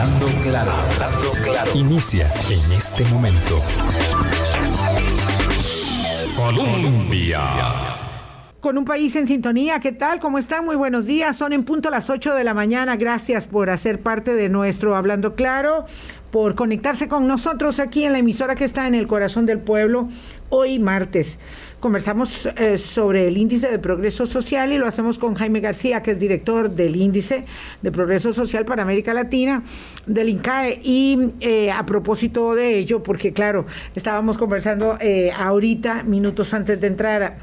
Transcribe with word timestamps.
Hablando 0.00 0.26
claro, 0.40 0.72
hablando 0.72 1.30
claro. 1.44 1.70
Inicia 1.74 2.32
en 2.48 2.72
este 2.72 3.04
momento. 3.04 3.60
Colombia. 6.34 7.40
Con 8.60 8.78
un 8.78 8.86
país 8.86 9.14
en 9.16 9.26
sintonía, 9.26 9.78
¿qué 9.78 9.92
tal? 9.92 10.18
¿Cómo 10.18 10.38
están? 10.38 10.64
Muy 10.64 10.76
buenos 10.76 11.04
días. 11.04 11.36
Son 11.36 11.52
en 11.52 11.64
punto 11.64 11.90
las 11.90 12.08
8 12.08 12.34
de 12.34 12.44
la 12.44 12.54
mañana. 12.54 12.96
Gracias 12.96 13.46
por 13.46 13.68
hacer 13.68 14.00
parte 14.00 14.32
de 14.32 14.48
nuestro 14.48 14.96
Hablando 14.96 15.34
Claro, 15.34 15.84
por 16.30 16.54
conectarse 16.54 17.06
con 17.06 17.26
nosotros 17.26 17.78
aquí 17.78 18.04
en 18.04 18.12
la 18.12 18.20
emisora 18.20 18.54
que 18.54 18.64
está 18.64 18.86
en 18.86 18.94
el 18.94 19.06
corazón 19.06 19.44
del 19.44 19.58
pueblo, 19.58 20.08
hoy 20.48 20.78
martes. 20.78 21.38
Conversamos 21.80 22.44
eh, 22.44 22.76
sobre 22.76 23.26
el 23.26 23.38
índice 23.38 23.70
de 23.70 23.78
progreso 23.78 24.26
social 24.26 24.70
y 24.70 24.76
lo 24.76 24.86
hacemos 24.86 25.16
con 25.16 25.34
Jaime 25.34 25.60
García, 25.60 26.02
que 26.02 26.10
es 26.10 26.18
director 26.18 26.70
del 26.70 26.94
índice 26.94 27.46
de 27.80 27.90
progreso 27.90 28.34
social 28.34 28.66
para 28.66 28.82
América 28.82 29.14
Latina 29.14 29.62
del 30.04 30.28
INCAE. 30.28 30.82
Y 30.84 31.30
eh, 31.40 31.70
a 31.70 31.86
propósito 31.86 32.54
de 32.54 32.76
ello, 32.76 33.02
porque 33.02 33.32
claro, 33.32 33.64
estábamos 33.94 34.36
conversando 34.36 34.98
eh, 35.00 35.32
ahorita, 35.34 36.02
minutos 36.02 36.52
antes 36.52 36.78
de 36.82 36.86
entrar 36.86 37.38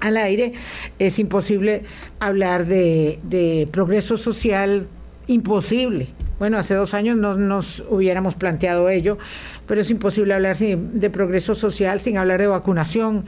al 0.00 0.16
aire, 0.18 0.52
es 0.98 1.18
imposible 1.18 1.84
hablar 2.18 2.66
de, 2.66 3.66
progreso 3.72 4.18
social 4.18 4.88
imposible. 5.26 6.08
Bueno, 6.38 6.58
hace 6.58 6.74
dos 6.74 6.92
años 6.92 7.16
no 7.16 7.36
nos 7.36 7.84
hubiéramos 7.88 8.34
planteado 8.34 8.90
ello, 8.90 9.16
pero 9.66 9.80
es 9.80 9.90
imposible 9.90 10.34
hablar 10.34 10.56
de 10.58 11.10
progreso 11.10 11.54
social 11.54 12.00
sin 12.00 12.16
hablar 12.16 12.40
de 12.40 12.46
vacunación, 12.46 13.26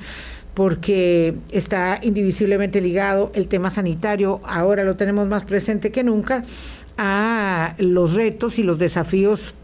porque 0.54 1.34
está 1.50 1.98
indivisiblemente 2.02 2.80
ligado 2.80 3.30
el 3.34 3.48
tema 3.48 3.70
sanitario, 3.70 4.40
ahora 4.44 4.84
lo 4.84 4.96
tenemos 4.96 5.26
más 5.26 5.44
presente 5.44 5.90
que 5.90 6.04
nunca, 6.04 6.44
a 6.98 7.74
los 7.78 8.14
retos 8.14 8.58
y 8.58 8.62
los 8.62 8.78
desafíos 8.78 9.54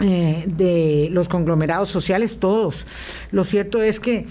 eh, 0.00 0.44
de 0.46 1.08
los 1.10 1.28
conglomerados 1.28 1.88
sociales, 1.88 2.38
todos. 2.38 2.86
Lo 3.32 3.42
cierto 3.42 3.82
es 3.82 3.98
que 3.98 4.26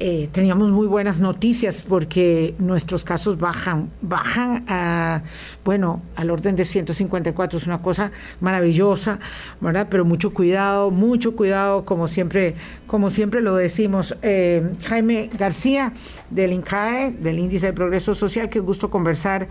eh, 0.00 0.28
teníamos 0.32 0.70
muy 0.70 0.86
buenas 0.86 1.20
noticias 1.20 1.82
porque 1.82 2.54
nuestros 2.58 3.04
casos 3.04 3.38
bajan, 3.38 3.90
bajan 4.02 4.64
a, 4.68 5.22
bueno, 5.64 6.02
al 6.16 6.30
orden 6.30 6.56
de 6.56 6.64
154, 6.64 7.58
es 7.58 7.66
una 7.66 7.80
cosa 7.80 8.10
maravillosa, 8.40 9.20
¿verdad? 9.60 9.86
Pero 9.88 10.04
mucho 10.04 10.34
cuidado, 10.34 10.90
mucho 10.90 11.36
cuidado, 11.36 11.84
como 11.84 12.08
siempre, 12.08 12.56
como 12.86 13.10
siempre 13.10 13.40
lo 13.40 13.54
decimos. 13.54 14.16
Eh, 14.22 14.72
Jaime 14.84 15.30
García, 15.38 15.92
del 16.30 16.52
INCAE, 16.52 17.12
del 17.12 17.38
Índice 17.38 17.66
de 17.66 17.72
Progreso 17.72 18.14
Social, 18.14 18.48
qué 18.48 18.60
gusto 18.60 18.90
conversar. 18.90 19.48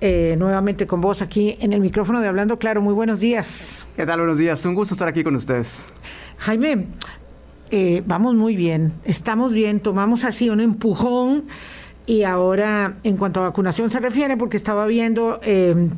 Eh, 0.00 0.34
nuevamente 0.38 0.86
con 0.86 1.00
vos 1.00 1.22
aquí 1.22 1.56
en 1.60 1.72
el 1.72 1.80
micrófono 1.80 2.20
de 2.20 2.28
Hablando 2.28 2.58
Claro. 2.58 2.82
Muy 2.82 2.92
buenos 2.92 3.20
días. 3.20 3.86
¿Qué 3.96 4.04
tal? 4.04 4.18
Buenos 4.18 4.38
días. 4.38 4.64
Un 4.66 4.74
gusto 4.74 4.94
estar 4.94 5.08
aquí 5.08 5.24
con 5.24 5.34
ustedes. 5.34 5.92
Jaime, 6.38 6.88
eh, 7.76 8.04
vamos 8.06 8.36
muy 8.36 8.54
bien, 8.54 8.92
estamos 9.02 9.52
bien, 9.52 9.80
tomamos 9.80 10.22
así 10.22 10.48
un 10.48 10.60
empujón 10.60 11.46
y 12.06 12.22
ahora 12.22 12.98
en 13.02 13.16
cuanto 13.16 13.40
a 13.40 13.48
vacunación 13.48 13.90
se 13.90 13.98
refiere, 13.98 14.36
porque 14.36 14.56
estaba 14.56 14.86
viendo... 14.86 15.40
Eh, 15.42 15.88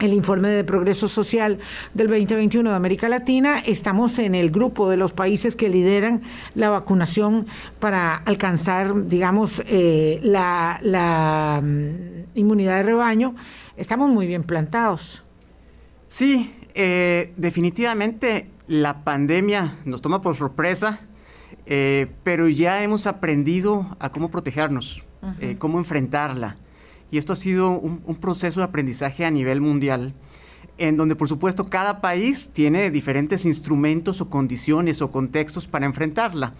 el 0.00 0.12
informe 0.12 0.48
de 0.50 0.62
progreso 0.62 1.08
social 1.08 1.58
del 1.92 2.06
2021 2.06 2.70
de 2.70 2.76
América 2.76 3.08
Latina, 3.08 3.58
estamos 3.58 4.20
en 4.20 4.36
el 4.36 4.52
grupo 4.52 4.88
de 4.88 4.96
los 4.96 5.12
países 5.12 5.56
que 5.56 5.68
lideran 5.68 6.22
la 6.54 6.70
vacunación 6.70 7.48
para 7.80 8.14
alcanzar, 8.14 9.08
digamos, 9.08 9.60
eh, 9.66 10.20
la, 10.22 11.60
mm, 11.60 12.38
inmunidad 12.38 12.76
de 12.76 12.82
rebaño. 12.84 13.34
Estamos 13.76 14.08
muy 14.08 14.28
bien 14.28 14.44
plantados. 14.44 15.24
Sí, 16.06 16.54
definitivamente 17.36 18.48
la 18.68 19.02
pandemia 19.02 19.78
nos 19.84 20.00
toma 20.00 20.20
por 20.20 20.36
sorpresa 20.36 21.07
eh, 21.70 22.06
pero 22.24 22.48
ya 22.48 22.82
hemos 22.82 23.06
aprendido 23.06 23.94
a 23.98 24.10
cómo 24.10 24.30
protegernos, 24.30 25.02
eh, 25.38 25.56
cómo 25.58 25.76
enfrentarla. 25.78 26.56
Y 27.10 27.18
esto 27.18 27.34
ha 27.34 27.36
sido 27.36 27.72
un, 27.72 28.16
proceso 28.16 28.60
de 28.60 28.64
aprendizaje 28.64 29.26
a 29.26 29.30
nivel 29.30 29.60
mundial, 29.60 30.14
en 30.78 30.96
donde 30.96 31.14
por 31.14 31.28
supuesto 31.28 31.66
cada 31.66 32.00
país 32.00 32.48
tiene 32.54 32.90
diferentes 32.90 33.44
instrumentos 33.44 34.22
o 34.22 34.30
condiciones 34.30 35.02
o 35.02 35.10
contextos 35.10 35.66
para 35.66 35.84
enfrentarla. 35.84 36.54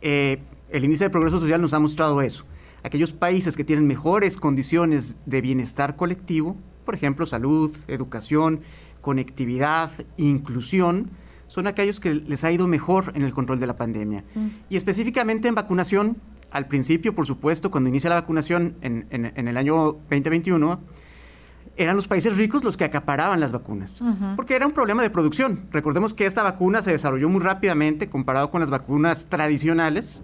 Eh, 0.00 0.40
el 0.70 0.84
índice 0.84 1.04
de 1.04 1.10
progreso 1.10 1.38
social 1.38 1.62
nos 1.62 1.72
ha 1.72 1.78
mostrado 1.78 2.20
eso. 2.20 2.44
Aquellos 2.82 3.12
países 3.12 3.56
que 3.56 3.62
tienen 3.62 3.86
mejores 3.86 4.36
condiciones 4.36 5.14
de 5.24 5.40
bienestar 5.40 5.94
colectivo, 5.94 6.56
por 6.84 6.96
ejemplo, 6.96 7.26
salud, 7.26 7.76
educación, 7.86 8.62
conectividad, 9.02 9.92
inclusión, 10.16 11.10
son 11.48 11.66
aquellos 11.66 11.98
que 11.98 12.14
les 12.14 12.44
ha 12.44 12.52
ido 12.52 12.68
mejor 12.68 13.12
en 13.14 13.22
el 13.22 13.32
control 13.34 13.58
de 13.58 13.66
la 13.66 13.76
pandemia. 13.76 14.24
Mm. 14.34 14.46
Y 14.68 14.76
específicamente 14.76 15.48
en 15.48 15.54
vacunación, 15.54 16.18
al 16.50 16.68
principio, 16.68 17.14
por 17.14 17.26
supuesto, 17.26 17.70
cuando 17.70 17.88
inicia 17.88 18.08
la 18.08 18.16
vacunación 18.16 18.76
en, 18.80 19.06
el 19.48 19.56
año 19.56 19.98
2021, 20.10 20.80
eran 21.76 21.96
los 21.96 22.08
países 22.08 22.36
ricos 22.36 22.64
los 22.64 22.76
que 22.76 22.84
acaparaban 22.84 23.38
las 23.40 23.52
vacunas, 23.52 24.02
porque 24.34 24.56
era 24.56 24.66
un 24.66 24.72
problema 24.72 25.02
de 25.02 25.10
producción. 25.10 25.66
Recordemos 25.70 26.12
que 26.12 26.26
esta 26.26 26.42
vacuna 26.42 26.82
se 26.82 26.90
desarrolló 26.90 27.28
muy 27.28 27.40
rápidamente 27.40 28.08
comparado 28.08 28.50
con 28.50 28.60
las 28.60 28.70
vacunas 28.70 29.26
tradicionales, 29.28 30.22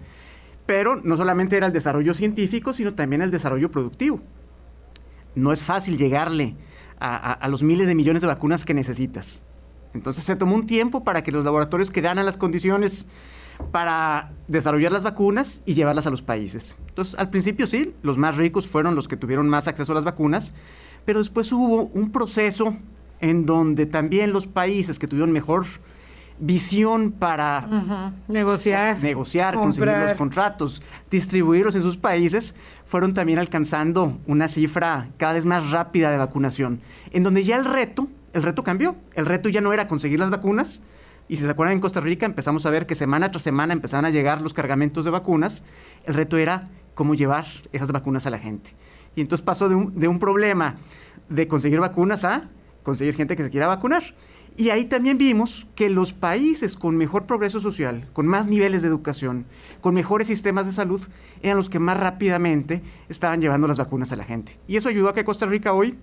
pero 0.65 0.97
no 0.97 1.15
solamente 1.15 1.55
era 1.55 1.67
el 1.67 1.73
desarrollo 1.73 2.13
científico, 2.13 2.73
sino 2.73 2.93
también 2.93 3.21
el 3.21 3.31
desarrollo 3.31 3.71
productivo. 3.71 4.19
No 5.33 5.53
es 5.53 5.63
fácil 5.63 5.97
llegarle 5.97 6.55
a 6.99 7.47
los 7.49 7.61
miles 7.61 7.87
de 7.87 7.95
millones 7.95 8.21
de 8.21 8.27
vacunas 8.27 8.65
que 8.65 8.73
necesitas. 8.73 9.43
Entonces 9.95 10.23
se 10.23 10.35
tomó 10.35 10.55
un 10.55 10.67
tiempo 10.67 11.03
para 11.03 11.23
que 11.23 11.31
los 11.31 11.43
laboratorios 11.43 11.89
crearan 11.89 12.25
las 12.25 12.37
condiciones 12.37 13.07
para 13.71 14.31
desarrollar 14.47 14.91
las 14.91 15.03
vacunas 15.03 15.61
y 15.65 15.73
llevarlas 15.73 16.05
a 16.05 16.09
los 16.09 16.21
países. 16.21 16.75
Entonces, 16.89 17.15
al 17.17 17.29
principio 17.29 17.65
sí, 17.67 17.93
los 18.03 18.17
más 18.17 18.37
ricos 18.37 18.67
fueron 18.67 18.95
los 18.95 19.07
que 19.07 19.17
tuvieron 19.17 19.47
más 19.49 19.67
acceso 19.67 19.91
a 19.93 19.95
las 19.95 20.05
vacunas, 20.05 20.53
pero 21.05 21.19
después 21.19 21.51
hubo 21.51 21.83
un 21.93 22.11
proceso 22.11 22.75
en 23.21 23.45
donde 23.45 23.85
también 23.85 24.33
los 24.33 24.45
países 24.45 24.99
que 24.99 25.07
tuvieron 25.07 25.31
mejor 25.31 25.65
visión 26.37 27.13
para 27.13 28.13
negociar, 28.27 29.01
negociar 29.01 29.55
conseguir 29.55 29.97
los 29.97 30.13
contratos, 30.15 30.81
distribuirlos 31.09 31.75
en 31.75 31.81
sus 31.81 31.95
países, 31.95 32.55
fueron 32.85 33.13
también 33.13 33.39
alcanzando 33.39 34.17
una 34.27 34.49
cifra 34.49 35.07
cada 35.17 35.33
vez 35.33 35.45
más 35.45 35.71
rápida 35.71 36.11
de 36.11 36.17
vacunación, 36.17 36.81
en 37.11 37.23
donde 37.23 37.43
ya 37.43 37.55
el 37.55 37.63
reto 37.63 38.09
el 38.35 38.43
reto 38.43 38.63
cambió. 38.63 38.97
El 39.13 39.25
reto 39.25 39.47
ya 39.47 39.61
no 39.61 39.71
era 39.71 39.87
conseguir 39.87 40.19
las 40.19 40.29
vacunas. 40.29 40.81
Y 41.29 41.37
si 41.37 41.43
se 41.43 41.49
acuerdan, 41.49 41.73
en 41.73 41.79
Costa 41.79 42.01
Rica 42.01 42.25
empezamos 42.25 42.65
a 42.65 42.69
ver 42.69 42.85
que 42.85 42.93
semana 42.93 43.31
tras 43.31 43.43
semana 43.43 43.71
empezaban 43.71 44.03
a 44.03 44.09
llegar 44.09 44.41
los 44.41 44.53
cargamentos 44.53 45.05
de 45.05 45.11
vacunas. 45.11 45.63
El 46.03 46.13
reto 46.15 46.37
era 46.37 46.67
cómo 46.95 47.15
llevar 47.15 47.45
esas 47.71 47.93
vacunas 47.93 48.27
a 48.27 48.29
la 48.29 48.37
gente. 48.37 48.71
Y 49.15 49.21
entonces 49.21 49.43
pasó 49.43 49.69
de 49.69 49.75
un, 49.75 49.97
de 49.97 50.09
un 50.09 50.19
problema 50.19 50.75
de 51.29 51.47
conseguir 51.47 51.79
vacunas 51.79 52.25
a 52.25 52.49
conseguir 52.83 53.15
gente 53.15 53.37
que 53.37 53.43
se 53.43 53.49
quiera 53.49 53.67
vacunar. 53.67 54.03
Y 54.57 54.69
ahí 54.69 54.83
también 54.83 55.17
vimos 55.17 55.65
que 55.73 55.89
los 55.89 56.11
países 56.11 56.75
con 56.75 56.97
mejor 56.97 57.25
progreso 57.25 57.61
social, 57.61 58.05
con 58.11 58.27
más 58.27 58.47
niveles 58.47 58.81
de 58.81 58.89
educación, 58.89 59.45
con 59.79 59.95
mejores 59.95 60.27
sistemas 60.27 60.65
de 60.65 60.73
salud, 60.73 61.01
eran 61.41 61.55
los 61.55 61.69
que 61.69 61.79
más 61.79 61.97
rápidamente 61.97 62.83
estaban 63.07 63.41
llevando 63.41 63.67
las 63.67 63.77
vacunas 63.77 64.11
a 64.11 64.17
la 64.17 64.25
gente. 64.25 64.59
Y 64.67 64.75
eso 64.75 64.89
ayudó 64.89 65.09
a 65.09 65.13
que 65.13 65.23
Costa 65.23 65.45
Rica 65.45 65.71
hoy 65.71 65.97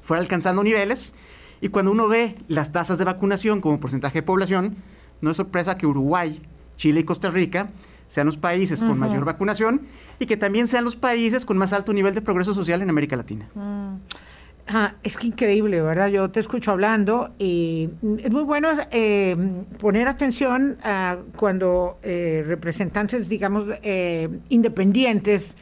fuera 0.00 0.22
alcanzando 0.22 0.64
niveles 0.64 1.14
y 1.60 1.68
cuando 1.68 1.90
uno 1.90 2.08
ve 2.08 2.36
las 2.48 2.72
tasas 2.72 2.98
de 2.98 3.04
vacunación 3.04 3.60
como 3.60 3.80
porcentaje 3.80 4.18
de 4.18 4.22
población, 4.22 4.76
no 5.20 5.30
es 5.30 5.36
sorpresa 5.36 5.76
que 5.76 5.86
Uruguay, 5.86 6.40
Chile 6.76 7.00
y 7.00 7.04
Costa 7.04 7.28
Rica 7.30 7.70
sean 8.06 8.26
los 8.26 8.36
países 8.36 8.80
con 8.80 8.98
mayor 8.98 9.24
vacunación 9.24 9.82
y 10.18 10.26
que 10.26 10.36
también 10.36 10.66
sean 10.66 10.84
los 10.84 10.96
países 10.96 11.44
con 11.44 11.58
más 11.58 11.72
alto 11.72 11.92
nivel 11.92 12.14
de 12.14 12.22
progreso 12.22 12.54
social 12.54 12.80
en 12.80 12.88
América 12.88 13.16
Latina. 13.16 13.48
Mm. 13.54 13.96
Ah, 14.70 14.94
es 15.02 15.16
que 15.16 15.26
increíble, 15.26 15.80
¿verdad? 15.80 16.08
Yo 16.08 16.30
te 16.30 16.40
escucho 16.40 16.72
hablando 16.72 17.34
y 17.38 17.88
es 18.18 18.30
muy 18.30 18.42
bueno 18.42 18.68
eh, 18.90 19.34
poner 19.78 20.08
atención 20.08 20.76
a 20.82 21.16
cuando 21.36 21.98
eh, 22.02 22.44
representantes, 22.46 23.30
digamos, 23.30 23.64
eh, 23.82 24.28
independientes 24.50 25.56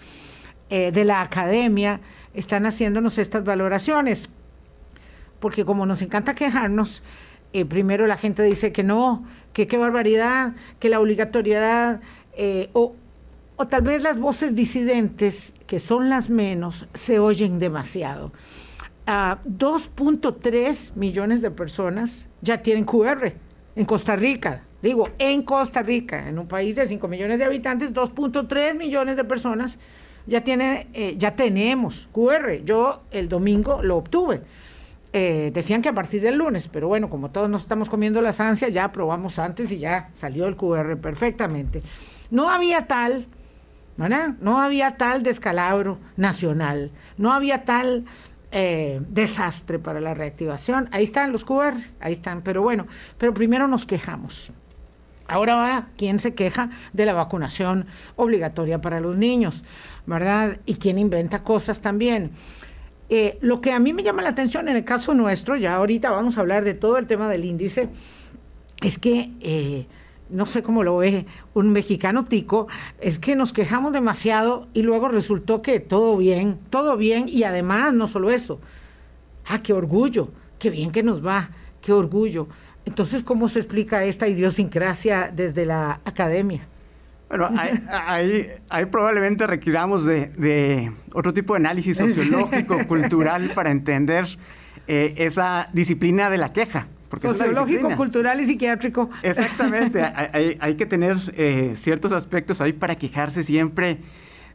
de 0.69 1.05
la 1.05 1.21
academia 1.21 2.01
están 2.35 2.67
haciéndonos 2.67 3.19
estas 3.19 3.45
valoraciones 3.45 4.29
porque 5.41 5.65
como 5.65 5.87
nos 5.87 6.03
encanta 6.03 6.35
quejarnos, 6.35 7.03
eh, 7.53 7.65
primero 7.65 8.07
la 8.07 8.17
gente 8.17 8.43
dice 8.43 8.73
que 8.73 8.83
no, 8.83 9.25
que 9.53 9.67
qué 9.67 9.79
barbaridad, 9.79 10.55
que 10.79 10.89
la 10.89 11.01
obligatoriedad, 11.01 12.01
eh, 12.37 12.71
o, 12.73 12.95
o 13.57 13.67
tal 13.67 13.83
vez 13.83 14.03
las 14.03 14.19
voces 14.19 14.55
disidentes, 14.55 15.55
que 15.67 15.81
son 15.81 16.09
las 16.11 16.31
menos, 16.31 16.89
se 16.95 17.19
oyen 17.19 17.59
demasiado. 17.59 18.33
2.3 19.07 20.97
millones 20.97 21.41
de 21.41 21.51
personas 21.53 22.27
ya 22.43 22.63
tienen 22.63 22.85
QR 22.85 23.33
en 23.77 23.85
Costa 23.85 24.17
Rica. 24.17 24.65
Digo, 24.83 25.09
en 25.19 25.43
Costa 25.43 25.83
Rica, 25.83 26.29
en 26.29 26.39
un 26.39 26.49
país 26.49 26.77
de 26.77 26.87
5 26.87 27.09
millones 27.09 27.39
de 27.39 27.45
habitantes, 27.45 27.93
2.3 27.93 28.75
millones 28.77 29.17
de 29.17 29.25
personas 29.25 29.79
ya, 30.27 30.43
tiene, 30.43 30.89
eh, 30.93 31.15
ya 31.17 31.37
tenemos 31.37 32.09
QR. 32.13 32.65
Yo 32.65 33.03
el 33.11 33.29
domingo 33.29 33.81
lo 33.83 33.97
obtuve. 33.97 34.43
Eh, 35.13 35.51
decían 35.55 35.83
que 35.83 35.89
a 35.89 35.95
partir 35.95 36.21
del 36.21 36.37
lunes, 36.37 36.69
pero 36.69 36.89
bueno, 36.89 37.09
como 37.09 37.31
todos 37.31 37.49
nos 37.49 37.63
estamos 37.63 37.89
comiendo 37.89 38.21
las 38.21 38.41
ansias, 38.41 38.73
ya 38.73 38.93
probamos 38.93 39.39
antes 39.39 39.71
y 39.73 39.79
ya 39.79 40.11
salió 40.15 40.47
el 40.47 40.57
QR 40.57 40.97
perfectamente. 40.99 41.83
No 42.31 42.51
había 42.51 42.87
tal, 42.87 43.27
¿verdad? 43.97 44.35
No 44.41 44.61
había 44.61 44.97
tal 44.97 45.23
descalabro 45.23 45.99
nacional, 46.17 46.91
no 47.17 47.33
había 47.33 47.65
tal 47.65 48.05
eh, 48.53 49.01
desastre 49.09 49.79
para 49.79 50.01
la 50.01 50.15
reactivación. 50.15 50.89
Ahí 50.93 51.05
están 51.05 51.33
los 51.33 51.45
QR, 51.45 51.75
ahí 52.01 52.13
están, 52.13 52.43
pero 52.43 52.63
bueno, 52.63 52.87
pero 53.19 53.33
primero 53.33 53.69
nos 53.69 53.87
quejamos. 53.87 54.53
Ahora 55.29 55.57
va 55.57 55.89
quién 55.97 56.19
se 56.19 56.35
queja 56.35 56.71
de 56.93 57.05
la 57.05 57.13
vacunación 57.13 57.87
obligatoria 58.15 58.81
para 58.81 59.01
los 59.01 59.17
niños, 59.17 59.65
¿verdad? 60.07 60.61
Y 60.67 60.75
quién 60.77 60.99
inventa 60.99 61.43
cosas 61.43 61.81
también. 61.81 62.31
Eh, 63.09 63.39
lo 63.41 63.61
que 63.61 63.73
a 63.73 63.79
mí 63.79 63.93
me 63.93 64.03
llama 64.03 64.23
la 64.23 64.31
atención 64.31 64.69
en 64.69 64.77
el 64.77 64.85
caso 64.85 65.15
nuestro, 65.15 65.57
ya 65.57 65.77
ahorita 65.77 66.11
vamos 66.11 66.37
a 66.37 66.41
hablar 66.41 66.65
de 66.65 66.75
todo 66.75 66.99
el 66.99 67.07
tema 67.07 67.29
del 67.29 67.45
índice, 67.45 67.89
es 68.83 68.99
que, 68.99 69.31
eh, 69.41 69.87
no 70.29 70.45
sé 70.45 70.65
cómo 70.65 70.83
lo 70.83 70.97
ve 70.97 71.25
un 71.55 71.71
mexicano 71.71 72.25
tico, 72.25 72.67
es 73.01 73.21
que 73.21 73.37
nos 73.37 73.53
quejamos 73.53 73.93
demasiado 73.93 74.67
y 74.75 74.83
luego 74.83 75.09
resultó 75.09 75.63
que 75.63 75.79
todo 75.79 76.17
bien, 76.17 76.59
todo 76.69 76.97
bien 76.97 77.29
y 77.29 77.45
además 77.45 77.93
no 77.93 78.09
solo 78.09 78.31
eso, 78.31 78.61
ah, 79.47 79.63
qué 79.63 79.73
orgullo, 79.73 80.31
qué 80.59 80.71
bien 80.71 80.91
que 80.91 81.05
nos 81.05 81.25
va, 81.25 81.51
qué 81.81 81.93
orgullo. 81.93 82.49
Entonces, 82.85 83.23
¿cómo 83.23 83.49
se 83.49 83.61
explica 83.61 84.05
esta 84.05 84.27
idiosincrasia 84.27 85.31
desde 85.35 85.65
la 85.65 86.01
academia? 86.05 86.67
Bueno, 87.29 87.51
ahí, 87.89 88.49
ahí, 88.69 88.85
probablemente 88.87 89.47
requiramos 89.47 90.07
de, 90.07 90.93
otro 91.13 91.35
tipo 91.35 91.55
de 91.55 91.59
análisis 91.59 91.99
sociológico, 91.99 92.79
cultural, 92.89 93.51
para 93.55 93.71
entender 93.71 94.27
eh, 94.87 95.15
esa 95.17 95.69
disciplina 95.73 96.31
de 96.31 96.39
la 96.39 96.53
queja. 96.53 96.89
Sociológico, 97.21 97.95
cultural 97.97 98.41
y 98.41 98.47
psiquiátrico. 98.47 99.11
Exactamente, 99.23 100.03
hay, 100.61 100.75
que 100.77 100.87
tener 100.87 101.17
eh, 101.37 101.75
ciertos 101.77 102.13
aspectos 102.13 102.61
ahí 102.61 102.73
para 102.73 102.97
quejarse 102.97 103.43
siempre 103.43 103.99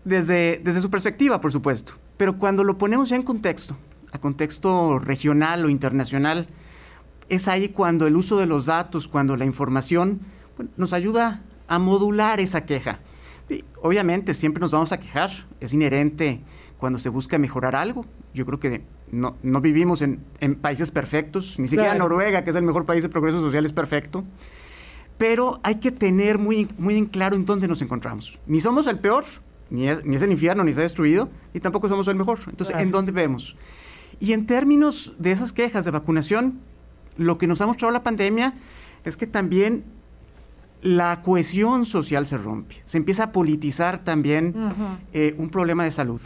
desde, 0.06 0.62
desde 0.64 0.82
su 0.82 0.90
perspectiva, 0.90 1.42
por 1.42 1.52
supuesto. 1.52 1.94
Pero 2.18 2.38
cuando 2.38 2.64
lo 2.64 2.78
ponemos 2.78 3.10
ya 3.10 3.16
en 3.16 3.24
contexto, 3.24 3.78
a 4.12 4.20
contexto 4.20 5.00
regional 5.00 5.66
o 5.66 5.70
internacional, 5.70 6.48
es 7.30 7.48
ahí 7.48 7.70
cuando 7.70 8.08
el 8.08 8.16
uso 8.16 8.38
de 8.38 8.46
los 8.46 8.66
datos, 8.66 9.08
cuando 9.08 9.38
la 9.38 9.46
información 9.46 10.20
nos 10.78 10.94
ayuda 10.94 11.42
a 11.72 11.80
modular 11.80 12.42
esa 12.42 12.66
queja. 12.66 13.00
obviamente 13.82 14.34
siempre 14.34 14.60
nos 14.60 14.72
vamos 14.72 14.92
a 14.92 15.00
quejar, 15.00 15.32
es 15.62 15.74
inherente 15.74 16.42
cuando 16.78 17.00
se 17.00 17.08
busca 17.08 17.38
mejorar 17.38 17.78
algo. 17.78 18.06
Yo 18.34 18.46
creo 18.46 18.60
que 18.60 18.82
no, 19.10 19.38
vivimos 19.62 20.02
en, 20.02 20.20
países 20.62 20.92
perfectos, 20.92 21.58
ni 21.60 21.70
siquiera 21.70 21.96
Noruega, 21.96 22.44
que 22.44 22.50
es 22.50 22.58
el 22.58 22.64
mejor 22.64 22.86
país 22.86 23.04
de 23.04 23.10
progreso 23.10 23.40
social, 23.40 23.64
es 23.64 23.72
perfecto. 23.72 24.26
Pero 25.18 25.62
hay 25.64 25.76
que 25.76 25.92
tener 25.92 26.38
muy, 26.40 26.68
muy 26.78 26.98
en 26.98 27.06
claro 27.06 27.38
en 27.38 27.46
dónde 27.46 27.70
nos 27.70 27.82
encontramos. 27.82 28.38
Ni 28.48 28.60
somos 28.60 28.86
el 28.88 29.00
peor, 29.00 29.24
ni 29.70 29.88
es, 29.88 30.04
ni 30.04 30.18
es 30.18 30.22
el 30.24 30.32
infierno, 30.32 30.66
ni 30.66 30.72
está 30.72 30.82
destruido, 30.82 31.30
y 31.54 31.62
tampoco 31.62 31.88
somos 31.88 32.06
el 32.10 32.16
mejor. 32.16 32.40
Entonces, 32.48 32.76
¿en 32.78 32.92
dónde 32.92 33.14
vemos? 33.14 33.56
Y 34.20 34.34
en 34.34 34.46
términos 34.46 35.14
de 35.20 35.32
esas 35.32 35.54
quejas 35.54 35.86
de 35.86 35.92
vacunación, 35.92 36.60
lo 37.16 37.38
que 37.38 37.48
nos 37.48 37.62
ha 37.62 37.66
mostrado 37.66 37.94
la 37.94 38.04
pandemia 38.04 38.56
es 39.06 39.16
que 39.16 39.26
también 39.26 39.86
la 40.82 41.22
cohesión 41.22 41.86
social 41.86 42.26
se 42.26 42.38
rompe, 42.38 42.82
se 42.86 42.98
empieza 42.98 43.26
a 43.26 43.32
politizar 43.32 44.04
también 44.04 44.56
eh, 45.14 45.36
un 45.38 45.50
problema 45.50 45.84
de 45.84 45.92
salud. 45.92 46.22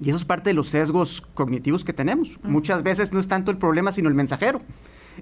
Y 0.00 0.10
eso 0.10 0.18
es 0.18 0.24
parte 0.24 0.50
de 0.50 0.54
los 0.54 0.68
sesgos 0.68 1.22
cognitivos 1.34 1.82
que 1.82 1.92
tenemos. 1.92 2.38
Muchas 2.42 2.82
veces 2.82 3.12
no 3.12 3.18
es 3.18 3.28
tanto 3.28 3.50
el 3.50 3.56
problema, 3.56 3.92
sino 3.92 4.08
el 4.08 4.14
mensajero. 4.14 4.60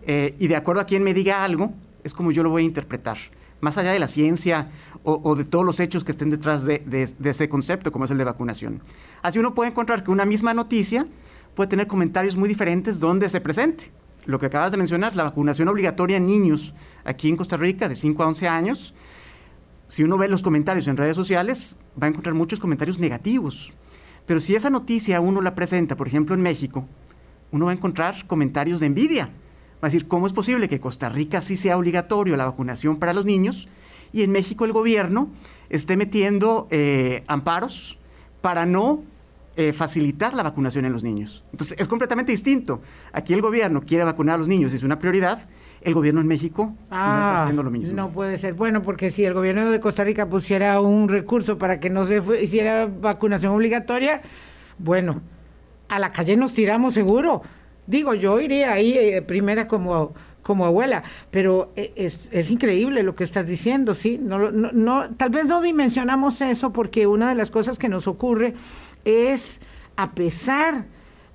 Eh, 0.05 0.35
y 0.39 0.49
de 0.49 0.57
acuerdo 0.57 0.81
a 0.83 0.85
quien 0.85 1.05
me 1.05 1.15
diga 1.15 1.45
algo, 1.45 1.73
es 2.03 2.13
como 2.13 2.33
yo 2.33 2.43
lo 2.43 2.51
voy 2.51 2.63
a 2.63 2.67
interpretar. 2.67 3.17
Más 3.61 3.79
allá 3.79 3.93
de 3.93 4.01
la 4.01 4.09
ciencia 4.09 4.71
o, 5.05 5.37
de 5.37 5.45
todos 5.45 5.65
los 5.65 5.81
hechos 5.81 6.03
que 6.03 6.11
estén 6.11 6.31
detrás 6.31 6.65
de, 6.65 6.79
de, 6.79 7.31
ese 7.31 7.49
concepto, 7.49 7.93
como 7.93 8.05
es 8.05 8.11
el 8.11 8.19
de 8.19 8.25
vacunación. 8.25 8.83
Así 9.23 9.39
uno 9.39 9.55
puede 9.55 9.71
encontrar 9.71 10.03
que 10.03 10.11
una 10.11 10.25
misma 10.25 10.55
noticia 10.55 11.07
puede 11.55 11.69
tener 11.69 11.87
comentarios 11.87 12.37
muy 12.37 12.49
diferentes 12.49 13.01
donde 13.01 13.29
se 13.29 13.41
presente 13.41 13.93
lo 14.27 14.39
que 14.39 14.47
acabas 14.47 14.71
de 14.71 14.79
mencionar, 14.79 15.15
la 15.17 15.25
vacunación 15.25 15.69
obligatoria 15.69 16.17
en 16.17 16.27
niños 16.27 16.75
aquí 17.05 17.29
en 17.29 17.37
Costa 17.37 17.57
Rica 17.57 17.89
de 17.89 17.97
5 17.97 18.23
a 18.23 18.29
11 18.29 18.49
años, 18.49 18.95
si 19.87 20.03
uno 20.03 20.19
ve 20.19 20.29
los 20.29 20.43
comentarios 20.43 20.87
en 20.89 20.97
redes 20.97 21.17
sociales, 21.17 21.77
va 22.01 22.07
a 22.07 22.11
encontrar 22.11 22.35
muchos 22.35 22.61
comentarios 22.61 22.99
negativos. 22.99 23.73
Pero 24.27 24.41
si 24.41 24.55
esa 24.55 24.71
noticia 24.71 25.21
uno 25.21 25.41
la 25.41 25.55
presenta, 25.55 25.97
por 25.97 26.09
ejemplo, 26.09 26.35
en 26.35 26.43
México, 26.43 26.87
uno 27.53 27.67
va 27.67 27.73
a 27.73 27.75
encontrar 27.75 28.27
comentarios 28.27 28.81
de 28.81 28.87
envidia. 28.87 29.27
Va 29.77 29.89
a 29.89 29.91
decir, 29.91 30.09
¿cómo 30.09 30.27
es 30.27 30.33
posible 30.33 30.69
que 30.69 30.81
Costa 30.81 31.09
Rica 31.09 31.41
sí 31.41 31.57
sea 31.57 31.77
obligatorio 31.77 32.37
la 32.37 32.47
vacunación 32.47 32.99
para 32.99 33.13
los 33.13 33.27
niños 33.27 33.69
y 34.13 34.23
en 34.23 34.33
México 34.33 34.65
el 34.65 34.73
gobierno 34.73 35.29
esté 35.69 35.97
metiendo 35.97 36.69
eh, 36.71 37.25
amparos 37.27 37.99
para 38.41 38.65
no 38.65 39.03
eh, 39.57 39.73
facilitar 39.73 40.35
la 40.35 40.43
vacunación 40.43 40.85
en 40.85 40.93
los 40.93 41.05
niños. 41.05 41.45
Entonces, 41.53 41.77
es 41.79 41.87
completamente 41.87 42.33
distinto. 42.33 42.81
Aquí 43.13 43.35
el 43.35 43.43
gobierno 43.43 43.83
quiere 43.83 44.05
vacunar 44.05 44.37
a 44.37 44.39
los 44.39 44.49
niños, 44.49 44.73
es 44.73 44.83
una 44.83 44.99
prioridad. 44.99 45.49
El 45.85 45.95
gobierno 45.95 46.21
en 46.21 46.27
México 46.27 46.65
no 46.65 46.73
está 46.85 46.97
ah, 46.97 47.43
haciendo 47.43 47.63
lo 47.63 47.71
mismo. 47.71 47.95
No 47.95 48.11
puede 48.11 48.39
ser. 48.39 48.55
Bueno, 48.55 48.83
porque 48.83 49.11
si 49.11 49.25
el 49.25 49.35
gobierno 49.35 49.71
de 49.71 49.81
Costa 49.81 50.03
Rica 50.03 50.29
pusiera 50.29 50.81
un 50.81 51.09
recurso 51.09 51.59
para 51.59 51.79
que 51.79 51.91
no 51.91 52.05
se 52.05 52.23
hiciera 52.43 52.87
vacunación 52.87 53.55
obligatoria, 53.55 54.23
bueno, 54.79 55.21
a 55.89 55.99
la 55.99 56.11
calle 56.11 56.37
nos 56.37 56.55
tiramos 56.55 56.95
seguro. 56.95 57.43
Digo, 57.87 58.15
yo 58.15 58.41
iría 58.41 58.73
ahí 58.73 58.97
eh, 58.97 59.23
primera 59.23 59.69
como 59.69 60.15
como 60.43 60.67
abuela, 60.67 61.03
pero 61.31 61.73
eh, 61.75 61.93
es, 61.97 62.29
es, 62.31 62.51
increíble 62.51 63.03
lo 63.03 63.17
que 63.17 63.25
estás 63.25 63.47
diciendo, 63.47 63.95
¿sí? 63.95 64.21
No, 64.23 64.51
no, 64.51 64.71
no, 64.73 65.11
tal 65.17 65.31
vez 65.31 65.47
no 65.47 65.63
dimensionamos 65.63 66.41
eso 66.43 66.71
porque 66.71 67.07
una 67.07 67.31
de 67.31 67.35
las 67.35 67.51
cosas 67.51 67.79
que 67.79 67.89
nos 67.89 68.07
ocurre 68.07 68.55
es, 69.05 69.59
a 69.97 70.13
pesar 70.13 70.85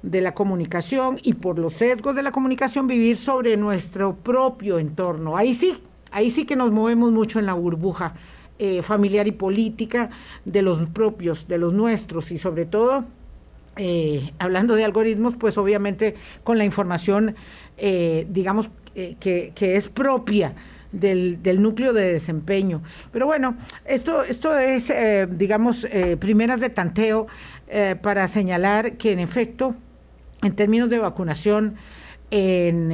de 0.01 0.21
la 0.21 0.33
comunicación 0.33 1.17
y 1.23 1.33
por 1.33 1.59
los 1.59 1.73
sesgos 1.73 2.15
de 2.15 2.23
la 2.23 2.31
comunicación, 2.31 2.87
vivir 2.87 3.17
sobre 3.17 3.57
nuestro 3.57 4.15
propio 4.15 4.79
entorno. 4.79 5.35
Ahí 5.35 5.53
sí, 5.53 5.77
ahí 6.11 6.29
sí 6.29 6.45
que 6.45 6.55
nos 6.55 6.71
movemos 6.71 7.11
mucho 7.11 7.39
en 7.39 7.45
la 7.45 7.53
burbuja 7.53 8.15
eh, 8.61 8.81
familiar 8.81 9.25
y 9.25 9.31
política 9.31 10.09
de 10.43 10.61
los 10.61 10.85
propios, 10.87 11.47
de 11.47 11.57
los 11.57 11.71
nuestros 11.71 12.29
y 12.29 12.37
sobre 12.37 12.65
todo, 12.65 13.05
eh, 13.77 14.33
hablando 14.37 14.75
de 14.75 14.83
algoritmos, 14.83 15.37
pues 15.37 15.57
obviamente 15.57 16.15
con 16.43 16.57
la 16.57 16.65
información, 16.65 17.35
eh, 17.77 18.27
digamos, 18.29 18.69
que, 18.93 19.53
que 19.55 19.75
es 19.77 19.87
propia 19.87 20.55
del, 20.91 21.41
del, 21.41 21.61
núcleo 21.61 21.93
de 21.93 22.11
desempeño. 22.11 22.81
Pero 23.13 23.27
bueno, 23.27 23.55
esto, 23.85 24.23
esto 24.23 24.57
es, 24.59 24.91
digamos, 25.29 25.87
primeras 26.19 26.59
de 26.59 26.69
tanteo 26.69 27.27
para 28.01 28.27
señalar 28.27 28.97
que 28.97 29.13
en 29.13 29.19
efecto, 29.19 29.73
en 30.41 30.55
términos 30.55 30.89
de 30.89 30.99
vacunación, 30.99 31.75
en 32.31 32.93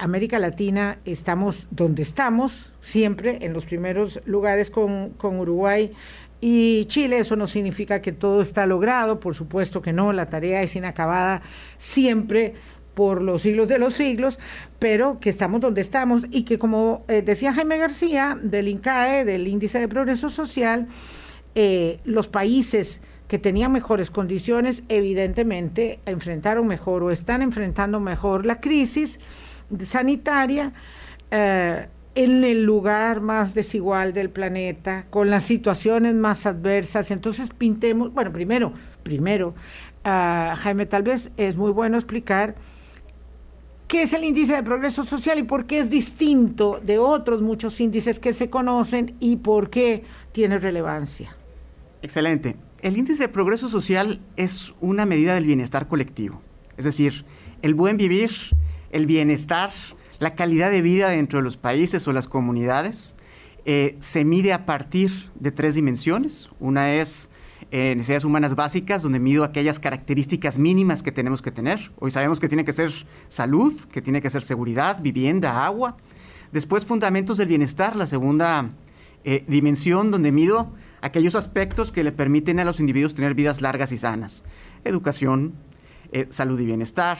América 0.00 0.38
Latina 0.38 0.98
estamos 1.04 1.68
donde 1.70 2.02
estamos, 2.02 2.72
siempre 2.80 3.44
en 3.44 3.52
los 3.52 3.66
primeros 3.66 4.20
lugares 4.24 4.70
con, 4.70 5.10
con 5.10 5.38
Uruguay 5.38 5.92
y 6.42 6.84
Chile. 6.86 7.18
Eso 7.18 7.36
no 7.36 7.46
significa 7.46 8.02
que 8.02 8.12
todo 8.12 8.42
está 8.42 8.66
logrado, 8.66 9.20
por 9.20 9.34
supuesto 9.34 9.80
que 9.80 9.94
no, 9.94 10.12
la 10.12 10.28
tarea 10.28 10.62
es 10.62 10.76
inacabada 10.76 11.40
siempre 11.78 12.54
por 12.94 13.22
los 13.22 13.42
siglos 13.42 13.68
de 13.68 13.78
los 13.78 13.94
siglos, 13.94 14.38
pero 14.78 15.18
que 15.18 15.30
estamos 15.30 15.62
donde 15.62 15.80
estamos 15.80 16.26
y 16.30 16.42
que 16.42 16.58
como 16.58 17.04
eh, 17.08 17.22
decía 17.22 17.54
Jaime 17.54 17.78
García 17.78 18.38
del 18.42 18.68
INCAE, 18.68 19.24
del 19.24 19.48
Índice 19.48 19.78
de 19.78 19.88
Progreso 19.88 20.28
Social, 20.28 20.88
eh, 21.54 22.00
los 22.04 22.28
países 22.28 23.00
que 23.32 23.38
tenían 23.38 23.72
mejores 23.72 24.10
condiciones 24.10 24.82
evidentemente 24.90 26.00
enfrentaron 26.04 26.66
mejor 26.66 27.02
o 27.02 27.10
están 27.10 27.40
enfrentando 27.40 27.98
mejor 27.98 28.44
la 28.44 28.60
crisis 28.60 29.18
sanitaria 29.86 30.74
eh, 31.30 31.88
en 32.14 32.44
el 32.44 32.64
lugar 32.64 33.22
más 33.22 33.54
desigual 33.54 34.12
del 34.12 34.28
planeta, 34.28 35.06
con 35.08 35.30
las 35.30 35.44
situaciones 35.44 36.14
más 36.14 36.44
adversas. 36.44 37.10
Entonces 37.10 37.48
pintemos, 37.56 38.12
bueno, 38.12 38.30
primero, 38.32 38.74
primero, 39.02 39.54
ah, 40.04 40.54
Jaime, 40.58 40.84
tal 40.84 41.02
vez 41.02 41.32
es 41.38 41.56
muy 41.56 41.70
bueno 41.72 41.96
explicar 41.96 42.54
¿Qué 43.88 44.02
es 44.02 44.12
el 44.12 44.24
índice 44.24 44.54
de 44.54 44.62
progreso 44.62 45.04
social 45.04 45.38
y 45.38 45.42
por 45.42 45.64
qué 45.64 45.78
es 45.78 45.88
distinto 45.88 46.80
de 46.84 46.98
otros 46.98 47.40
muchos 47.40 47.80
índices 47.80 48.18
que 48.18 48.34
se 48.34 48.50
conocen 48.50 49.16
y 49.20 49.36
por 49.36 49.70
qué 49.70 50.04
tiene 50.32 50.58
relevancia? 50.58 51.34
Excelente. 52.02 52.56
El 52.82 52.96
índice 52.96 53.22
de 53.22 53.28
progreso 53.28 53.68
social 53.68 54.20
es 54.34 54.74
una 54.80 55.06
medida 55.06 55.36
del 55.36 55.46
bienestar 55.46 55.86
colectivo. 55.86 56.42
Es 56.76 56.84
decir, 56.84 57.24
el 57.62 57.74
buen 57.74 57.96
vivir, 57.96 58.30
el 58.90 59.06
bienestar, 59.06 59.70
la 60.18 60.34
calidad 60.34 60.72
de 60.72 60.82
vida 60.82 61.10
dentro 61.10 61.38
de 61.38 61.44
los 61.44 61.56
países 61.56 62.08
o 62.08 62.12
las 62.12 62.26
comunidades 62.26 63.14
eh, 63.64 63.94
se 64.00 64.24
mide 64.24 64.52
a 64.52 64.66
partir 64.66 65.12
de 65.36 65.52
tres 65.52 65.76
dimensiones. 65.76 66.50
Una 66.58 66.94
es 66.94 67.30
eh, 67.70 67.94
necesidades 67.94 68.24
humanas 68.24 68.56
básicas, 68.56 69.04
donde 69.04 69.20
mido 69.20 69.44
aquellas 69.44 69.78
características 69.78 70.58
mínimas 70.58 71.04
que 71.04 71.12
tenemos 71.12 71.40
que 71.40 71.52
tener. 71.52 71.92
Hoy 72.00 72.10
sabemos 72.10 72.40
que 72.40 72.48
tiene 72.48 72.64
que 72.64 72.72
ser 72.72 72.90
salud, 73.28 73.72
que 73.92 74.02
tiene 74.02 74.20
que 74.20 74.28
ser 74.28 74.42
seguridad, 74.42 75.00
vivienda, 75.00 75.64
agua. 75.64 75.98
Después, 76.50 76.84
fundamentos 76.84 77.38
del 77.38 77.46
bienestar, 77.46 77.94
la 77.94 78.08
segunda 78.08 78.70
eh, 79.22 79.44
dimensión, 79.46 80.10
donde 80.10 80.32
mido 80.32 80.72
aquellos 81.02 81.34
aspectos 81.34 81.92
que 81.92 82.04
le 82.04 82.12
permiten 82.12 82.58
a 82.60 82.64
los 82.64 82.80
individuos 82.80 83.14
tener 83.14 83.34
vidas 83.34 83.60
largas 83.60 83.92
y 83.92 83.98
sanas. 83.98 84.44
Educación, 84.84 85.52
eh, 86.12 86.26
salud 86.30 86.58
y 86.58 86.64
bienestar, 86.64 87.18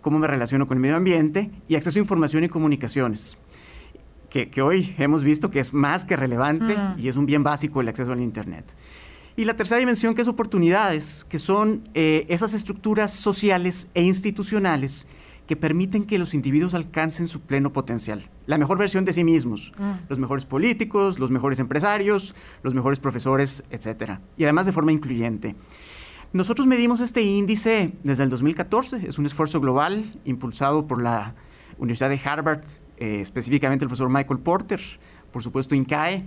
cómo 0.00 0.18
me 0.18 0.26
relaciono 0.26 0.66
con 0.66 0.78
el 0.78 0.80
medio 0.80 0.96
ambiente 0.96 1.50
y 1.68 1.76
acceso 1.76 1.98
a 1.98 2.02
información 2.02 2.42
y 2.44 2.48
comunicaciones. 2.48 3.36
Que, 4.30 4.50
hoy 4.60 4.94
hemos 4.98 5.24
visto 5.24 5.50
que 5.50 5.58
es 5.58 5.72
más 5.72 6.04
que 6.04 6.16
relevante 6.16 6.76
mm. 6.76 6.98
y 6.98 7.08
es 7.08 7.16
un 7.16 7.26
bien 7.26 7.42
básico 7.42 7.80
el 7.80 7.88
acceso 7.88 8.12
al 8.12 8.20
Internet. 8.20 8.64
Y 9.36 9.44
la 9.44 9.54
tercera 9.54 9.78
dimensión 9.78 10.14
que 10.14 10.22
es 10.22 10.28
oportunidades, 10.28 11.24
que 11.24 11.38
son 11.38 11.82
eh, 11.94 12.26
esas 12.28 12.54
estructuras 12.54 13.12
sociales 13.12 13.88
e 13.94 14.02
institucionales 14.02 15.06
que 15.48 15.56
permiten 15.56 16.04
que 16.04 16.18
los 16.18 16.34
individuos 16.34 16.74
alcancen 16.74 17.26
su 17.26 17.40
pleno 17.40 17.72
potencial, 17.72 18.22
la 18.46 18.58
mejor 18.58 18.78
versión 18.78 19.04
de 19.04 19.12
sí 19.12 19.24
mismos, 19.24 19.72
mm. 19.78 19.92
los 20.08 20.18
mejores 20.18 20.44
políticos, 20.44 21.18
los 21.18 21.30
mejores 21.30 21.58
empresarios, 21.58 22.36
los 22.62 22.74
mejores 22.74 23.00
profesores, 23.00 23.64
etc. 23.70 24.20
Y 24.36 24.44
además 24.44 24.66
de 24.66 24.72
forma 24.72 24.92
incluyente. 24.92 25.56
Nosotros 26.32 26.66
medimos 26.66 27.00
este 27.00 27.22
índice 27.22 27.94
desde 28.04 28.22
el 28.22 28.30
2014, 28.30 29.08
es 29.08 29.18
un 29.18 29.26
esfuerzo 29.26 29.60
global 29.60 30.20
impulsado 30.24 30.86
por 30.86 31.02
la 31.02 31.34
Universidad 31.78 32.10
de 32.10 32.20
Harvard, 32.22 32.64
eh, 32.98 33.20
específicamente 33.20 33.84
el 33.84 33.88
profesor 33.88 34.10
Michael 34.10 34.40
Porter, 34.40 34.80
por 35.32 35.42
supuesto 35.42 35.74
INCAE 35.74 36.24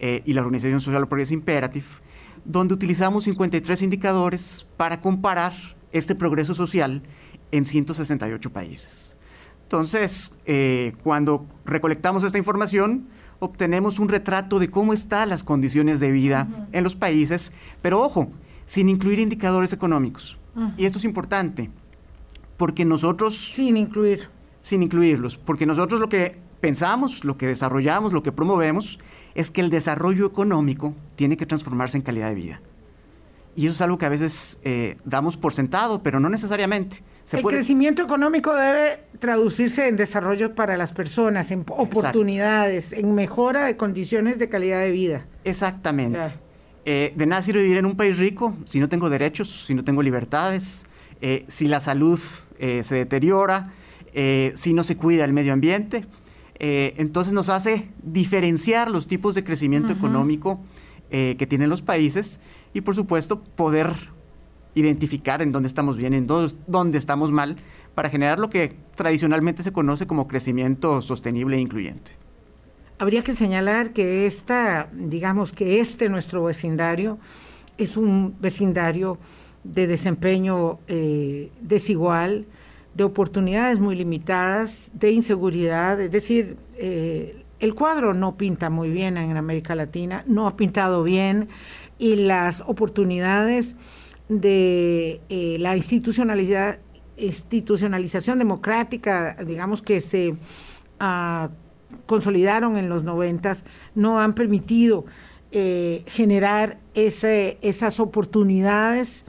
eh, 0.00 0.22
y 0.26 0.32
la 0.34 0.42
Organización 0.42 0.80
Social 0.80 1.06
Progress 1.06 1.30
Imperative 1.30 1.86
donde 2.44 2.74
utilizamos 2.74 3.24
53 3.24 3.82
indicadores 3.82 4.66
para 4.76 5.00
comparar 5.00 5.54
este 5.92 6.14
progreso 6.14 6.54
social 6.54 7.02
en 7.56 7.66
168 7.66 8.52
países. 8.52 9.16
Entonces, 9.62 10.32
eh, 10.44 10.94
cuando 11.02 11.46
recolectamos 11.64 12.24
esta 12.24 12.38
información, 12.38 13.06
obtenemos 13.38 13.98
un 13.98 14.08
retrato 14.08 14.58
de 14.58 14.70
cómo 14.70 14.92
están 14.92 15.28
las 15.28 15.44
condiciones 15.44 16.00
de 16.00 16.10
vida 16.10 16.48
en 16.72 16.82
los 16.82 16.96
países, 16.96 17.52
pero 17.80 18.00
ojo, 18.00 18.28
sin 18.66 18.88
incluir 18.88 19.20
indicadores 19.20 19.72
económicos. 19.72 20.38
Y 20.76 20.84
esto 20.84 20.98
es 20.98 21.04
importante, 21.04 21.70
porque 22.56 22.84
nosotros... 22.84 23.36
Sin 23.36 23.76
incluir. 23.76 24.28
Sin 24.60 24.82
incluirlos, 24.82 25.36
porque 25.36 25.66
nosotros 25.66 26.00
lo 26.00 26.08
que 26.08 26.38
pensamos, 26.60 27.24
lo 27.24 27.36
que 27.36 27.46
desarrollamos, 27.46 28.12
lo 28.12 28.22
que 28.22 28.32
promovemos, 28.32 28.98
es 29.34 29.50
que 29.50 29.60
el 29.60 29.70
desarrollo 29.70 30.26
económico 30.26 30.94
tiene 31.16 31.36
que 31.36 31.46
transformarse 31.46 31.98
en 31.98 32.02
calidad 32.02 32.28
de 32.28 32.34
vida. 32.34 32.60
Y 33.56 33.66
eso 33.66 33.74
es 33.74 33.80
algo 33.80 33.98
que 33.98 34.06
a 34.06 34.08
veces 34.08 34.58
eh, 34.64 34.96
damos 35.04 35.36
por 35.36 35.52
sentado, 35.52 36.02
pero 36.02 36.18
no 36.20 36.28
necesariamente. 36.28 37.02
El 37.32 37.42
crecimiento 37.42 38.02
económico 38.02 38.54
debe 38.54 39.04
traducirse 39.18 39.88
en 39.88 39.96
desarrollo 39.96 40.54
para 40.54 40.76
las 40.76 40.92
personas, 40.92 41.50
en 41.50 41.64
oportunidades, 41.68 42.92
en 42.92 43.14
mejora 43.14 43.66
de 43.66 43.76
condiciones 43.76 44.38
de 44.38 44.48
calidad 44.48 44.80
de 44.80 44.90
vida. 44.90 45.26
Exactamente. 45.44 46.20
Eh, 46.84 47.14
de 47.16 47.26
nada 47.26 47.42
sirve 47.42 47.62
vivir 47.62 47.78
en 47.78 47.86
un 47.86 47.96
país 47.96 48.18
rico 48.18 48.54
si 48.66 48.78
no 48.78 48.88
tengo 48.88 49.08
derechos, 49.08 49.64
si 49.66 49.74
no 49.74 49.84
tengo 49.84 50.02
libertades, 50.02 50.86
eh, 51.20 51.44
si 51.48 51.66
la 51.66 51.80
salud 51.80 52.20
se 52.58 52.94
deteriora, 52.94 53.74
si 54.54 54.72
no 54.72 54.84
se 54.84 54.96
cuida 54.96 55.24
el 55.24 55.34
medio 55.34 55.52
ambiente. 55.52 56.06
Eh, 56.58 56.94
entonces 56.98 57.32
nos 57.32 57.48
hace 57.48 57.88
diferenciar 58.02 58.90
los 58.90 59.06
tipos 59.06 59.34
de 59.34 59.42
crecimiento 59.42 59.92
económico 59.92 60.60
eh, 61.10 61.34
que 61.36 61.46
tienen 61.46 61.68
los 61.68 61.82
países 61.82 62.40
y 62.72 62.80
por 62.82 62.94
supuesto 62.94 63.42
poder 63.42 64.13
identificar 64.74 65.42
en 65.42 65.52
dónde 65.52 65.68
estamos 65.68 65.96
bien, 65.96 66.14
en 66.14 66.26
dónde 66.26 66.98
estamos 66.98 67.30
mal, 67.30 67.56
para 67.94 68.08
generar 68.10 68.38
lo 68.38 68.50
que 68.50 68.76
tradicionalmente 68.96 69.62
se 69.62 69.72
conoce 69.72 70.06
como 70.06 70.26
crecimiento 70.26 71.00
sostenible 71.00 71.56
e 71.56 71.60
incluyente. 71.60 72.12
Habría 72.98 73.22
que 73.22 73.34
señalar 73.34 73.92
que 73.92 74.26
esta, 74.26 74.88
digamos 74.92 75.52
que 75.52 75.80
este 75.80 76.08
nuestro 76.08 76.44
vecindario 76.44 77.18
es 77.78 77.96
un 77.96 78.36
vecindario 78.40 79.18
de 79.64 79.86
desempeño 79.86 80.78
eh, 80.86 81.50
desigual, 81.60 82.46
de 82.94 83.04
oportunidades 83.04 83.80
muy 83.80 83.96
limitadas, 83.96 84.90
de 84.92 85.10
inseguridad, 85.10 86.00
es 86.00 86.12
decir, 86.12 86.56
eh, 86.76 87.44
el 87.58 87.74
cuadro 87.74 88.14
no 88.14 88.36
pinta 88.36 88.70
muy 88.70 88.90
bien 88.90 89.16
en 89.16 89.36
América 89.36 89.74
Latina, 89.74 90.22
no 90.26 90.46
ha 90.46 90.56
pintado 90.56 91.02
bien 91.02 91.48
y 91.98 92.16
las 92.16 92.60
oportunidades 92.66 93.74
de 94.28 95.20
eh, 95.28 95.56
la 95.58 95.76
institucionalidad, 95.76 96.80
institucionalización 97.16 98.38
democrática, 98.38 99.36
digamos 99.46 99.82
que 99.82 100.00
se 100.00 100.36
ah, 101.00 101.50
consolidaron 102.06 102.76
en 102.76 102.88
los 102.88 103.02
noventas, 103.04 103.64
no 103.94 104.20
han 104.20 104.34
permitido 104.34 105.04
eh, 105.52 106.04
generar 106.06 106.78
ese, 106.94 107.58
esas 107.60 108.00
oportunidades 108.00 109.24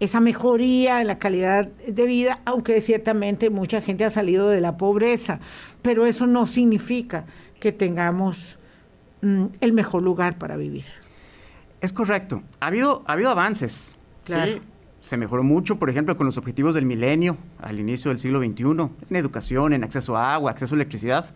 esa 0.00 0.20
mejoría 0.20 1.00
en 1.00 1.08
la 1.08 1.18
calidad 1.18 1.66
de 1.66 2.04
vida, 2.06 2.40
aunque 2.44 2.80
ciertamente 2.80 3.50
mucha 3.50 3.80
gente 3.80 4.04
ha 4.04 4.10
salido 4.10 4.48
de 4.48 4.60
la 4.60 4.76
pobreza, 4.76 5.40
pero 5.82 6.06
eso 6.06 6.26
no 6.26 6.46
significa 6.46 7.26
que 7.58 7.72
tengamos 7.72 8.58
mm, 9.22 9.46
el 9.60 9.72
mejor 9.72 10.02
lugar 10.02 10.38
para 10.38 10.56
vivir. 10.56 10.84
Es 11.80 11.92
correcto. 11.92 12.42
Ha 12.60 12.68
habido, 12.68 13.02
ha 13.06 13.12
habido 13.12 13.30
avances. 13.30 13.96
¿Sí? 14.28 14.60
Se 15.00 15.16
mejoró 15.16 15.42
mucho, 15.42 15.78
por 15.78 15.90
ejemplo, 15.90 16.16
con 16.16 16.26
los 16.26 16.38
objetivos 16.38 16.74
del 16.74 16.84
milenio 16.84 17.36
al 17.60 17.78
inicio 17.78 18.10
del 18.10 18.18
siglo 18.18 18.40
XXI, 18.40 18.64
en 19.10 19.16
educación, 19.16 19.72
en 19.72 19.84
acceso 19.84 20.16
a 20.16 20.34
agua, 20.34 20.50
acceso 20.50 20.74
a 20.74 20.76
electricidad. 20.76 21.32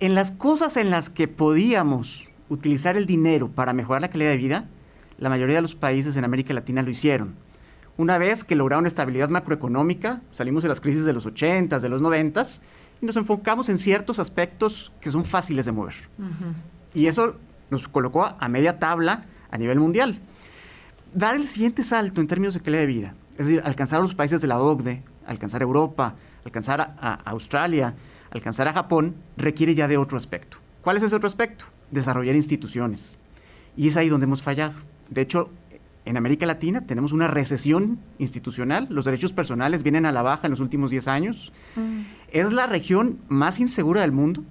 En 0.00 0.14
las 0.14 0.32
cosas 0.32 0.76
en 0.76 0.90
las 0.90 1.10
que 1.10 1.28
podíamos 1.28 2.28
utilizar 2.48 2.96
el 2.96 3.06
dinero 3.06 3.48
para 3.48 3.72
mejorar 3.72 4.00
la 4.02 4.08
calidad 4.08 4.30
de 4.30 4.36
vida, 4.36 4.68
la 5.18 5.28
mayoría 5.28 5.56
de 5.56 5.62
los 5.62 5.74
países 5.74 6.16
en 6.16 6.24
América 6.24 6.54
Latina 6.54 6.82
lo 6.82 6.90
hicieron. 6.90 7.34
Una 7.98 8.16
vez 8.16 8.44
que 8.44 8.54
lograron 8.54 8.86
estabilidad 8.86 9.28
macroeconómica, 9.28 10.22
salimos 10.30 10.62
de 10.62 10.68
las 10.68 10.80
crisis 10.80 11.04
de 11.04 11.12
los 11.12 11.26
80s, 11.26 11.80
de 11.80 11.88
los 11.88 12.00
90s, 12.00 12.60
y 13.02 13.06
nos 13.06 13.16
enfocamos 13.16 13.68
en 13.68 13.76
ciertos 13.76 14.18
aspectos 14.18 14.92
que 15.00 15.10
son 15.10 15.24
fáciles 15.24 15.66
de 15.66 15.72
mover. 15.72 15.94
Y 16.94 17.06
eso 17.06 17.36
nos 17.70 17.88
colocó 17.88 18.24
a 18.24 18.48
media 18.48 18.78
tabla 18.78 19.24
a 19.50 19.58
nivel 19.58 19.80
mundial. 19.80 20.20
Dar 21.12 21.36
el 21.36 21.46
siguiente 21.46 21.82
salto 21.84 22.20
en 22.20 22.26
términos 22.26 22.54
de 22.54 22.60
calidad 22.60 22.82
de 22.82 22.86
vida, 22.86 23.14
es 23.32 23.46
decir, 23.46 23.62
alcanzar 23.64 23.98
a 23.98 24.02
los 24.02 24.14
países 24.14 24.40
de 24.40 24.48
la 24.48 24.60
OCDE, 24.60 25.02
alcanzar 25.26 25.62
a 25.62 25.64
Europa, 25.64 26.14
alcanzar 26.44 26.80
a, 26.80 26.94
a 27.00 27.30
Australia, 27.30 27.94
alcanzar 28.30 28.68
a 28.68 28.72
Japón, 28.72 29.14
requiere 29.36 29.74
ya 29.74 29.88
de 29.88 29.96
otro 29.96 30.16
aspecto. 30.16 30.58
¿Cuál 30.82 30.96
es 30.96 31.02
ese 31.02 31.16
otro 31.16 31.26
aspecto? 31.26 31.64
Desarrollar 31.90 32.36
instituciones. 32.36 33.18
Y 33.76 33.88
es 33.88 33.96
ahí 33.96 34.08
donde 34.08 34.24
hemos 34.24 34.42
fallado. 34.42 34.78
De 35.08 35.22
hecho, 35.22 35.50
en 36.08 36.16
América 36.16 36.46
Latina 36.46 36.86
tenemos 36.86 37.12
una 37.12 37.28
recesión 37.28 37.98
institucional, 38.18 38.86
los 38.90 39.04
derechos 39.04 39.34
personales 39.34 39.82
vienen 39.82 40.06
a 40.06 40.12
la 40.12 40.22
baja 40.22 40.46
en 40.46 40.52
los 40.52 40.60
últimos 40.60 40.90
10 40.90 41.06
años. 41.06 41.52
Mm. 41.76 42.00
Es 42.32 42.50
la 42.50 42.66
región 42.66 43.18
más 43.28 43.60
insegura 43.60 44.00
del 44.00 44.12
mundo, 44.12 44.42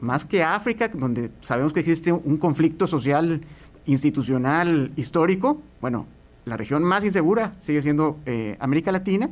más 0.00 0.26
que 0.26 0.42
África, 0.42 0.88
donde 0.88 1.30
sabemos 1.40 1.72
que 1.72 1.80
existe 1.80 2.12
un 2.12 2.36
conflicto 2.36 2.86
social, 2.86 3.40
institucional, 3.86 4.92
histórico. 4.96 5.60
Bueno, 5.80 6.06
la 6.44 6.56
región 6.56 6.82
más 6.82 7.04
insegura 7.04 7.54
sigue 7.60 7.82
siendo 7.82 8.18
eh, 8.26 8.56
América 8.60 8.92
Latina. 8.92 9.30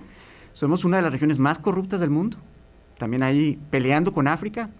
Somos 0.52 0.84
una 0.84 0.96
de 0.96 1.02
las 1.02 1.12
regiones 1.12 1.38
más 1.38 1.58
corruptas 1.58 2.00
del 2.00 2.10
mundo, 2.10 2.36
también 2.98 3.22
ahí 3.22 3.58
peleando 3.70 4.12
con 4.12 4.28
África. 4.28 4.70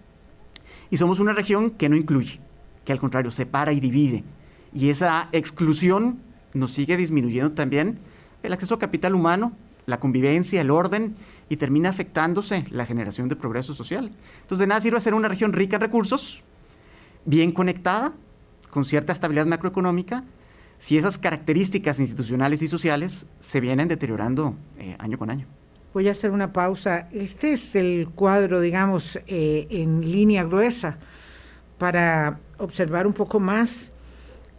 Y 0.89 0.97
somos 0.97 1.19
una 1.19 1.33
región 1.33 1.71
que 1.71 1.89
no 1.89 1.95
incluye, 1.95 2.39
que 2.85 2.91
al 2.91 2.99
contrario 2.99 3.31
separa 3.31 3.71
y 3.73 3.79
divide. 3.79 4.23
Y 4.73 4.89
esa 4.89 5.29
exclusión 5.31 6.19
nos 6.53 6.71
sigue 6.71 6.97
disminuyendo 6.97 7.51
también 7.51 7.99
el 8.43 8.53
acceso 8.53 8.75
a 8.75 8.79
capital 8.79 9.15
humano, 9.15 9.53
la 9.85 9.99
convivencia, 9.99 10.61
el 10.61 10.71
orden 10.71 11.15
y 11.49 11.57
termina 11.57 11.89
afectándose 11.89 12.63
la 12.69 12.85
generación 12.85 13.27
de 13.27 13.35
progreso 13.35 13.73
social. 13.73 14.11
Entonces, 14.41 14.59
de 14.59 14.67
nada 14.67 14.81
sirve 14.81 15.01
ser 15.01 15.13
una 15.13 15.27
región 15.27 15.53
rica 15.53 15.77
en 15.77 15.81
recursos, 15.81 16.43
bien 17.25 17.51
conectada, 17.51 18.13
con 18.69 18.85
cierta 18.85 19.13
estabilidad 19.13 19.45
macroeconómica, 19.45 20.23
si 20.77 20.97
esas 20.97 21.17
características 21.17 21.99
institucionales 21.99 22.61
y 22.61 22.67
sociales 22.67 23.27
se 23.39 23.59
vienen 23.59 23.87
deteriorando 23.87 24.55
eh, 24.77 24.95
año 24.99 25.17
con 25.17 25.29
año. 25.29 25.45
Voy 25.93 26.07
a 26.07 26.11
hacer 26.11 26.31
una 26.31 26.53
pausa. 26.53 27.09
Este 27.11 27.53
es 27.53 27.75
el 27.75 28.09
cuadro, 28.13 28.61
digamos, 28.61 29.19
eh, 29.27 29.67
en 29.69 30.01
línea 30.01 30.43
gruesa 30.43 30.97
para 31.77 32.39
observar 32.57 33.07
un 33.07 33.13
poco 33.13 33.39
más 33.39 33.91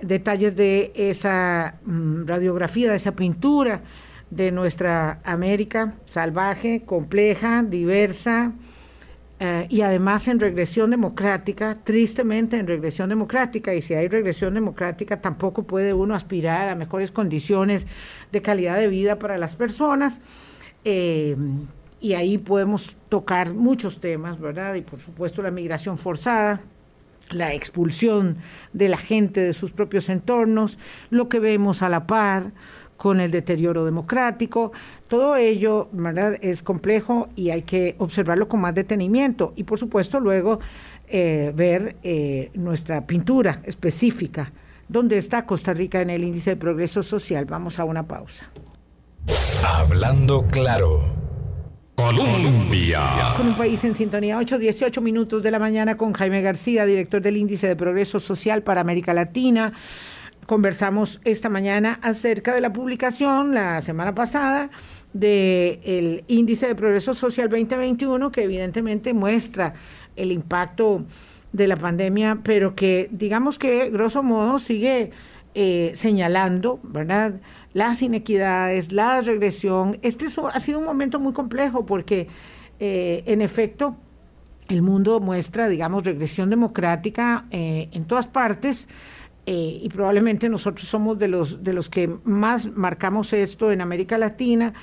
detalles 0.02 0.57
de 0.57 0.93
esa 0.95 1.76
mm, 1.85 2.26
radiografía, 2.26 2.90
de 2.90 2.97
esa 2.97 3.12
pintura 3.12 3.83
de 4.31 4.52
nuestra 4.52 5.21
América 5.25 5.95
salvaje, 6.07 6.83
compleja, 6.85 7.62
diversa, 7.62 8.52
eh, 9.42 9.66
y 9.70 9.80
además 9.80 10.28
en 10.28 10.38
regresión 10.38 10.90
democrática, 10.90 11.78
tristemente 11.82 12.59
en 12.59 12.66
regresión 12.66 13.09
democrática, 13.09 13.75
y 13.75 13.80
si 13.80 13.94
hay 13.94 14.06
regresión 14.06 14.52
democrática 14.52 15.23
tampoco 15.23 15.62
puede 15.62 15.94
uno 15.94 16.14
aspirar 16.14 16.68
a 16.68 16.75
mejores 16.75 17.11
condiciones 17.11 17.87
de 18.30 18.42
calidad 18.42 18.76
de 18.76 18.88
vida 18.88 19.18
para 19.18 19.38
las 19.38 19.56
personas. 19.56 20.20
Eh, 20.85 21.37
y 22.02 22.12
ahí 22.12 22.37
podemos 22.37 22.99
tocar 23.09 23.54
muchos 23.54 23.99
temas, 23.99 24.38
¿verdad? 24.38 24.75
Y 24.75 24.82
por 24.82 25.00
supuesto 25.00 25.40
la 25.40 25.50
migración 25.50 25.97
forzada, 25.97 26.61
la 27.30 27.54
expulsión 27.54 28.37
de 28.75 28.90
la 28.90 28.99
gente 28.99 29.40
de 29.40 29.54
sus 29.54 29.70
propios 29.70 30.11
entornos, 30.11 30.78
lo 31.09 31.30
que 31.30 31.40
vemos 31.40 31.80
a 31.80 31.88
la 31.88 32.06
par 32.06 32.52
con 33.00 33.19
el 33.19 33.30
deterioro 33.30 33.87
democrático. 33.87 34.73
Todo 35.09 35.35
ello 35.35 35.88
¿verdad? 35.90 36.37
es 36.42 36.62
complejo 36.62 37.30
y 37.35 37.49
hay 37.49 37.62
que 37.62 37.95
observarlo 37.97 38.47
con 38.47 38.61
más 38.61 38.75
detenimiento. 38.75 39.54
Y 39.57 39.64
por 39.64 39.78
supuesto 39.78 40.21
luego 40.21 40.61
eh, 41.09 41.50
ver 41.57 41.97
eh, 42.02 42.50
nuestra 42.52 43.07
pintura 43.07 43.62
específica. 43.64 44.52
¿Dónde 44.87 45.16
está 45.16 45.47
Costa 45.47 45.73
Rica 45.73 46.02
en 46.02 46.11
el 46.11 46.23
índice 46.23 46.50
de 46.50 46.57
progreso 46.57 47.02
social? 47.02 47.47
Vamos 47.47 47.78
a 47.78 47.85
una 47.85 48.07
pausa. 48.07 48.50
Hablando 49.66 50.47
claro. 50.47 51.00
Colombia. 51.95 53.33
Con 53.35 53.49
un 53.49 53.57
país 53.57 53.83
en 53.85 53.95
sintonía, 53.95 54.37
8, 54.37 54.59
18 54.59 55.00
minutos 55.00 55.42
de 55.42 55.50
la 55.50 55.59
mañana 55.59 55.97
con 55.97 56.12
Jaime 56.12 56.42
García, 56.42 56.85
director 56.85 57.23
del 57.23 57.38
Índice 57.38 57.66
de 57.66 57.76
Progreso 57.76 58.21
Social 58.21 58.62
para 58.62 58.83
América 58.83 59.14
Latina 59.14 59.73
conversamos 60.50 61.21
esta 61.25 61.49
mañana 61.49 62.00
acerca 62.02 62.52
de 62.52 62.61
la 62.61 62.73
publicación 62.73 63.54
la 63.54 63.83
semana 63.83 64.16
pasada 64.16 64.69
del 65.12 66.25
índice 66.26 66.66
de 66.66 66.75
progreso 66.75 67.14
social 67.14 67.49
2021 67.49 68.33
que 68.33 68.42
evidentemente 68.42 69.14
muestra 69.14 69.75
el 70.16 70.33
impacto 70.33 71.04
de 71.52 71.69
la 71.69 71.76
pandemia, 71.76 72.40
pero 72.42 72.75
que 72.75 73.09
digamos 73.12 73.61
que 73.61 73.90
grosso 73.90 74.25
modo 74.25 74.59
sigue 74.59 75.12
eh, 75.54 75.92
señalando, 75.95 76.80
¿verdad? 76.83 77.35
Las 77.73 78.02
inequidades, 78.02 78.90
la 78.90 79.21
regresión. 79.21 80.00
Este 80.02 80.26
ha 80.52 80.59
sido 80.59 80.80
un 80.80 80.85
momento 80.85 81.21
muy 81.21 81.33
complejo 81.33 81.87
porque, 81.87 82.26
eh, 82.80 83.23
en 83.26 83.40
efecto, 83.40 83.95
el 84.69 84.83
mundo 84.83 85.21
muestra, 85.21 85.69
digamos, 85.69 86.04
regresión 86.04 86.50
democrática 86.50 87.47
eh, 87.52 87.88
en 87.92 88.04
todas 88.04 88.26
partes 88.26 88.88
eh, 89.47 89.80
y 89.82 89.88
probablemente 89.88 90.49
nosotros 90.49 90.87
somos 90.88 91.18
de 91.18 91.28
los, 91.28 91.64
de 91.64 91.73
los 91.73 91.88
que 91.88 92.09
más 92.25 92.66
marcamos 92.66 93.32
esto 93.32 93.73
en 93.73 93.80
América 93.80 94.18
Latina. 94.18 94.75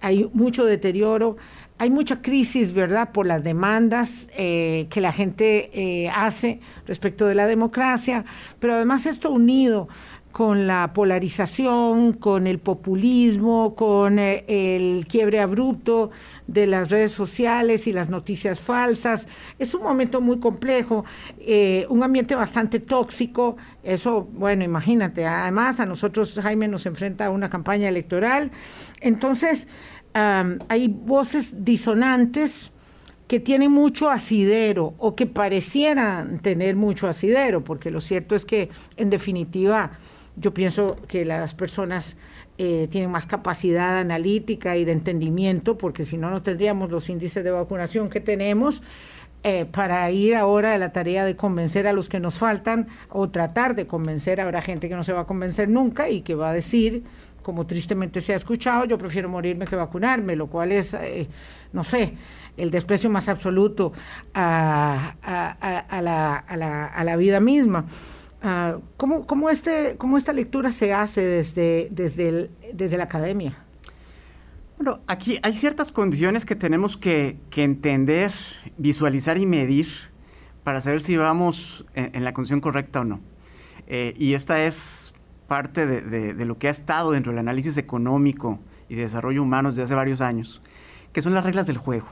Hay 0.00 0.28
mucho 0.32 0.64
deterioro, 0.64 1.36
hay 1.78 1.90
mucha 1.90 2.22
crisis, 2.22 2.72
¿verdad?, 2.72 3.12
por 3.12 3.26
las 3.26 3.44
demandas 3.44 4.26
eh, 4.36 4.86
que 4.90 5.00
la 5.00 5.12
gente 5.12 5.70
eh, 5.72 6.08
hace 6.08 6.60
respecto 6.86 7.26
de 7.26 7.34
la 7.34 7.46
democracia, 7.46 8.24
pero 8.58 8.74
además 8.74 9.06
esto 9.06 9.30
unido 9.30 9.88
con 10.32 10.66
la 10.66 10.92
polarización, 10.92 12.12
con 12.12 12.46
el 12.46 12.58
populismo, 12.58 13.74
con 13.74 14.18
eh, 14.18 14.44
el 14.46 15.06
quiebre 15.08 15.40
abrupto 15.40 16.10
de 16.46 16.66
las 16.66 16.90
redes 16.90 17.12
sociales 17.12 17.86
y 17.86 17.92
las 17.92 18.08
noticias 18.08 18.60
falsas. 18.60 19.26
Es 19.58 19.74
un 19.74 19.82
momento 19.82 20.20
muy 20.20 20.38
complejo, 20.38 21.04
eh, 21.40 21.86
un 21.88 22.02
ambiente 22.02 22.34
bastante 22.34 22.80
tóxico. 22.80 23.56
Eso, 23.82 24.28
bueno, 24.32 24.64
imagínate. 24.64 25.26
Además, 25.26 25.80
a 25.80 25.86
nosotros 25.86 26.38
Jaime 26.40 26.68
nos 26.68 26.86
enfrenta 26.86 27.26
a 27.26 27.30
una 27.30 27.50
campaña 27.50 27.88
electoral. 27.88 28.50
Entonces, 29.00 29.66
hay 30.14 30.88
voces 30.88 31.64
disonantes 31.64 32.72
que 33.28 33.38
tienen 33.38 33.70
mucho 33.70 34.10
asidero 34.10 34.94
o 34.98 35.14
que 35.14 35.26
parecieran 35.26 36.40
tener 36.40 36.74
mucho 36.74 37.06
asidero, 37.06 37.62
porque 37.62 37.90
lo 37.90 38.00
cierto 38.00 38.34
es 38.34 38.44
que, 38.44 38.70
en 38.96 39.10
definitiva, 39.10 39.92
yo 40.40 40.54
pienso 40.54 40.96
que 41.08 41.24
las 41.24 41.54
personas 41.54 42.16
eh, 42.58 42.88
tienen 42.90 43.10
más 43.10 43.26
capacidad 43.26 43.98
analítica 43.98 44.76
y 44.76 44.84
de 44.84 44.92
entendimiento, 44.92 45.78
porque 45.78 46.04
si 46.04 46.16
no, 46.16 46.30
no 46.30 46.42
tendríamos 46.42 46.90
los 46.90 47.08
índices 47.08 47.44
de 47.44 47.50
vacunación 47.50 48.08
que 48.08 48.20
tenemos. 48.20 48.82
Eh, 49.44 49.66
para 49.66 50.10
ir 50.10 50.34
ahora 50.34 50.74
a 50.74 50.78
la 50.78 50.90
tarea 50.90 51.24
de 51.24 51.36
convencer 51.36 51.86
a 51.86 51.92
los 51.92 52.08
que 52.08 52.18
nos 52.18 52.40
faltan 52.40 52.88
o 53.08 53.30
tratar 53.30 53.76
de 53.76 53.86
convencer, 53.86 54.40
habrá 54.40 54.62
gente 54.62 54.88
que 54.88 54.96
no 54.96 55.04
se 55.04 55.12
va 55.12 55.20
a 55.20 55.26
convencer 55.26 55.68
nunca 55.68 56.10
y 56.10 56.22
que 56.22 56.34
va 56.34 56.50
a 56.50 56.52
decir, 56.52 57.04
como 57.40 57.64
tristemente 57.64 58.20
se 58.20 58.32
ha 58.32 58.36
escuchado, 58.36 58.84
yo 58.84 58.98
prefiero 58.98 59.28
morirme 59.28 59.68
que 59.68 59.76
vacunarme, 59.76 60.34
lo 60.34 60.48
cual 60.48 60.72
es, 60.72 60.92
eh, 60.94 61.28
no 61.72 61.84
sé, 61.84 62.14
el 62.56 62.72
desprecio 62.72 63.10
más 63.10 63.28
absoluto 63.28 63.92
a, 64.34 65.14
a, 65.22 66.02
la, 66.02 66.36
a 66.88 67.04
la 67.04 67.16
vida 67.16 67.38
misma. 67.38 67.86
Uh, 68.42 68.80
¿cómo, 68.96 69.26
cómo, 69.26 69.50
este, 69.50 69.96
¿Cómo 69.98 70.16
esta 70.16 70.32
lectura 70.32 70.70
se 70.70 70.92
hace 70.92 71.22
desde, 71.22 71.88
desde, 71.90 72.50
desde 72.72 72.96
la 72.96 73.04
academia? 73.04 73.56
Bueno, 74.76 75.00
aquí 75.08 75.40
hay 75.42 75.54
ciertas 75.54 75.90
condiciones 75.90 76.44
que 76.44 76.54
tenemos 76.54 76.96
que, 76.96 77.36
que 77.50 77.64
entender, 77.64 78.32
visualizar 78.76 79.38
y 79.38 79.46
medir 79.46 79.88
para 80.62 80.80
saber 80.80 81.00
si 81.00 81.16
vamos 81.16 81.84
en, 81.94 82.22
la 82.22 82.32
condición 82.32 82.60
correcta 82.60 83.00
o 83.00 83.04
no. 83.04 83.20
Eh, 83.88 84.14
y 84.16 84.34
esta 84.34 84.62
es 84.62 85.14
parte 85.48 85.84
de, 85.86 86.32
de, 86.34 86.44
lo 86.44 86.58
que 86.58 86.68
ha 86.68 86.70
estado 86.70 87.12
dentro 87.12 87.32
del 87.32 87.40
análisis 87.40 87.76
económico 87.76 88.60
y 88.88 88.94
de 88.94 89.02
desarrollo 89.02 89.42
humano 89.42 89.70
desde 89.70 89.82
hace 89.82 89.94
varios 89.94 90.20
años, 90.20 90.62
que 91.12 91.22
son 91.22 91.34
las 91.34 91.44
reglas 91.44 91.66
del 91.66 91.78
juego. 91.78 92.06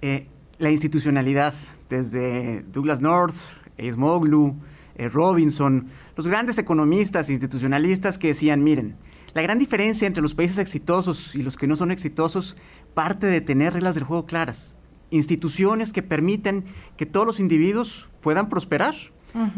eh, 0.00 0.28
la 0.58 0.70
institucionalidad, 0.70 1.54
desde 1.90 2.62
Douglas 2.72 3.00
North, 3.00 3.34
Ace 3.78 3.96
Moglu, 3.96 4.54
eh, 4.96 5.08
Robinson, 5.08 5.88
los 6.16 6.26
grandes 6.26 6.58
economistas 6.58 7.30
institucionalistas 7.30 8.18
que 8.18 8.28
decían, 8.28 8.62
miren, 8.62 8.96
la 9.34 9.42
gran 9.42 9.58
diferencia 9.58 10.06
entre 10.06 10.22
los 10.22 10.34
países 10.34 10.58
exitosos 10.58 11.34
y 11.34 11.42
los 11.42 11.56
que 11.56 11.66
no 11.66 11.74
son 11.74 11.90
exitosos 11.90 12.56
parte 12.94 13.26
de 13.26 13.40
tener 13.40 13.74
reglas 13.74 13.96
del 13.96 14.04
juego 14.04 14.26
claras, 14.26 14.76
instituciones 15.10 15.92
que 15.92 16.02
permiten 16.02 16.64
que 16.96 17.06
todos 17.06 17.26
los 17.26 17.40
individuos 17.40 18.08
puedan 18.20 18.48
prosperar, 18.48 18.94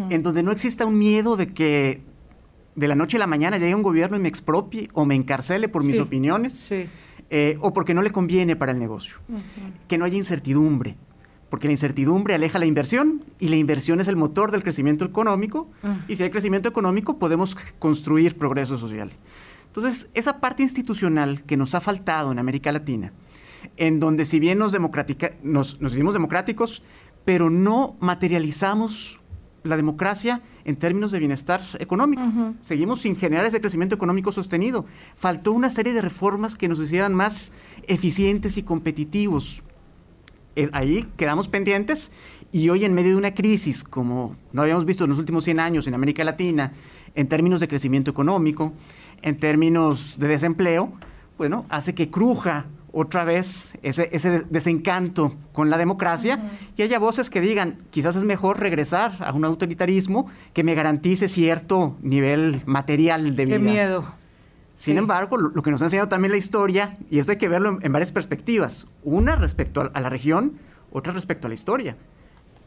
en 0.09 0.22
donde 0.22 0.42
no 0.42 0.53
exista 0.53 0.87
un 0.87 0.96
miedo 0.96 1.37
de 1.37 1.53
que 1.53 2.01
de 2.77 2.88
la 2.88 2.94
noche 2.94 3.18
a 3.18 3.20
la 3.20 3.27
mañana 3.27 3.59
llegue 3.59 3.75
un 3.75 3.83
gobierno 3.83 4.16
y 4.16 4.20
me 4.20 4.29
expropie 4.29 4.88
o 4.94 5.05
me 5.05 5.14
encarcele 5.14 5.68
por 5.68 5.85
mis 5.85 5.99
opiniones, 5.99 6.72
eh, 7.29 7.59
o 7.61 7.75
porque 7.75 7.92
no 7.92 8.01
le 8.01 8.11
conviene 8.11 8.57
para 8.57 8.72
el 8.72 8.79
negocio, 8.79 9.16
que 9.87 9.99
no 9.99 10.07
haya 10.07 10.16
incertidumbre 10.16 10.96
porque 11.50 11.68
la 11.68 11.72
incertidumbre 11.72 12.35
aleja 12.35 12.59
la 12.59 12.66
inversión 12.66 13.24
y 13.38 13.48
la 13.48 13.56
inversión 13.56 14.00
es 14.00 14.09
el 14.09 14.16
motor 14.16 14.50
del 14.50 14.62
crecimiento 14.62 15.04
económico 15.04 15.70
y 16.09 16.16
si 16.16 16.22
hay 16.22 16.30
crecimiento 16.30 16.68
económico 16.68 17.18
podemos 17.18 17.56
construir 17.78 18.37
progreso 18.37 18.76
social. 18.76 19.12
Entonces, 19.68 20.09
esa 20.14 20.40
parte 20.40 20.62
institucional 20.62 21.42
que 21.44 21.56
nos 21.56 21.74
ha 21.74 21.80
faltado 21.80 22.32
en 22.32 22.38
América 22.38 22.72
Latina, 22.72 23.12
en 23.76 24.00
donde 24.00 24.24
si 24.24 24.40
bien 24.40 24.59
nos, 24.59 24.74
nos, 25.42 25.80
nos 25.80 25.92
hicimos 25.92 26.14
democráticos, 26.14 26.82
pero 27.24 27.50
no 27.50 27.96
materializamos 28.00 29.20
la 29.62 29.76
democracia 29.76 30.42
en 30.64 30.76
términos 30.76 31.11
de 31.11 31.18
bienestar 31.18 31.61
económico. 31.78 32.22
Seguimos 32.62 33.00
sin 33.00 33.16
generar 33.16 33.46
ese 33.46 33.61
crecimiento 33.61 33.94
económico 33.94 34.32
sostenido. 34.32 34.87
Faltó 35.16 35.52
una 35.52 35.70
serie 35.70 35.92
de 35.92 36.02
reformas 36.02 36.56
que 36.56 36.68
nos 36.68 36.80
hicieran 36.80 37.14
más 37.14 37.52
eficientes 37.87 38.56
y 38.59 38.62
competitivos 38.62 39.62
ahí 40.72 41.06
quedamos 41.16 41.48
pendientes 41.48 42.12
y 42.52 42.68
hoy 42.68 42.84
en 42.84 42.94
medio 42.94 43.10
de 43.10 43.16
una 43.16 43.34
crisis 43.34 43.84
como 43.84 44.36
no 44.52 44.62
habíamos 44.62 44.84
visto 44.84 45.04
en 45.04 45.10
los 45.10 45.18
últimos 45.18 45.44
100 45.44 45.60
años 45.60 45.86
en 45.86 45.94
América 45.94 46.24
Latina, 46.24 46.72
en 47.14 47.28
términos 47.28 47.60
de 47.60 47.68
crecimiento 47.68 48.10
económico, 48.10 48.72
en 49.22 49.38
términos 49.38 50.18
de 50.18 50.28
desempleo, 50.28 50.92
bueno, 51.38 51.66
hace 51.68 51.94
que 51.94 52.10
cruja 52.10 52.66
otra 52.92 53.24
vez 53.24 53.74
ese, 53.82 54.08
ese 54.12 54.44
desencanto 54.48 55.34
con 55.52 55.68
la 55.68 55.76
democracia 55.76 56.50
y 56.76 56.82
haya 56.82 56.98
voces 56.98 57.28
que 57.28 57.42
digan, 57.42 57.82
quizás 57.90 58.16
es 58.16 58.24
mejor 58.24 58.58
regresar 58.58 59.16
a 59.20 59.34
un 59.34 59.44
autoritarismo 59.44 60.28
que 60.54 60.64
me 60.64 60.74
garantice 60.74 61.28
cierto 61.28 61.98
nivel 62.00 62.62
material 62.64 63.36
de 63.36 63.44
vida. 63.44 63.56
Qué 63.58 63.62
miedo. 63.62 64.04
Sin 64.76 64.98
embargo, 64.98 65.38
lo, 65.38 65.62
que 65.62 65.70
nos 65.70 65.80
ha 65.80 65.86
enseñado 65.86 66.08
también 66.08 66.32
la 66.32 66.38
historia, 66.38 66.98
y 67.10 67.18
esto 67.18 67.32
hay 67.32 67.38
que 67.38 67.48
verlo 67.48 67.78
en, 67.80 67.92
varias 67.92 68.12
perspectivas, 68.12 68.86
una 69.04 69.34
respecto 69.36 69.90
a, 69.92 70.00
la 70.00 70.10
región, 70.10 70.58
otra 70.92 71.12
respecto 71.12 71.46
a 71.46 71.48
la 71.48 71.54
historia. 71.54 71.96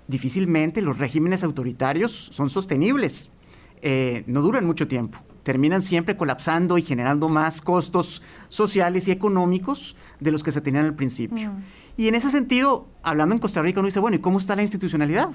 Difícilmente 0.08 0.82
los 0.82 0.98
regímenes 0.98 1.44
autoritarios 1.44 2.30
son 2.32 2.50
sostenibles, 2.50 3.30
eh, 3.84 4.24
no 4.26 4.42
duran 4.42 4.66
mucho 4.66 4.88
tiempo, 4.88 5.20
terminan 5.44 5.84
siempre 5.84 6.18
colapsando 6.18 6.80
y 6.80 6.82
generando 6.82 7.30
más 7.30 7.62
costos 7.62 8.24
sociales 8.48 9.08
y 9.08 9.12
económicos 9.12 9.96
de 10.20 10.32
los 10.32 10.44
que 10.44 10.52
se 10.52 10.62
tenían 10.62 10.86
al 10.86 10.96
principio. 10.96 11.52
Mm. 11.52 11.64
Y 11.96 12.08
en 12.08 12.16
ese 12.16 12.32
sentido, 12.32 12.88
hablando 13.04 13.36
en 13.36 13.40
Costa 13.40 13.62
Rica, 13.62 13.82
uno 13.82 13.88
dice, 13.88 14.00
bueno, 14.00 14.18
¿y 14.18 14.20
cómo 14.20 14.40
está 14.40 14.56
la 14.56 14.64
institucionalidad? 14.64 15.30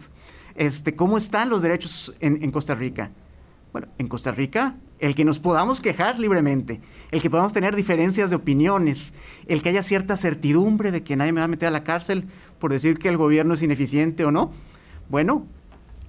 Este, 0.56 0.96
¿Cómo 0.96 1.18
están 1.18 1.50
los 1.50 1.62
derechos 1.62 2.14
en 2.20 2.50
Costa 2.50 2.74
Rica? 2.74 3.10
Bueno, 3.74 3.88
en 3.98 4.06
Costa 4.06 4.30
Rica, 4.30 4.76
el 5.00 5.16
que 5.16 5.24
nos 5.24 5.40
podamos 5.40 5.80
quejar 5.80 6.20
libremente, 6.20 6.80
el 7.10 7.20
que 7.20 7.28
podamos 7.28 7.52
tener 7.52 7.74
diferencias 7.74 8.30
de 8.30 8.37
opiniones, 8.37 9.12
el 9.48 9.62
que 9.62 9.70
haya 9.70 9.82
cierta 9.82 10.16
certidumbre 10.16 10.92
de 10.92 11.02
que 11.02 11.16
nadie 11.16 11.32
me 11.32 11.40
va 11.40 11.46
a 11.46 11.48
meter 11.48 11.66
a 11.66 11.70
la 11.72 11.82
cárcel 11.82 12.28
por 12.60 12.70
decir 12.70 13.00
que 13.00 13.08
el 13.08 13.16
gobierno 13.16 13.54
es 13.54 13.62
ineficiente 13.62 14.24
o 14.24 14.30
no, 14.30 14.52
bueno, 15.10 15.48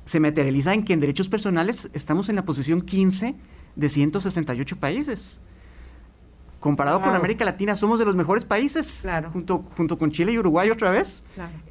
se 0.06 0.20
materializa 0.20 0.76
en 0.76 0.86
que 0.86 0.94
en 0.94 1.00
derechos 1.00 1.28
personales 1.28 1.90
estamos 1.94 2.30
en 2.30 2.36
la 2.36 2.46
posición 2.46 2.82
15 2.82 3.34
de 3.76 3.90
168 3.90 4.78
países. 4.78 5.42
Comparado 6.60 7.02
con 7.02 7.16
América 7.16 7.46
Latina, 7.46 7.76
somos 7.76 7.98
de 7.98 8.06
los 8.06 8.16
mejores 8.16 8.46
países, 8.46 9.08
junto, 9.34 9.66
junto 9.76 9.98
con 9.98 10.12
Chile 10.12 10.34
y 10.34 10.38
Uruguay 10.38 10.70
otra 10.70 10.92
vez. 10.92 11.24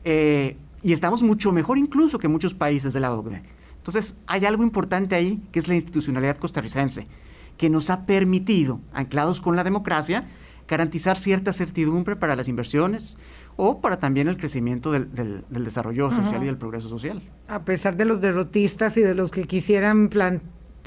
Eh, 0.03 0.57
y 0.83 0.93
estamos 0.93 1.23
mucho 1.23 1.53
mejor 1.53 1.79
incluso 1.79 2.19
que 2.19 2.27
muchos 2.27 2.53
países 2.53 2.93
de 2.95 2.99
la 2.99 3.13
OCDE. 3.13 3.45
Entonces, 3.85 4.17
hay 4.27 4.47
algo 4.47 4.63
importante 4.63 5.15
ahí, 5.15 5.47
que 5.53 5.59
es 5.59 5.69
la 5.69 5.75
institucionalidad 5.75 6.39
costarricense, 6.39 7.07
que 7.59 7.69
nos 7.69 7.91
ha 7.91 8.07
permitido, 8.07 8.81
anclados 8.95 9.43
con 9.43 9.57
la 9.57 9.63
democracia, 9.63 10.25
garantizar 10.67 11.19
cierta 11.19 11.53
certidumbre 11.53 12.17
para 12.17 12.35
las 12.35 12.49
inversiones 12.49 13.19
o 13.57 13.83
para 13.83 13.99
también 13.99 14.27
el 14.29 14.39
crecimiento 14.39 14.91
del, 14.91 15.45
desarrollo 15.51 16.11
social 16.11 16.43
y 16.43 16.47
del 16.47 16.57
progreso 16.57 16.89
social. 16.89 17.21
A 17.47 17.67
pesar 17.67 17.99
de 17.99 18.07
los 18.07 18.23
derrotistas 18.23 18.97
y 18.97 19.03
de 19.03 19.15
los 19.15 19.31
que 19.31 19.45
quisieran 19.45 20.09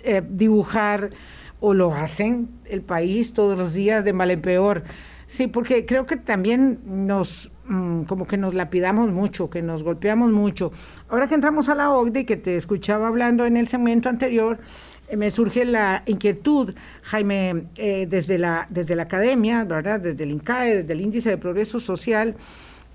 eh, 0.03 0.23
dibujar 0.27 1.11
o 1.59 1.75
lo 1.75 1.93
hacen 1.93 2.49
el 2.65 2.81
país 2.81 3.31
todos 3.31 3.55
los 3.59 3.73
días 3.73 4.03
de 4.03 4.11
mal 4.11 4.31
en 4.31 4.41
peor. 4.41 4.85
Sí, 5.27 5.45
porque 5.45 5.85
creo 5.85 6.07
que 6.07 6.17
también 6.17 6.79
nos, 6.83 7.51
mm, 7.67 8.03
como 8.03 8.25
que 8.27 8.37
nos 8.37 8.53
lapidamos 8.53 9.11
mucho, 9.11 9.49
que 9.49 9.61
nos 9.61 9.83
golpeamos 9.83 10.31
mucho. 10.31 10.71
Ahora 11.09 11.27
que 11.27 11.35
entramos 11.35 11.69
a 11.69 11.75
la 11.75 11.91
OCDE, 11.91 12.25
que 12.25 12.37
te 12.37 12.55
escuchaba 12.55 13.07
hablando 13.07 13.45
en 13.45 13.57
el 13.57 13.67
segmento 13.67 14.09
anterior, 14.09 14.59
eh, 15.07 15.17
me 15.17 15.31
surge 15.31 15.65
la 15.65 16.03
inquietud, 16.05 16.73
Jaime, 17.03 17.65
eh, 17.77 18.07
desde, 18.09 18.37
la, 18.37 18.67
desde 18.69 18.95
la 18.95 19.03
academia, 19.03 19.63
¿verdad? 19.63 19.99
Desde 19.99 20.23
el 20.23 20.31
INCAE, 20.31 20.77
desde 20.77 20.93
el 20.93 21.01
Índice 21.01 21.29
de 21.29 21.37
Progreso 21.37 21.79
Social, 21.79 22.35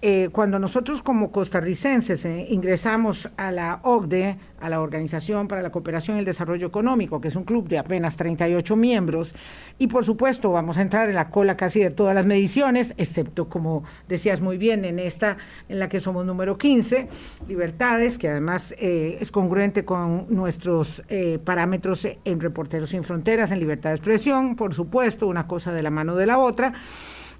eh, 0.05 0.31
cuando 0.33 0.59
nosotros 0.59 1.01
como 1.01 1.31
costarricenses 1.31 2.25
eh, 2.25 2.49
ingresamos 2.51 3.31
a 3.37 3.53
la 3.53 3.79
OCDE, 3.85 4.37
a 4.61 4.69
la 4.69 4.81
Organización 4.81 5.47
para 5.47 5.63
la 5.63 5.71
Cooperación 5.71 6.17
y 6.17 6.19
el 6.19 6.25
Desarrollo 6.25 6.67
Económico, 6.67 7.21
que 7.21 7.29
es 7.29 7.37
un 7.37 7.45
club 7.45 7.69
de 7.69 7.79
apenas 7.79 8.17
38 8.17 8.75
miembros, 8.75 9.33
y 9.79 9.87
por 9.87 10.05
supuesto 10.05 10.51
vamos 10.51 10.77
a 10.77 10.83
entrar 10.83 11.09
en 11.09 11.15
la 11.15 11.31
cola 11.31 11.57
casi 11.57 11.79
de 11.79 11.91
todas 11.91 12.17
las 12.17 12.27
mediciones, 12.27 12.95
excepto, 12.97 13.49
como 13.49 13.85
decías 14.09 14.41
muy 14.41 14.59
bien, 14.59 14.85
en 14.85 14.99
esta 14.99 15.37
en 15.69 15.79
la 15.79 15.89
que 15.89 16.01
somos 16.01 16.27
número 16.27 16.59
15, 16.59 17.07
libertades, 17.47 18.19
que 18.19 18.29
además 18.29 18.75
eh, 18.81 19.19
es 19.21 19.31
congruente 19.31 19.85
con 19.85 20.27
nuestros 20.31 21.05
parámetros 21.45 22.09
en 22.25 22.41
Reporteros 22.41 22.91
Sin 22.91 23.05
Fronteras, 23.05 23.53
en 23.53 23.61
libertad 23.61 23.91
de 23.91 23.97
expresión, 23.97 24.57
por 24.57 24.75
supuesto, 24.75 25.29
una 25.29 25.47
cosa 25.47 25.71
de 25.71 25.85
la 25.85 25.91
mano 25.91 26.17
de 26.17 26.27
la 26.27 26.39
otra. 26.39 26.73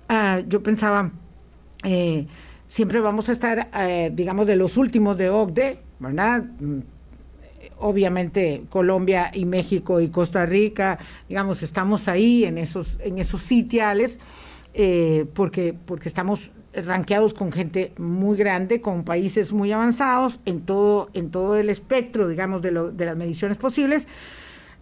Ah, 0.09 0.41
yo 0.47 0.63
pensaba 0.63 1.11
siempre 2.73 3.01
vamos 3.01 3.29
a 3.29 3.33
estar, 3.33 3.69
eh, 3.81 4.11
digamos, 4.15 4.47
de 4.47 4.57
los 4.57 4.79
últimos 4.79 5.19
de 5.19 5.29
OCDE, 5.29 5.79
¿verdad? 5.99 6.43
Mm, 6.59 6.79
obviamente 7.81 8.63
Colombia 8.71 9.31
y 9.35 9.45
México 9.45 10.01
y 10.01 10.09
Costa 10.09 10.47
Rica, 10.47 10.99
digamos, 11.29 11.63
estamos 11.63 12.09
ahí 12.09 12.45
en 12.45 12.57
esos, 12.57 12.99
en 13.03 13.19
esos 13.19 13.43
sitiales, 13.43 14.21
eh, 14.73 15.27
porque, 15.35 15.75
porque 15.85 16.09
estamos 16.09 16.51
ranqueados 16.73 17.35
con 17.35 17.53
gente 17.53 17.93
muy 17.99 18.39
grande, 18.39 18.81
con 18.81 19.05
países 19.05 19.53
muy 19.53 19.71
avanzados 19.71 20.41
en 20.47 20.63
todo, 20.63 21.11
en 21.13 21.31
todo 21.31 21.57
el 21.57 21.69
espectro, 21.69 22.27
digamos, 22.27 22.63
de, 22.63 22.71
de 22.71 23.05
las 23.05 23.17
mediciones 23.19 23.59
posibles, 23.59 24.09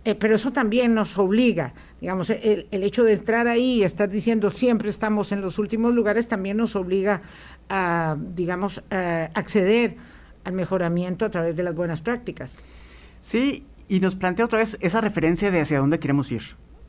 eh, 0.04 0.14
pero 0.14 0.36
eso 0.36 0.52
también 0.52 0.94
nos 0.94 1.18
obliga, 1.18 1.74
digamos, 2.00 2.30
el, 2.30 2.66
el, 2.70 2.82
hecho 2.82 3.04
de 3.04 3.14
entrar 3.14 3.48
ahí 3.48 3.76
y 3.76 3.82
estar 3.82 4.08
diciendo 4.08 4.50
siempre 4.50 4.88
estamos 4.88 5.32
en 5.32 5.40
los 5.40 5.58
últimos 5.58 5.94
lugares 5.94 6.28
también 6.28 6.56
nos 6.56 6.76
obliga 6.76 7.22
a, 7.68 8.16
digamos, 8.18 8.82
acceder 8.90 9.96
al 10.44 10.52
mejoramiento 10.54 11.24
a 11.24 11.30
través 11.30 11.56
de 11.56 11.62
las 11.62 11.74
buenas 11.74 12.00
prácticas. 12.00 12.54
Sí, 13.20 13.64
y 13.88 14.00
nos 14.00 14.14
plantea 14.14 14.44
otra 14.44 14.60
vez 14.60 14.78
esa 14.80 15.00
referencia 15.00 15.50
de 15.50 15.60
hacia 15.60 15.78
dónde 15.78 15.98
queremos 15.98 16.30
ir, 16.32 16.42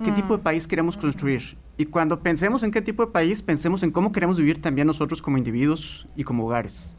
qué 0.04 0.12
mm. 0.12 0.16
tipo 0.16 0.38
de 0.38 0.44
país 0.44 0.68
queremos 0.68 0.98
construir. 0.98 1.58
Y 1.78 1.86
cuando 1.86 2.22
pensemos 2.22 2.64
en 2.64 2.72
qué 2.72 2.82
tipo 2.82 3.06
de 3.06 3.12
país, 3.12 3.42
pensemos 3.42 3.82
en 3.84 3.92
cómo 3.92 4.12
queremos 4.12 4.38
vivir 4.38 4.62
también 4.62 4.88
nosotros 4.88 5.22
como 5.22 5.38
individuos 5.38 6.08
y 6.16 6.24
como 6.24 6.46
hogares. 6.46 6.96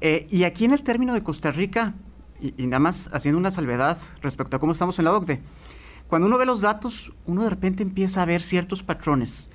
Eh, 0.00 0.26
y 0.30 0.44
aquí 0.44 0.64
en 0.64 0.72
el 0.72 0.82
término 0.82 1.12
de 1.12 1.22
Costa 1.22 1.50
Rica, 1.50 1.94
y, 2.40 2.66
nada 2.66 2.80
más 2.80 3.10
haciendo 3.12 3.38
una 3.38 3.50
salvedad 3.50 3.98
respecto 4.22 4.56
a 4.56 4.60
cómo 4.60 4.72
estamos 4.72 4.98
en 4.98 5.04
la 5.06 5.14
OCDE, 5.14 5.40
cuando 6.08 6.28
uno 6.28 6.38
ve 6.38 6.46
los 6.46 6.60
datos, 6.60 7.12
uno 7.26 7.42
de 7.42 7.50
repente 7.50 7.82
empieza 7.82 8.22
a 8.22 8.26
ver 8.26 8.42
ciertos 8.42 8.82
patrones. 8.82 9.50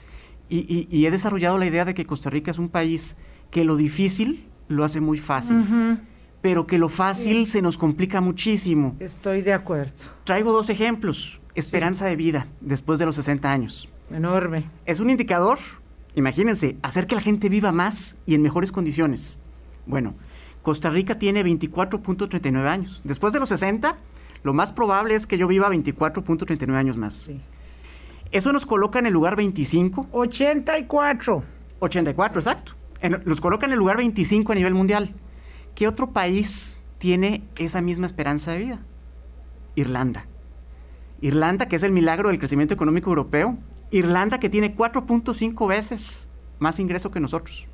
Y, 0.49 0.87
y 0.91 1.05
he 1.05 1.11
desarrollado 1.11 1.57
la 1.57 1.65
idea 1.65 1.85
de 1.85 1.93
que 1.93 2.05
Costa 2.05 2.29
Rica 2.29 2.51
es 2.51 2.59
un 2.59 2.67
país 2.67 3.15
que 3.51 3.63
lo 3.63 3.77
difícil 3.77 4.51
lo 4.71 4.83
hace 4.83 5.01
muy 5.01 5.17
fácil. 5.17 5.99
Pero 6.41 6.65
que 6.65 6.79
lo 6.79 6.89
fácil 6.89 7.45
se 7.45 7.61
nos 7.61 7.77
complica 7.77 8.19
muchísimo. 8.19 8.95
Estoy 8.99 9.43
de 9.43 9.53
acuerdo. 9.53 9.93
Traigo 10.23 10.51
dos 10.51 10.69
ejemplos. 10.69 11.39
Esperanza 11.53 12.05
de 12.05 12.15
vida 12.15 12.47
después 12.61 12.97
de 12.97 13.05
los 13.05 13.15
60 13.15 13.51
años. 13.51 13.89
Enorme. 14.09 14.69
Es 14.85 14.99
un 14.99 15.09
indicador, 15.09 15.59
imagínense, 16.15 16.77
hacer 16.81 17.05
que 17.05 17.15
la 17.15 17.21
gente 17.21 17.49
viva 17.49 17.71
más 17.71 18.17
y 18.25 18.33
en 18.33 18.41
mejores 18.41 18.71
condiciones. 18.71 19.37
Bueno, 19.85 20.15
Costa 20.61 20.89
Rica 20.89 21.17
tiene 21.17 21.43
24.39 21.43 22.67
años. 22.67 23.01
Después 23.03 23.33
de 23.33 23.39
los 23.39 23.49
60, 23.49 23.97
lo 24.43 24.53
más 24.53 24.71
probable 24.71 25.15
es 25.15 25.27
que 25.27 25.37
yo 25.37 25.47
viva 25.47 25.69
24.39 25.69 26.75
años 26.75 26.97
más. 26.97 27.13
Sí. 27.13 27.41
Eso 28.31 28.53
nos 28.53 28.65
coloca 28.65 28.99
en 28.99 29.07
el 29.07 29.13
lugar 29.13 29.35
25. 29.35 30.07
84. 30.11 31.43
84, 31.79 32.39
exacto 32.39 32.75
los 33.09 33.41
coloca 33.41 33.65
en 33.65 33.71
el 33.71 33.79
lugar 33.79 33.97
25 33.97 34.51
a 34.51 34.55
nivel 34.55 34.73
mundial. 34.73 35.13
¿Qué 35.75 35.87
otro 35.87 36.11
país 36.11 36.81
tiene 36.97 37.43
esa 37.57 37.81
misma 37.81 38.05
esperanza 38.05 38.51
de 38.51 38.59
vida? 38.59 38.79
Irlanda. 39.75 40.25
Irlanda, 41.21 41.67
que 41.67 41.75
es 41.75 41.83
el 41.83 41.91
milagro 41.91 42.29
del 42.29 42.39
crecimiento 42.39 42.73
económico 42.73 43.09
europeo. 43.09 43.57
Irlanda, 43.91 44.39
que 44.39 44.49
tiene 44.49 44.75
4.5 44.75 45.67
veces 45.67 46.27
más 46.59 46.79
ingreso 46.79 47.11
que 47.11 47.19
nosotros. 47.19 47.67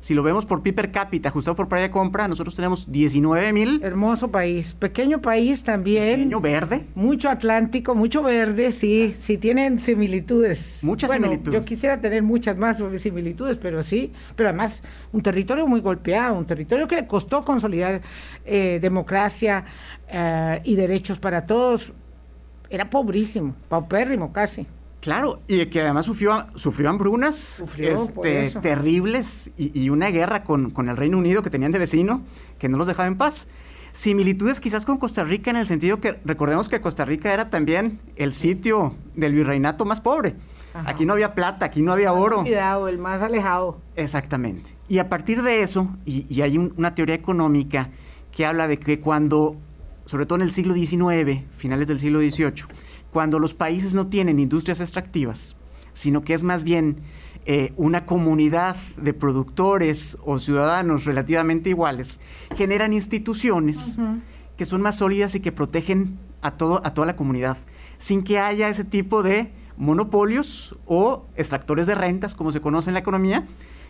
Si 0.00 0.14
lo 0.14 0.22
vemos 0.22 0.46
por 0.46 0.62
PIB 0.62 0.74
per 0.74 0.92
cápita, 0.92 1.28
ajustado 1.28 1.56
por 1.56 1.68
precio 1.68 1.84
de 1.84 1.90
compra, 1.90 2.28
nosotros 2.28 2.54
tenemos 2.54 2.90
19 2.90 3.52
mil. 3.52 3.80
Hermoso 3.82 4.30
país. 4.30 4.74
Pequeño 4.74 5.20
país 5.20 5.62
también. 5.62 6.20
Pequeño 6.20 6.40
verde. 6.40 6.86
Mucho 6.94 7.28
Atlántico, 7.28 7.94
mucho 7.94 8.22
verde, 8.22 8.72
sí. 8.72 9.16
Sí, 9.20 9.38
tienen 9.38 9.78
similitudes. 9.78 10.78
Muchas 10.82 11.10
similitudes. 11.10 11.60
Yo 11.60 11.66
quisiera 11.66 12.00
tener 12.00 12.22
muchas 12.22 12.56
más 12.56 12.82
similitudes, 12.98 13.56
pero 13.56 13.82
sí. 13.82 14.12
Pero 14.36 14.50
además, 14.50 14.82
un 15.12 15.22
territorio 15.22 15.66
muy 15.66 15.80
golpeado, 15.80 16.38
un 16.38 16.46
territorio 16.46 16.86
que 16.86 16.96
le 16.96 17.06
costó 17.06 17.44
consolidar 17.44 18.00
eh, 18.44 18.78
democracia 18.80 19.64
eh, 20.08 20.60
y 20.64 20.76
derechos 20.76 21.18
para 21.18 21.46
todos. 21.46 21.92
Era 22.70 22.88
pobrísimo, 22.90 23.54
paupérrimo 23.68 24.32
casi. 24.32 24.66
Claro, 25.00 25.40
y 25.46 25.64
que 25.66 25.80
además 25.80 26.06
sufrió, 26.06 26.46
sufrió 26.56 26.90
hambrunas 26.90 27.64
este, 27.78 28.50
terribles 28.60 29.50
y, 29.56 29.90
una 29.90 30.08
guerra 30.08 30.42
con, 30.42 30.72
el 30.88 30.96
Reino 30.96 31.18
Unido 31.18 31.42
que 31.42 31.50
tenían 31.50 31.70
de 31.70 31.78
vecino, 31.78 32.22
que 32.58 32.68
no 32.68 32.78
los 32.78 32.86
dejaba 32.86 33.06
en 33.06 33.16
paz. 33.16 33.46
Similitudes 33.92 34.60
quizás 34.60 34.84
con 34.84 34.98
Costa 34.98 35.24
Rica 35.24 35.50
en 35.50 35.56
el 35.56 35.66
sentido 35.66 36.00
que 36.00 36.18
recordemos 36.24 36.68
que 36.68 36.80
Costa 36.80 37.04
Rica 37.04 37.32
era 37.32 37.48
también 37.48 38.00
el 38.16 38.32
sitio 38.32 38.94
del 39.14 39.34
virreinato 39.34 39.84
más 39.84 40.00
pobre. 40.00 40.34
Aquí 40.74 41.06
no 41.06 41.14
había 41.14 41.34
plata, 41.34 41.66
aquí 41.66 41.82
no 41.82 41.92
había 41.92 42.12
oro. 42.12 42.42
Cuidado, 42.42 42.88
el 42.88 42.98
más 42.98 43.22
alejado. 43.22 43.80
Exactamente. 43.96 44.70
Y 44.88 44.98
a 44.98 45.08
partir 45.08 45.42
de 45.42 45.62
eso, 45.62 45.88
y, 46.04 46.40
hay 46.42 46.58
una 46.58 46.94
teoría 46.94 47.14
económica 47.14 47.90
que 48.30 48.46
habla 48.46 48.68
de 48.68 48.78
que 48.78 49.00
cuando, 49.00 49.56
sobre 50.04 50.26
todo 50.26 50.36
en 50.36 50.42
el 50.42 50.52
siglo 50.52 50.74
XIX, 50.74 51.42
finales 51.56 51.88
del 51.88 51.98
siglo 51.98 52.20
XVIII, 52.20 52.66
cuando 53.12 53.38
los 53.38 53.54
países 53.54 53.94
no 53.94 54.08
tienen 54.08 54.38
industrias 54.38 54.80
extractivas, 54.80 55.56
sino 55.92 56.22
que 56.22 56.34
es 56.34 56.44
más 56.44 56.64
bien 56.64 57.00
eh, 57.46 57.72
una 57.76 58.04
comunidad 58.04 58.76
de 58.96 59.14
productores 59.14 60.18
o 60.24 60.38
ciudadanos 60.38 61.04
relativamente 61.04 61.70
iguales, 61.70 62.20
generan 62.56 62.92
instituciones 62.92 63.98
que 64.56 64.66
son 64.66 64.82
más 64.82 64.98
sólidas 64.98 65.34
y 65.34 65.40
que 65.40 65.52
protegen 65.52 66.18
a, 66.42 66.52
todo, 66.52 66.82
a 66.84 66.92
toda 66.94 67.06
la 67.06 67.16
comunidad, 67.16 67.56
sin 67.96 68.22
que 68.22 68.38
haya 68.38 68.68
ese 68.68 68.84
tipo 68.84 69.22
de 69.22 69.52
monopolios 69.76 70.76
o 70.84 71.26
extractores 71.36 71.86
de 71.86 71.94
rentas, 71.94 72.34
como 72.34 72.52
se 72.52 72.60
conoce 72.60 72.90
en 72.90 72.94
la 72.94 73.00
economía, 73.00 73.46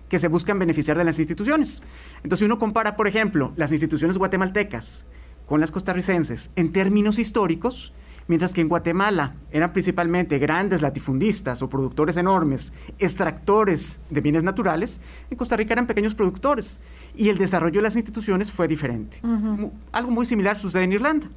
que 0.08 0.18
se 0.18 0.28
buscan 0.28 0.58
beneficiar 0.58 0.96
de 0.96 1.04
las 1.04 1.18
instituciones. 1.18 1.82
Entonces, 2.22 2.40
si 2.40 2.44
uno 2.44 2.58
compara, 2.58 2.96
por 2.96 3.08
ejemplo, 3.08 3.52
las 3.56 3.72
instituciones 3.72 4.18
guatemaltecas 4.18 5.06
con 5.46 5.60
las 5.60 5.70
costarricenses 5.70 6.50
en 6.56 6.72
términos 6.72 7.18
históricos, 7.18 7.92
mientras 8.28 8.52
que 8.52 8.60
en 8.60 8.68
Guatemala 8.68 9.34
eran 9.50 9.72
principalmente 9.72 10.38
grandes 10.38 10.82
latifundistas 10.82 11.60
o 11.62 11.68
productores 11.68 12.16
enormes, 12.16 12.72
extractores 12.98 13.98
de 14.10 14.20
bienes 14.20 14.44
naturales, 14.44 15.00
en 15.30 15.36
Costa 15.36 15.56
Rica 15.56 15.72
eran 15.72 15.86
pequeños 15.86 16.14
productores 16.14 16.80
y 17.16 17.30
el 17.30 17.38
desarrollo 17.38 17.78
de 17.78 17.82
las 17.82 17.96
instituciones 17.96 18.52
fue 18.52 18.68
diferente. 18.68 19.20
Algo 19.90 20.10
muy 20.10 20.26
similar 20.26 20.56
sucede 20.56 20.84
en 20.84 20.92
Irlanda. 20.92 21.28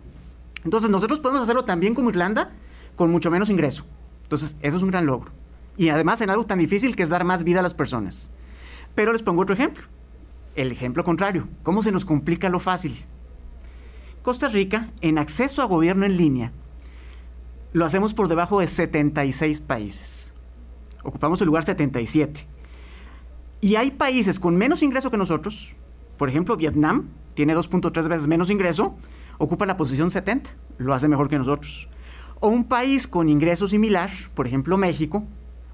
Entonces 0.63 0.89
nosotros 0.89 1.19
podemos 1.19 1.41
hacerlo 1.41 1.65
también 1.65 1.95
como 1.95 2.09
Irlanda, 2.09 2.51
con 2.95 3.09
mucho 3.09 3.31
menos 3.31 3.49
ingreso. 3.49 3.85
Entonces 4.23 4.55
eso 4.61 4.77
es 4.77 4.83
un 4.83 4.91
gran 4.91 5.05
logro. 5.05 5.31
Y 5.77 5.89
además 5.89 6.21
en 6.21 6.29
algo 6.29 6.45
tan 6.45 6.59
difícil 6.59 6.95
que 6.95 7.03
es 7.03 7.09
dar 7.09 7.23
más 7.23 7.43
vida 7.43 7.61
a 7.61 7.63
las 7.63 7.73
personas. 7.73 8.29
Pero 8.93 9.13
les 9.13 9.23
pongo 9.23 9.41
otro 9.41 9.55
ejemplo. 9.55 9.83
El 10.55 10.71
ejemplo 10.71 11.03
contrario. 11.03 11.47
¿Cómo 11.63 11.81
se 11.81 11.93
nos 11.93 12.03
complica 12.03 12.49
lo 12.49 12.59
fácil? 12.59 13.05
Costa 14.21 14.49
Rica, 14.49 14.89
en 14.99 15.17
acceso 15.17 15.61
a 15.63 15.65
gobierno 15.65 16.05
en 16.05 16.17
línea, 16.17 16.51
lo 17.73 17.85
hacemos 17.85 18.13
por 18.13 18.27
debajo 18.27 18.59
de 18.59 18.67
76 18.67 19.61
países. 19.61 20.33
Ocupamos 21.03 21.41
el 21.41 21.47
lugar 21.47 21.63
77. 21.63 22.45
Y 23.61 23.75
hay 23.75 23.91
países 23.91 24.39
con 24.39 24.57
menos 24.57 24.83
ingreso 24.83 25.11
que 25.11 25.17
nosotros. 25.17 25.75
Por 26.17 26.29
ejemplo, 26.29 26.57
Vietnam 26.57 27.09
tiene 27.33 27.55
2.3 27.55 28.07
veces 28.07 28.27
menos 28.27 28.49
ingreso, 28.49 28.95
ocupa 29.37 29.65
la 29.65 29.77
posición 29.77 30.11
70. 30.11 30.49
Lo 30.77 30.93
hace 30.93 31.07
mejor 31.07 31.29
que 31.29 31.37
nosotros. 31.37 31.87
O 32.39 32.49
un 32.49 32.65
país 32.65 33.07
con 33.07 33.29
ingreso 33.29 33.67
similar, 33.67 34.09
por 34.33 34.47
ejemplo 34.47 34.77
México, 34.77 35.23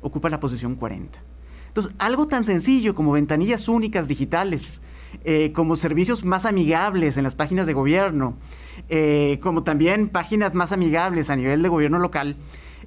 ocupa 0.02 0.30
la 0.30 0.40
posición 0.40 0.76
40. 0.76 1.20
Entonces, 1.68 1.94
algo 1.98 2.28
tan 2.28 2.44
sencillo 2.44 2.94
como 2.94 3.12
ventanillas 3.12 3.70
únicas 3.70 4.08
digitales, 4.08 4.82
eh, 5.24 5.52
como 5.52 5.76
servicios 5.76 6.24
más 6.24 6.46
amigables 6.46 7.18
en 7.18 7.24
las 7.24 7.36
páginas 7.36 7.68
de 7.68 7.74
gobierno, 7.74 8.38
eh, 8.90 9.40
como 9.42 9.64
también 9.64 10.10
páginas 10.10 10.54
más 10.54 10.72
amigables 10.72 11.30
a 11.30 11.36
nivel 11.36 11.62
de 11.62 11.70
gobierno 11.70 12.00
local, 12.00 12.38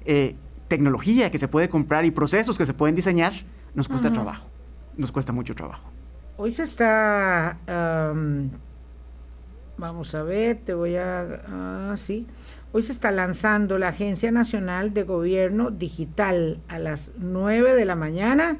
eh, 0.05 0.35
tecnología 0.67 1.29
que 1.29 1.37
se 1.37 1.47
puede 1.47 1.69
comprar 1.69 2.05
y 2.05 2.11
procesos 2.11 2.57
que 2.57 2.65
se 2.65 2.73
pueden 2.73 2.95
diseñar, 2.95 3.33
nos 3.75 3.87
cuesta 3.87 4.11
trabajo, 4.11 4.47
nos 4.97 5.11
cuesta 5.11 5.33
mucho 5.33 5.53
trabajo. 5.53 5.89
Hoy 6.37 6.51
se 6.53 6.63
está, 6.63 7.57
vamos 9.77 10.15
a 10.15 10.23
ver, 10.23 10.61
te 10.65 10.73
voy 10.73 10.95
a, 10.95 11.43
ah, 11.47 11.93
sí, 11.97 12.25
hoy 12.71 12.83
se 12.83 12.91
está 12.91 13.11
lanzando 13.11 13.77
la 13.77 13.89
Agencia 13.89 14.31
Nacional 14.31 14.93
de 14.93 15.03
Gobierno 15.03 15.69
Digital 15.71 16.59
a 16.69 16.79
las 16.79 17.11
9 17.17 17.75
de 17.75 17.85
la 17.85 17.95
mañana 17.95 18.57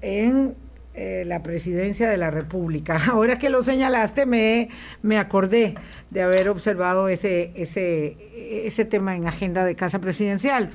en 0.00 0.54
eh, 0.94 1.24
la 1.26 1.42
presidencia 1.42 2.10
de 2.10 2.18
la 2.18 2.30
República. 2.30 3.00
Ahora 3.10 3.38
que 3.38 3.48
lo 3.48 3.62
señalaste, 3.62 4.26
me, 4.26 4.68
me 5.00 5.18
acordé 5.18 5.74
de 6.10 6.22
haber 6.22 6.50
observado 6.50 7.08
ese, 7.08 7.52
ese, 7.54 8.18
ese 8.66 8.84
tema 8.84 9.16
en 9.16 9.26
agenda 9.26 9.64
de 9.64 9.74
Casa 9.74 10.00
Presidencial. 10.00 10.68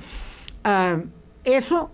Ah, 0.64 0.98
eso, 1.44 1.92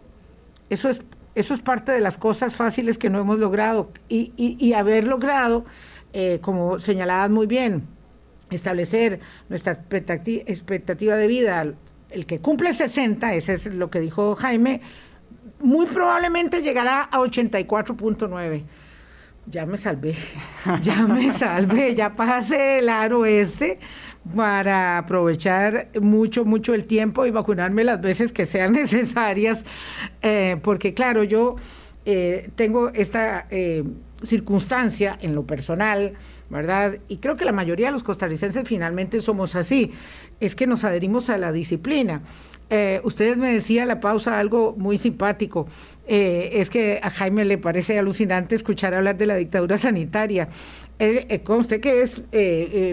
eso, 0.71 0.89
es, 0.89 1.03
eso 1.35 1.53
es 1.53 1.61
parte 1.61 1.93
de 1.93 2.01
las 2.01 2.17
cosas 2.17 2.55
fáciles 2.55 2.97
que 2.97 3.11
no 3.11 3.21
hemos 3.21 3.39
logrado 3.39 3.93
y, 4.09 4.33
y, 4.37 4.73
haber 4.73 5.05
logrado, 5.05 5.67
eh, 6.15 6.39
como 6.41 6.81
señalabas 6.81 7.29
muy 7.29 7.47
bien, 7.47 7.87
establecer 8.51 9.21
nuestra 9.51 9.73
expectativa 9.91 11.17
de 11.17 11.27
vida. 11.27 11.67
El 12.09 12.27
que 12.27 12.41
cumple 12.41 12.73
60, 12.73 13.35
ese 13.35 13.53
es 13.53 13.67
lo 13.67 13.91
que 13.91 14.01
dijo 14.01 14.35
Jaime, 14.35 14.81
muy 15.61 15.87
probablemente 15.87 16.62
llegará 16.62 17.02
a 17.02 17.18
84.9. 17.18 18.64
Ya 19.46 19.66
me 19.66 19.76
salvé, 19.76 20.16
ya 20.80 21.02
me 21.07 21.30
salvé, 21.30 21.94
ya 21.94 22.11
pasé 22.11 22.78
el 22.78 22.88
aro 22.88 23.26
este 23.26 23.78
para 24.35 24.98
aprovechar 24.98 25.90
mucho, 26.00 26.46
mucho 26.46 26.72
el 26.72 26.85
tiempo 26.87 27.26
y 27.26 27.30
vacunarme 27.30 27.85
las 27.85 28.00
veces 28.00 28.33
que 28.33 28.46
sean 28.46 28.72
necesarias, 28.72 29.64
eh, 30.22 30.57
porque 30.62 30.94
claro, 30.94 31.24
yo 31.24 31.57
eh, 32.07 32.50
tengo 32.54 32.88
esta 32.90 33.46
eh, 33.50 33.85
circunstancia 34.22 35.18
en 35.20 35.35
lo 35.35 35.44
personal, 35.46 36.14
¿verdad? 36.48 36.98
Y 37.09 37.18
creo 37.18 37.37
que 37.37 37.44
la 37.44 37.52
mayoría 37.52 37.87
de 37.87 37.92
los 37.92 38.02
costarricenses 38.02 38.66
finalmente 38.66 39.20
somos 39.20 39.54
así, 39.54 39.92
es 40.40 40.54
que 40.57 40.66
nos 40.66 40.85
adherimos 40.85 41.30
a 41.30 41.38
la 41.38 41.52
disciplina. 41.52 42.22
Eh, 42.70 43.00
ustedes 43.05 43.37
me 43.37 43.53
decía 43.53 43.85
la 43.85 44.00
pausa 44.00 44.38
algo 44.38 44.74
muy 44.79 44.98
simpático. 44.98 45.68
Eh, 46.07 46.50
es 46.55 46.70
que 46.70 46.98
a 47.03 47.11
Jaime 47.11 47.44
le 47.44 47.59
parece 47.59 47.98
alucinante 47.98 48.55
escuchar 48.55 48.94
hablar 48.94 49.16
de 49.16 49.27
la 49.27 49.37
dictadura 49.37 49.79
sanitaria. 49.79 50.48
Eh, 50.98 51.40
conste 51.44 51.81
que 51.81 52.03
es 52.03 52.22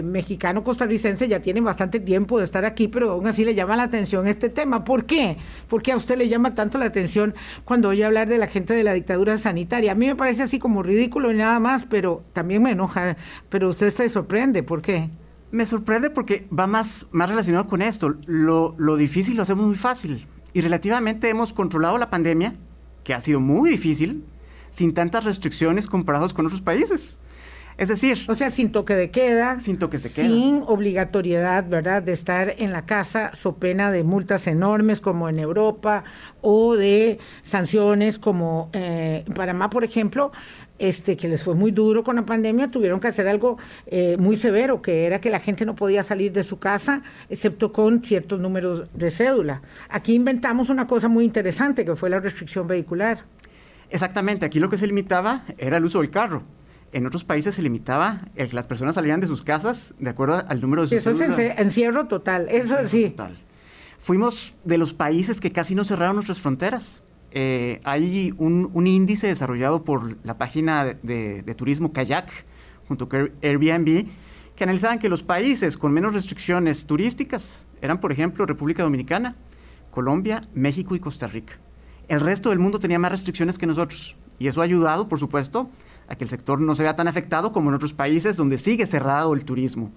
mexicano 0.02 0.64
costarricense, 0.64 1.28
ya 1.28 1.40
tiene 1.40 1.60
bastante 1.60 2.00
tiempo 2.00 2.38
de 2.38 2.44
estar 2.44 2.64
aquí, 2.64 2.88
pero 2.88 3.12
aún 3.12 3.26
así 3.26 3.44
le 3.44 3.54
llama 3.54 3.76
la 3.76 3.84
atención 3.84 4.26
este 4.26 4.48
tema. 4.48 4.84
¿Por 4.84 5.06
qué? 5.06 5.36
¿Por 5.68 5.82
qué 5.82 5.92
a 5.92 5.96
usted 5.96 6.16
le 6.16 6.28
llama 6.28 6.54
tanto 6.54 6.78
la 6.78 6.86
atención 6.86 7.34
cuando 7.64 7.88
oye 7.88 8.04
hablar 8.04 8.28
de 8.28 8.38
la 8.38 8.48
gente 8.48 8.74
de 8.74 8.82
la 8.84 8.92
dictadura 8.92 9.38
sanitaria? 9.38 9.92
A 9.92 9.94
mí 9.94 10.06
me 10.06 10.16
parece 10.16 10.42
así 10.42 10.58
como 10.58 10.82
ridículo 10.82 11.32
y 11.32 11.36
nada 11.36 11.60
más, 11.60 11.86
pero 11.88 12.22
también 12.32 12.62
me 12.62 12.72
enoja. 12.72 13.16
Pero 13.48 13.68
usted 13.68 13.90
se 13.90 14.08
sorprende, 14.08 14.62
¿por 14.62 14.82
qué? 14.82 15.08
Me 15.52 15.66
sorprende 15.66 16.10
porque 16.10 16.48
va 16.58 16.66
más, 16.66 17.06
más 17.12 17.28
relacionado 17.28 17.68
con 17.68 17.82
esto. 17.82 18.16
Lo, 18.26 18.74
lo 18.78 18.96
difícil 18.96 19.36
lo 19.36 19.42
hacemos 19.42 19.66
muy 19.66 19.76
fácil. 19.76 20.26
Y 20.52 20.60
relativamente 20.60 21.28
hemos 21.28 21.52
controlado 21.52 21.96
la 21.98 22.10
pandemia, 22.10 22.56
que 23.04 23.14
ha 23.14 23.20
sido 23.20 23.38
muy 23.38 23.70
difícil, 23.70 24.24
sin 24.70 24.94
tantas 24.94 25.24
restricciones 25.24 25.86
comparados 25.86 26.34
con 26.34 26.46
otros 26.46 26.60
países. 26.60 27.20
Es 27.76 27.88
decir... 27.88 28.18
O 28.28 28.34
sea, 28.34 28.50
sin 28.50 28.72
toque 28.72 28.94
de 28.94 29.10
queda. 29.10 29.58
Sin 29.58 29.78
toques 29.78 30.02
de 30.02 30.10
queda. 30.10 30.26
Sin 30.26 30.62
obligatoriedad, 30.66 31.66
¿verdad?, 31.68 32.02
de 32.02 32.12
estar 32.12 32.54
en 32.58 32.72
la 32.72 32.86
casa, 32.86 33.30
so 33.34 33.56
pena 33.56 33.90
de 33.90 34.04
multas 34.04 34.46
enormes 34.46 35.00
como 35.00 35.28
en 35.28 35.38
Europa 35.38 36.04
o 36.40 36.76
de 36.76 37.18
sanciones 37.42 38.18
como 38.18 38.70
eh, 38.72 39.24
en 39.26 39.34
Panamá, 39.34 39.70
por 39.70 39.84
ejemplo, 39.84 40.32
este, 40.78 41.16
que 41.16 41.28
les 41.28 41.42
fue 41.42 41.54
muy 41.54 41.70
duro 41.70 42.02
con 42.02 42.16
la 42.16 42.26
pandemia, 42.26 42.70
tuvieron 42.70 42.98
que 42.98 43.08
hacer 43.08 43.28
algo 43.28 43.58
eh, 43.86 44.16
muy 44.18 44.36
severo, 44.36 44.82
que 44.82 45.06
era 45.06 45.20
que 45.20 45.30
la 45.30 45.38
gente 45.38 45.64
no 45.64 45.76
podía 45.76 46.02
salir 46.02 46.32
de 46.32 46.42
su 46.42 46.58
casa, 46.58 47.02
excepto 47.30 47.72
con 47.72 48.02
ciertos 48.02 48.40
números 48.40 48.84
de 48.92 49.10
cédula. 49.10 49.62
Aquí 49.88 50.14
inventamos 50.14 50.70
una 50.70 50.86
cosa 50.86 51.08
muy 51.08 51.24
interesante, 51.24 51.84
que 51.84 51.94
fue 51.94 52.10
la 52.10 52.20
restricción 52.20 52.66
vehicular. 52.66 53.24
Exactamente, 53.90 54.46
aquí 54.46 54.58
lo 54.58 54.70
que 54.70 54.76
se 54.76 54.86
limitaba 54.86 55.44
era 55.58 55.76
el 55.76 55.84
uso 55.84 56.00
del 56.00 56.10
carro. 56.10 56.42
En 56.92 57.06
otros 57.06 57.24
países 57.24 57.54
se 57.54 57.62
limitaba 57.62 58.20
el 58.36 58.50
que 58.50 58.56
las 58.56 58.66
personas 58.66 58.94
salieran 58.94 59.20
de 59.20 59.26
sus 59.26 59.42
casas 59.42 59.94
de 59.98 60.10
acuerdo 60.10 60.44
al 60.46 60.60
número 60.60 60.82
de 60.82 60.88
sus 60.88 60.98
Eso 60.98 61.10
es 61.10 61.58
encierro 61.58 62.06
total, 62.06 62.48
eso 62.50 62.76
sí. 62.86 63.08
Total. 63.10 63.38
Fuimos 63.98 64.54
de 64.64 64.78
los 64.78 64.92
países 64.92 65.40
que 65.40 65.52
casi 65.52 65.74
no 65.74 65.84
cerraron 65.84 66.16
nuestras 66.16 66.40
fronteras. 66.40 67.02
Eh, 67.30 67.80
hay 67.84 68.34
un, 68.36 68.86
índice 68.86 69.26
desarrollado 69.26 69.84
por 69.84 70.18
la 70.22 70.36
página 70.36 70.84
de, 70.84 71.54
turismo 71.56 71.92
Kayak 71.92 72.28
junto 72.88 73.08
con 73.08 73.32
Airbnb 73.42 74.06
que 74.54 74.64
analizaban 74.64 74.98
que 74.98 75.08
los 75.08 75.22
países 75.22 75.78
con 75.78 75.92
menos 75.92 76.12
restricciones 76.12 76.84
turísticas 76.84 77.66
eran, 77.80 78.00
por 78.00 78.12
ejemplo, 78.12 78.44
República 78.44 78.82
Dominicana, 78.82 79.34
Colombia, 79.90 80.46
México 80.52 80.94
y 80.94 81.00
Costa 81.00 81.26
Rica. 81.26 81.54
El 82.08 82.20
resto 82.20 82.50
del 82.50 82.58
mundo 82.58 82.78
tenía 82.78 82.98
más 82.98 83.12
restricciones 83.12 83.56
que 83.56 83.66
nosotros 83.66 84.14
y 84.38 84.48
eso 84.48 84.60
ha 84.60 84.64
ayudado, 84.64 85.08
por 85.08 85.18
supuesto, 85.18 85.70
a 86.12 86.16
que 86.16 86.24
el 86.24 86.30
sector 86.30 86.60
no 86.60 86.74
se 86.74 86.82
vea 86.82 86.94
tan 86.94 87.08
afectado 87.08 87.52
como 87.52 87.70
en 87.70 87.74
otros 87.74 87.94
países 87.94 88.36
donde 88.36 88.58
sigue 88.58 88.84
cerrado 88.84 89.32
el 89.32 89.46
turismo. 89.46 89.90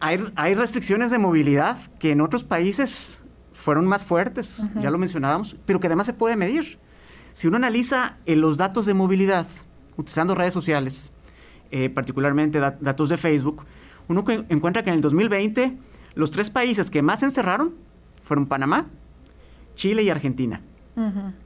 Hay, 0.00 0.54
restricciones 0.54 1.10
de 1.10 1.18
movilidad 1.18 1.76
que 1.98 2.12
en 2.12 2.20
otros 2.20 2.44
países 2.44 3.24
fueron 3.52 3.86
más 3.86 4.04
fuertes, 4.04 4.66
ya 4.80 4.90
lo 4.90 4.96
mencionábamos, 4.96 5.56
pero 5.66 5.80
que 5.80 5.88
además 5.88 6.06
se 6.06 6.14
puede 6.14 6.36
medir. 6.36 6.78
Si 7.32 7.46
uno 7.46 7.56
analiza 7.56 8.16
eh, 8.24 8.36
los 8.36 8.56
datos 8.56 8.86
de 8.86 8.94
movilidad 8.94 9.46
utilizando 9.96 10.34
redes 10.34 10.54
sociales, 10.54 11.10
eh, 11.70 11.90
particularmente 11.90 12.58
datos 12.58 13.08
de 13.10 13.16
Facebook, 13.16 13.64
uno 14.08 14.24
encuentra 14.48 14.82
que 14.82 14.90
en 14.90 14.96
el 14.96 15.02
2020 15.02 15.76
los 16.14 16.30
tres 16.30 16.48
países 16.48 16.90
que 16.90 17.02
más 17.02 17.22
encerraron 17.22 17.74
fueron 18.22 18.46
Panamá, 18.46 18.86
Chile 19.74 20.04
y 20.04 20.10
Argentina. 20.10 20.62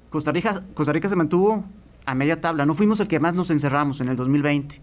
Costa, 0.09 0.31
Rica, 0.31 0.63
Costa 0.75 0.93
Rica 0.93 1.09
se 1.09 1.17
mantuvo 1.17 1.65
a 2.05 2.15
media 2.15 2.41
tabla. 2.41 2.67
No 2.67 2.75
fuimos 2.75 3.01
el 3.01 3.09
que 3.09 3.21
más 3.21 3.35
nos 3.35 3.51
encerramos 3.51 4.01
en 4.01 4.09
el 4.09 4.17
2020. 4.17 4.81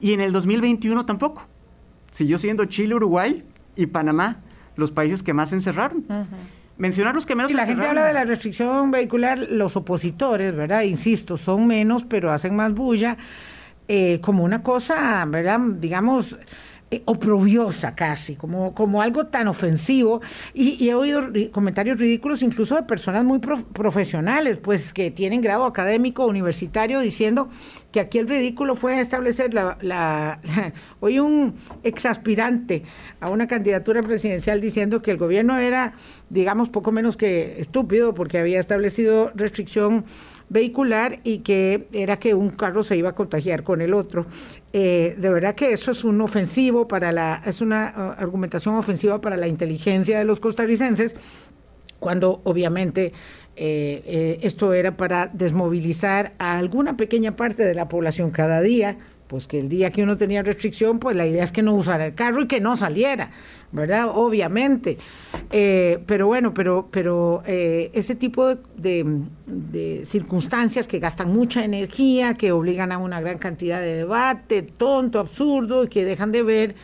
Y 0.00 0.12
en 0.12 0.20
el 0.20 0.32
2021 0.32 1.06
tampoco. 1.06 1.46
Siguió 2.10 2.38
siendo 2.38 2.64
Chile, 2.64 2.94
Uruguay 2.94 3.44
y 3.76 3.86
Panamá 3.86 4.42
los 4.78 4.92
países 4.92 5.22
que 5.22 5.34
más 5.34 5.52
encerraron. 5.52 6.06
Mencionar 6.78 7.14
los 7.14 7.26
que 7.26 7.34
menos. 7.34 7.50
Y 7.50 7.54
la 7.54 7.66
gente 7.66 7.84
habla 7.84 8.06
de 8.06 8.12
la 8.12 8.24
restricción 8.24 8.92
vehicular, 8.92 9.38
los 9.50 9.76
opositores, 9.76 10.54
¿verdad? 10.54 10.82
Insisto, 10.82 11.36
son 11.36 11.66
menos, 11.66 12.04
pero 12.04 12.30
hacen 12.30 12.54
más 12.54 12.72
bulla, 12.72 13.16
eh, 13.88 14.20
como 14.22 14.44
una 14.44 14.62
cosa, 14.62 15.24
¿verdad? 15.26 15.58
Digamos, 15.80 16.38
oprobiosa 17.04 17.94
casi, 17.94 18.34
como, 18.34 18.74
como 18.74 19.02
algo 19.02 19.26
tan 19.26 19.48
ofensivo. 19.48 20.22
Y, 20.54 20.88
he 20.88 20.94
oído 20.94 21.22
comentarios 21.52 21.98
ridículos 21.98 22.42
incluso 22.42 22.76
de 22.76 22.82
personas 22.84 23.24
muy 23.24 23.40
profesionales, 23.40 24.56
pues 24.56 24.92
que 24.92 25.10
tienen 25.10 25.40
grado 25.40 25.64
académico 25.64 26.26
universitario, 26.26 27.00
diciendo 27.00 27.50
que 27.92 28.00
aquí 28.00 28.18
el 28.18 28.28
ridículo 28.28 28.74
fue 28.74 29.00
establecer 29.00 29.52
la, 29.54 29.78
la, 29.80 30.40
hoy 31.00 31.18
un 31.18 31.54
exaspirante 31.82 32.82
a 33.20 33.30
una 33.30 33.46
candidatura 33.46 34.02
presidencial 34.02 34.60
diciendo 34.60 35.02
que 35.02 35.10
el 35.10 35.18
gobierno 35.18 35.58
era, 35.58 35.94
digamos, 36.30 36.70
poco 36.70 36.92
menos 36.92 37.16
que 37.16 37.60
estúpido 37.60 38.14
porque 38.14 38.38
había 38.38 38.60
establecido 38.60 39.30
restricción 39.34 40.04
vehicular 40.48 41.20
y 41.24 41.38
que 41.38 41.88
era 41.92 42.18
que 42.18 42.34
un 42.34 42.50
carro 42.50 42.82
se 42.82 42.96
iba 42.96 43.10
a 43.10 43.14
contagiar 43.14 43.62
con 43.62 43.80
el 43.80 43.94
otro. 43.94 44.26
Eh, 44.72 45.14
de 45.18 45.30
verdad 45.30 45.54
que 45.54 45.72
eso 45.72 45.90
es 45.90 46.04
un 46.04 46.20
ofensivo 46.20 46.88
para 46.88 47.12
la, 47.12 47.42
es 47.44 47.60
una 47.60 47.94
uh, 47.96 48.20
argumentación 48.22 48.74
ofensiva 48.76 49.20
para 49.20 49.36
la 49.36 49.48
inteligencia 49.48 50.18
de 50.18 50.24
los 50.24 50.40
costarricenses, 50.40 51.14
cuando 51.98 52.40
obviamente 52.44 53.12
eh, 53.60 54.02
eh, 54.06 54.38
esto 54.42 54.72
era 54.72 54.96
para 54.96 55.26
desmovilizar 55.32 56.32
a 56.38 56.58
alguna 56.58 56.96
pequeña 56.96 57.34
parte 57.34 57.64
de 57.64 57.74
la 57.74 57.88
población 57.88 58.30
cada 58.30 58.60
día, 58.60 58.98
pues 59.28 59.46
que 59.46 59.60
el 59.60 59.68
día 59.68 59.92
que 59.92 60.02
uno 60.02 60.16
tenía 60.16 60.42
restricción, 60.42 60.98
pues 60.98 61.14
la 61.14 61.26
idea 61.26 61.44
es 61.44 61.52
que 61.52 61.62
no 61.62 61.74
usara 61.74 62.06
el 62.06 62.14
carro 62.14 62.42
y 62.42 62.46
que 62.48 62.60
no 62.60 62.76
saliera, 62.76 63.30
¿verdad? 63.70 64.08
Obviamente. 64.12 64.98
Eh, 65.50 65.98
pero 66.06 66.26
bueno, 66.26 66.52
pero, 66.54 66.88
pero 66.90 67.42
ese 67.46 68.14
tipo 68.14 68.56
de, 68.76 69.22
de, 69.46 70.02
circunstancias 70.04 70.88
que 70.88 70.98
gastan 70.98 71.32
mucha 71.32 71.64
energía, 71.64 72.34
que 72.34 72.52
obligan 72.52 72.90
a 72.90 72.98
una 72.98 73.20
gran 73.20 73.38
cantidad 73.38 73.80
de 73.80 73.94
debate, 73.96 74.62
tonto, 74.62 75.20
absurdo, 75.20 75.84
y 75.84 75.88
que 75.88 76.04
dejan 76.04 76.32
de 76.32 76.42
ver 76.42 76.74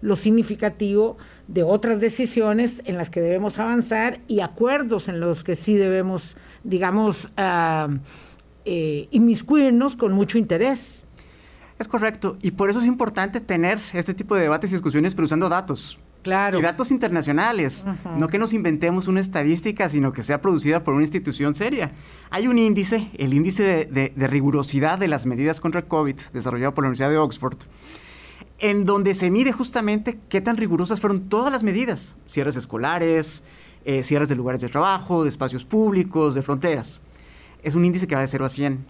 lo 0.00 0.16
significativo 0.16 1.16
de 1.48 1.62
otras 1.62 2.00
decisiones 2.00 2.82
en 2.84 2.96
las 2.96 3.10
que 3.10 3.20
debemos 3.20 3.58
avanzar 3.58 4.20
y 4.28 4.40
acuerdos 4.40 5.08
en 5.08 5.20
los 5.20 5.44
que 5.44 5.56
sí 5.56 5.74
debemos, 5.74 6.36
digamos, 6.62 7.30
uh, 7.38 7.96
eh, 8.64 9.08
inmiscuirnos 9.10 9.96
con 9.96 10.12
mucho 10.12 10.38
interés. 10.38 11.04
Es 11.78 11.86
correcto, 11.88 12.36
y 12.42 12.50
por 12.52 12.70
eso 12.70 12.80
es 12.80 12.86
importante 12.86 13.40
tener 13.40 13.78
este 13.92 14.12
tipo 14.14 14.34
de 14.34 14.42
debates 14.42 14.70
y 14.70 14.74
discusiones, 14.74 15.14
pero 15.14 15.26
usando 15.26 15.48
datos. 15.48 15.98
Claro. 16.22 16.58
Y 16.58 16.62
datos 16.62 16.90
internacionales, 16.90 17.84
uh 17.86 17.90
-huh. 17.90 18.18
no 18.18 18.26
que 18.26 18.38
nos 18.38 18.52
inventemos 18.52 19.06
una 19.06 19.20
estadística, 19.20 19.88
sino 19.88 20.12
que 20.12 20.24
sea 20.24 20.42
producida 20.42 20.82
por 20.82 20.94
una 20.94 21.04
institución 21.04 21.54
seria. 21.54 21.92
Hay 22.30 22.48
un 22.48 22.58
índice, 22.58 23.08
el 23.16 23.32
índice 23.32 23.62
de, 23.62 23.84
de, 23.86 24.12
de 24.14 24.26
rigurosidad 24.26 24.98
de 24.98 25.06
las 25.06 25.26
medidas 25.26 25.60
contra 25.60 25.80
el 25.80 25.86
COVID, 25.86 26.16
desarrollado 26.32 26.74
por 26.74 26.82
la 26.82 26.88
Universidad 26.88 27.10
de 27.10 27.18
Oxford, 27.18 27.58
en 28.58 28.84
donde 28.84 29.14
se 29.14 29.30
mide 29.30 29.52
justamente 29.52 30.18
qué 30.28 30.40
tan 30.40 30.56
rigurosas 30.56 31.00
fueron 31.00 31.28
todas 31.28 31.52
las 31.52 31.62
medidas, 31.62 32.16
cierres 32.26 32.56
escolares, 32.56 33.44
eh, 33.84 34.02
cierres 34.02 34.28
de 34.28 34.34
lugares 34.34 34.60
de 34.60 34.68
trabajo, 34.68 35.22
de 35.22 35.28
espacios 35.28 35.64
públicos, 35.64 36.34
de 36.34 36.42
fronteras. 36.42 37.00
Es 37.62 37.74
un 37.74 37.84
índice 37.84 38.06
que 38.06 38.14
va 38.14 38.20
de 38.20 38.28
0 38.28 38.44
a 38.44 38.48
100. 38.48 38.84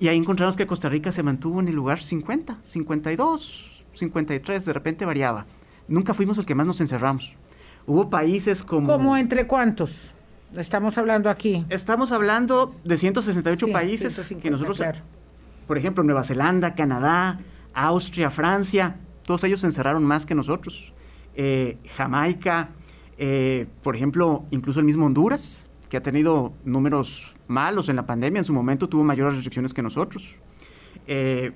Y 0.00 0.08
ahí 0.08 0.16
encontramos 0.16 0.56
que 0.56 0.66
Costa 0.66 0.88
Rica 0.88 1.12
se 1.12 1.22
mantuvo 1.22 1.60
en 1.60 1.68
el 1.68 1.74
lugar 1.74 2.00
50, 2.00 2.58
52, 2.60 3.84
53, 3.92 4.64
de 4.64 4.72
repente 4.72 5.04
variaba. 5.04 5.46
Nunca 5.88 6.14
fuimos 6.14 6.38
el 6.38 6.46
que 6.46 6.54
más 6.54 6.66
nos 6.66 6.80
encerramos. 6.80 7.36
Hubo 7.86 8.10
países 8.10 8.62
como... 8.62 8.86
¿Cómo 8.86 9.16
entre 9.16 9.46
cuántos? 9.46 10.12
Estamos 10.56 10.96
hablando 10.98 11.30
aquí. 11.30 11.64
Estamos 11.68 12.12
hablando 12.12 12.74
de 12.84 12.96
168 12.96 13.66
sí, 13.66 13.72
países 13.72 14.14
150, 14.14 14.42
que 14.42 14.50
nosotros, 14.50 14.76
claro. 14.78 15.00
por 15.66 15.76
ejemplo, 15.76 16.02
Nueva 16.04 16.22
Zelanda, 16.22 16.74
Canadá, 16.74 17.40
Austria, 17.74 18.30
Francia, 18.30 18.96
todos 19.24 19.44
ellos 19.44 19.60
se 19.60 19.66
encerraron 19.66 20.04
más 20.04 20.26
que 20.26 20.34
nosotros. 20.34 20.92
Eh, 21.34 21.78
Jamaica, 21.96 22.70
eh, 23.18 23.66
por 23.82 23.96
ejemplo, 23.96 24.44
incluso 24.50 24.80
el 24.80 24.86
mismo 24.86 25.06
Honduras, 25.06 25.68
que 25.94 25.98
ha 25.98 26.02
tenido 26.02 26.52
números 26.64 27.32
malos 27.46 27.88
en 27.88 27.94
la 27.94 28.04
pandemia, 28.04 28.40
en 28.40 28.44
su 28.44 28.52
momento 28.52 28.88
tuvo 28.88 29.04
mayores 29.04 29.34
restricciones 29.36 29.72
que 29.72 29.80
nosotros. 29.80 30.34
Eh, 31.06 31.52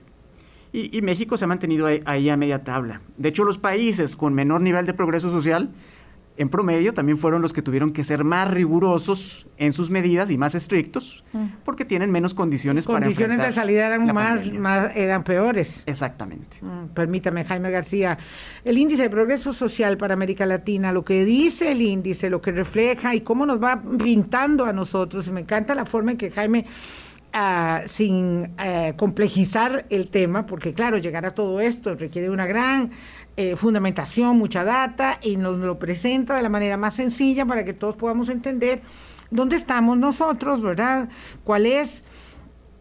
y, 0.72 1.02
México 1.02 1.36
se 1.36 1.44
ha 1.44 1.48
mantenido 1.48 1.86
ahí, 1.86 2.28
a 2.28 2.36
media 2.36 2.62
tabla. 2.62 3.00
De 3.16 3.30
hecho, 3.30 3.42
los 3.42 3.58
países 3.58 4.14
con 4.14 4.34
menor 4.34 4.60
nivel 4.60 4.86
de 4.86 4.94
progreso 4.94 5.32
social 5.32 5.70
en 6.38 6.48
promedio 6.48 6.94
también 6.94 7.18
fueron 7.18 7.42
los 7.42 7.52
que 7.52 7.62
tuvieron 7.62 7.92
que 7.92 8.04
ser 8.04 8.22
más 8.22 8.48
rigurosos 8.48 9.46
en 9.56 9.72
sus 9.72 9.90
medidas 9.90 10.30
y 10.30 10.38
más 10.38 10.54
estrictos 10.54 11.24
porque 11.64 11.84
tienen 11.84 12.12
menos 12.12 12.32
condiciones 12.32 12.86
para 12.86 13.00
condiciones 13.00 13.38
de 13.38 13.52
salida 13.52 13.88
eran 13.88 14.06
más, 14.14 14.50
más, 14.52 14.96
eran 14.96 15.24
peores. 15.24 15.82
Exactamente. 15.86 16.58
Mm, 16.62 16.88
permítame, 16.94 17.44
Jaime 17.44 17.70
García. 17.70 18.18
El 18.64 18.78
índice 18.78 19.02
de 19.02 19.10
progreso 19.10 19.52
social 19.52 19.96
para 19.96 20.14
América 20.14 20.46
Latina, 20.46 20.92
lo 20.92 21.04
que 21.04 21.24
dice 21.24 21.72
el 21.72 21.82
índice, 21.82 22.30
lo 22.30 22.40
que 22.40 22.52
refleja 22.52 23.14
y 23.16 23.22
cómo 23.22 23.44
nos 23.44 23.62
va 23.62 23.82
pintando 24.02 24.64
a 24.64 24.72
nosotros. 24.72 25.26
Y 25.26 25.32
me 25.32 25.40
encanta 25.40 25.74
la 25.74 25.84
forma 25.84 26.12
en 26.12 26.16
que 26.16 26.30
Jaime 26.30 26.66
Uh, 27.28 27.86
sin 27.86 28.54
uh, 28.58 28.96
complejizar 28.96 29.84
el 29.90 30.08
tema, 30.08 30.46
porque 30.46 30.72
claro, 30.72 30.96
llegar 30.96 31.26
a 31.26 31.34
todo 31.34 31.60
esto 31.60 31.92
requiere 31.92 32.30
una 32.30 32.46
gran 32.46 32.90
eh, 33.40 33.54
fundamentación, 33.54 34.36
mucha 34.36 34.64
data, 34.64 35.20
y 35.22 35.36
nos 35.36 35.58
lo 35.58 35.78
presenta 35.78 36.34
de 36.34 36.42
la 36.42 36.48
manera 36.48 36.76
más 36.76 36.94
sencilla 36.94 37.46
para 37.46 37.64
que 37.64 37.72
todos 37.72 37.94
podamos 37.94 38.28
entender 38.30 38.82
dónde 39.30 39.54
estamos 39.54 39.96
nosotros, 39.96 40.60
¿verdad? 40.60 41.08
¿Cuál 41.44 41.64
es 41.66 42.02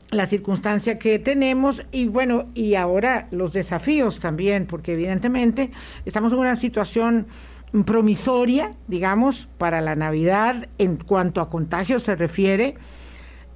la 0.09 0.25
circunstancia 0.25 0.97
que 0.97 1.19
tenemos? 1.19 1.85
Y 1.91 2.07
bueno, 2.07 2.47
y 2.55 2.73
ahora 2.73 3.27
los 3.29 3.53
desafíos 3.53 4.19
también, 4.19 4.65
porque 4.65 4.93
evidentemente 4.93 5.69
estamos 6.05 6.33
en 6.33 6.39
una 6.39 6.55
situación 6.55 7.27
promisoria, 7.85 8.73
digamos, 8.87 9.49
para 9.59 9.79
la 9.79 9.95
Navidad 9.95 10.69
en 10.79 10.97
cuanto 10.97 11.39
a 11.39 11.51
contagios 11.51 12.01
se 12.01 12.15
refiere 12.15 12.77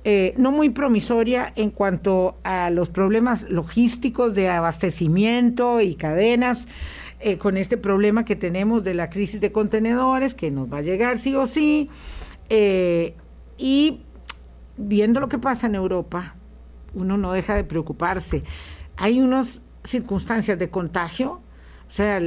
eh, 0.03 0.33
no 0.37 0.51
muy 0.51 0.69
promisoria 0.69 1.53
en 1.55 1.69
cuanto 1.69 2.39
a 2.43 2.71
los 2.71 2.89
problemas 2.89 3.43
logísticos 3.49 4.33
de 4.33 4.49
abastecimiento 4.49 5.79
y 5.79 5.93
cadenas, 5.93 6.65
eh, 7.19 7.37
con 7.37 7.55
este 7.55 7.77
problema 7.77 8.25
que 8.25 8.35
tenemos 8.35 8.83
de 8.83 8.95
la 8.95 9.11
crisis 9.11 9.39
de 9.41 9.51
contenedores, 9.51 10.33
que 10.33 10.49
nos 10.49 10.73
va 10.73 10.77
a 10.77 10.81
llegar 10.81 11.19
sí 11.19 11.35
o 11.35 11.45
sí, 11.45 11.87
eh, 12.49 13.13
y 13.59 14.01
viendo 14.75 15.19
lo 15.19 15.29
que 15.29 15.37
pasa 15.37 15.67
en 15.67 15.75
Europa, 15.75 16.35
uno 16.95 17.15
no 17.17 17.31
deja 17.31 17.53
de 17.53 17.63
preocuparse. 17.63 18.43
Hay 18.97 19.21
unas 19.21 19.61
circunstancias 19.83 20.57
de 20.57 20.71
contagio, 20.71 21.41
o 21.87 21.91
sea, 21.91 22.19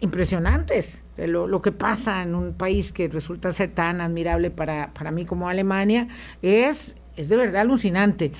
impresionantes. 0.00 1.02
Lo, 1.16 1.46
lo, 1.46 1.62
que 1.62 1.72
pasa 1.72 2.22
en 2.22 2.34
un 2.34 2.52
país 2.52 2.92
que 2.92 3.08
resulta 3.08 3.52
ser 3.52 3.72
tan 3.72 4.02
admirable 4.02 4.50
para, 4.50 4.92
para 4.92 5.10
mí 5.10 5.24
como 5.24 5.48
Alemania 5.48 6.08
es 6.42 6.94
es 7.16 7.28
de 7.28 7.36
verdad 7.36 7.62
alucinante. 7.62 8.32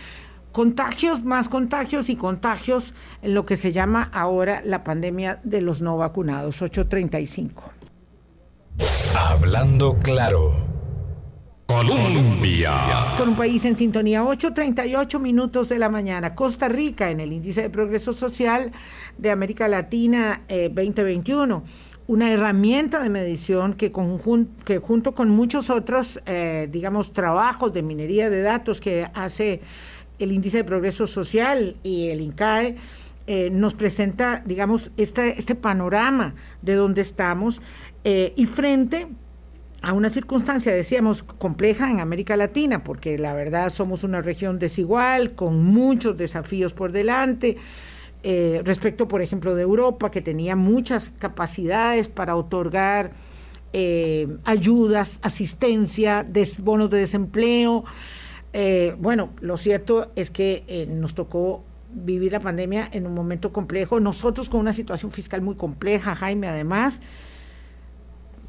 Contagios, 0.53 1.25
más 1.25 1.49
contagios 1.49 2.11
y 2.11 2.17
contagios 2.17 2.93
en 3.23 3.35
lo 3.35 3.47
que 3.47 3.57
se 3.57 3.73
llama 3.73 4.11
ahora 4.13 4.63
la 4.65 4.85
pandemia 4.85 5.41
de 5.45 5.63
los 5.63 5.81
no 5.81 5.97
vacunados, 5.97 6.61
835. 6.61 7.73
Hablando 9.17 9.99
claro. 9.99 10.73
Colombia. 11.67 13.15
Con 13.17 13.31
un 13.31 13.37
país 13.37 13.65
en 13.65 13.77
sintonía, 13.77 14.23
8.38 14.23 15.19
minutos 15.19 15.71
de 15.71 15.79
la 15.79 15.89
mañana. 15.89 16.35
Costa 16.35 16.69
Rica 16.69 17.11
en 17.11 17.21
el 17.21 17.33
índice 17.33 17.63
de 17.63 17.71
progreso 17.71 18.13
social 18.13 18.73
de 19.17 19.31
América 19.31 19.69
Latina 19.69 20.43
eh, 20.49 20.71
2021 20.75 21.65
una 22.12 22.31
herramienta 22.31 23.03
de 23.03 23.09
medición 23.09 23.72
que, 23.72 23.90
que 24.66 24.79
junto 24.79 25.14
con 25.14 25.31
muchos 25.31 25.70
otros, 25.70 26.20
eh, 26.27 26.68
digamos, 26.70 27.14
trabajos 27.14 27.72
de 27.72 27.83
minería 27.83 28.29
de 28.29 28.42
datos 28.42 28.83
que 28.83 29.09
hace 29.14 29.62
el 30.18 30.31
Índice 30.31 30.59
de 30.59 30.64
Progreso 30.64 31.07
Social 31.07 31.75
y 31.83 32.09
el 32.09 32.20
INCAE, 32.20 32.77
eh, 33.27 33.48
nos 33.51 33.72
presenta, 33.72 34.42
digamos, 34.44 34.90
este, 34.98 35.38
este 35.38 35.55
panorama 35.55 36.35
de 36.61 36.75
dónde 36.75 37.01
estamos 37.01 37.62
eh, 38.05 38.35
y 38.37 38.44
frente 38.44 39.07
a 39.81 39.94
una 39.94 40.11
circunstancia, 40.11 40.70
decíamos, 40.70 41.22
compleja 41.22 41.90
en 41.90 42.01
América 42.01 42.37
Latina, 42.37 42.85
porque 42.85 43.16
la 43.16 43.33
verdad 43.33 43.70
somos 43.70 44.05
una 44.05 44.20
región 44.20 44.59
desigual, 44.59 45.35
con 45.35 45.64
muchos 45.64 46.18
desafíos 46.18 46.75
por 46.75 46.92
delante. 46.92 47.57
Eh, 48.25 48.63
respecto, 48.65 49.09
por 49.09 49.21
ejemplo, 49.21 49.57
de 49.57 49.63
Europa, 49.63 50.13
que 50.13 50.23
tenía 50.23 50.55
muchas 50.55 51.13
capacidades 51.19 52.07
para 52.07 52.37
otorgar 52.37 53.11
eh, 53.73 54.29
ayudas, 54.45 55.19
asistencia, 55.23 56.25
bonos 56.61 56.89
de 56.91 56.99
desempleo. 56.99 57.85
Eh, 58.53 58.95
bueno, 58.99 59.31
lo 59.41 59.57
cierto 59.57 60.13
es 60.15 60.31
que 60.31 60.87
nos 60.89 61.15
tocó 61.15 61.65
vivir 61.95 62.31
la 62.31 62.41
pandemia 62.41 62.89
en 62.93 63.07
un 63.07 63.15
momento 63.15 63.53
complejo, 63.53 63.99
nosotros 63.99 64.49
con 64.49 64.61
una 64.61 64.73
situación 64.73 65.11
fiscal 65.11 65.43
muy 65.43 65.57
compleja, 65.57 66.15
Jaime, 66.15 66.47
además. 66.47 67.01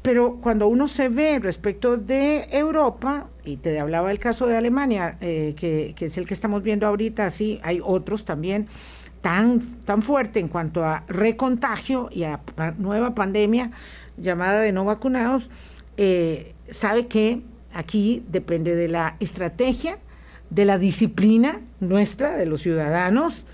Pero 0.02 0.36
cuando 0.40 0.68
uno 0.68 0.86
se 0.86 1.08
ve 1.08 1.40
respecto 1.40 1.96
de 1.96 2.46
Europa, 2.52 3.28
y 3.44 3.56
te 3.56 3.80
hablaba 3.80 4.12
el 4.12 4.18
caso 4.18 4.46
de 4.46 4.56
Alemania, 4.56 5.16
que, 5.18 5.94
que 5.96 6.04
es 6.04 6.16
el 6.16 6.26
que 6.26 6.34
estamos 6.34 6.62
viendo 6.62 6.86
ahorita, 6.86 7.28
sí, 7.30 7.58
hay 7.62 7.80
otros 7.82 8.24
también, 8.24 8.68
tan, 9.24 9.58
tan 9.86 10.02
fuerte 10.02 10.38
en 10.38 10.48
cuanto 10.48 10.84
a 10.84 11.02
recontagio 11.08 12.10
y 12.12 12.24
a, 12.24 12.40
nueva 12.76 13.14
pandemia 13.14 13.70
llamada 14.18 14.60
de 14.60 14.70
no 14.70 14.84
vacunados, 14.84 15.48
eh, 15.96 16.54
sabe 16.68 17.06
que 17.06 17.40
aquí 17.72 18.22
depende 18.28 18.76
de 18.76 18.86
la 18.88 19.16
estrategia, 19.20 19.96
de 20.50 20.66
la 20.66 20.76
disciplina 20.76 21.62
nuestra, 21.80 22.36
de 22.36 22.44
los 22.44 22.60
ciudadanos, 22.60 23.46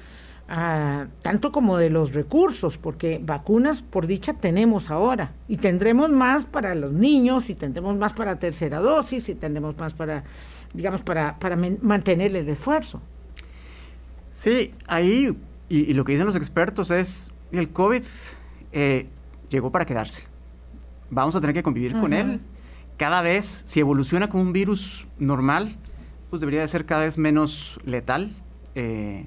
uh, 0.48 1.06
tanto 1.22 1.52
como 1.52 1.78
de 1.78 1.88
los 1.88 2.14
recursos, 2.14 2.76
porque 2.76 3.20
vacunas, 3.22 3.80
por 3.80 4.08
dicha, 4.08 4.34
tenemos 4.34 4.90
ahora 4.90 5.34
y 5.46 5.58
tendremos 5.58 6.10
más 6.10 6.46
para 6.46 6.74
los 6.74 6.92
niños, 6.92 7.48
y 7.48 7.54
tendremos 7.54 7.96
más 7.96 8.12
para 8.12 8.40
tercera 8.40 8.80
dosis, 8.80 9.28
y 9.28 9.36
tendremos 9.36 9.78
más 9.78 9.94
para 9.94 10.24
digamos, 10.72 11.02
para, 11.02 11.38
para 11.38 11.56
mantener 11.56 12.34
el 12.34 12.48
esfuerzo. 12.48 13.00
Sí, 14.32 14.72
ahí, 14.86 15.36
y, 15.70 15.94
lo 15.94 16.04
que 16.04 16.12
dicen 16.12 16.26
los 16.26 16.36
expertos 16.36 16.90
es, 16.90 17.30
el 17.52 17.70
COVID 17.70 18.02
eh, 18.72 19.06
llegó 19.48 19.70
para 19.70 19.86
quedarse. 19.86 20.24
Vamos 21.10 21.36
a 21.36 21.40
tener 21.40 21.54
que 21.54 21.62
convivir 21.62 21.92
con 21.98 22.12
él. 22.12 22.40
Cada 22.96 23.22
vez, 23.22 23.62
si 23.66 23.78
evoluciona 23.78 24.28
como 24.28 24.42
un 24.42 24.52
virus 24.52 25.06
normal, 25.18 25.76
pues 26.28 26.40
debería 26.40 26.60
de 26.60 26.68
ser 26.68 26.86
cada 26.86 27.02
vez 27.02 27.18
menos 27.18 27.80
letal. 27.84 28.32
Eh, 28.74 29.26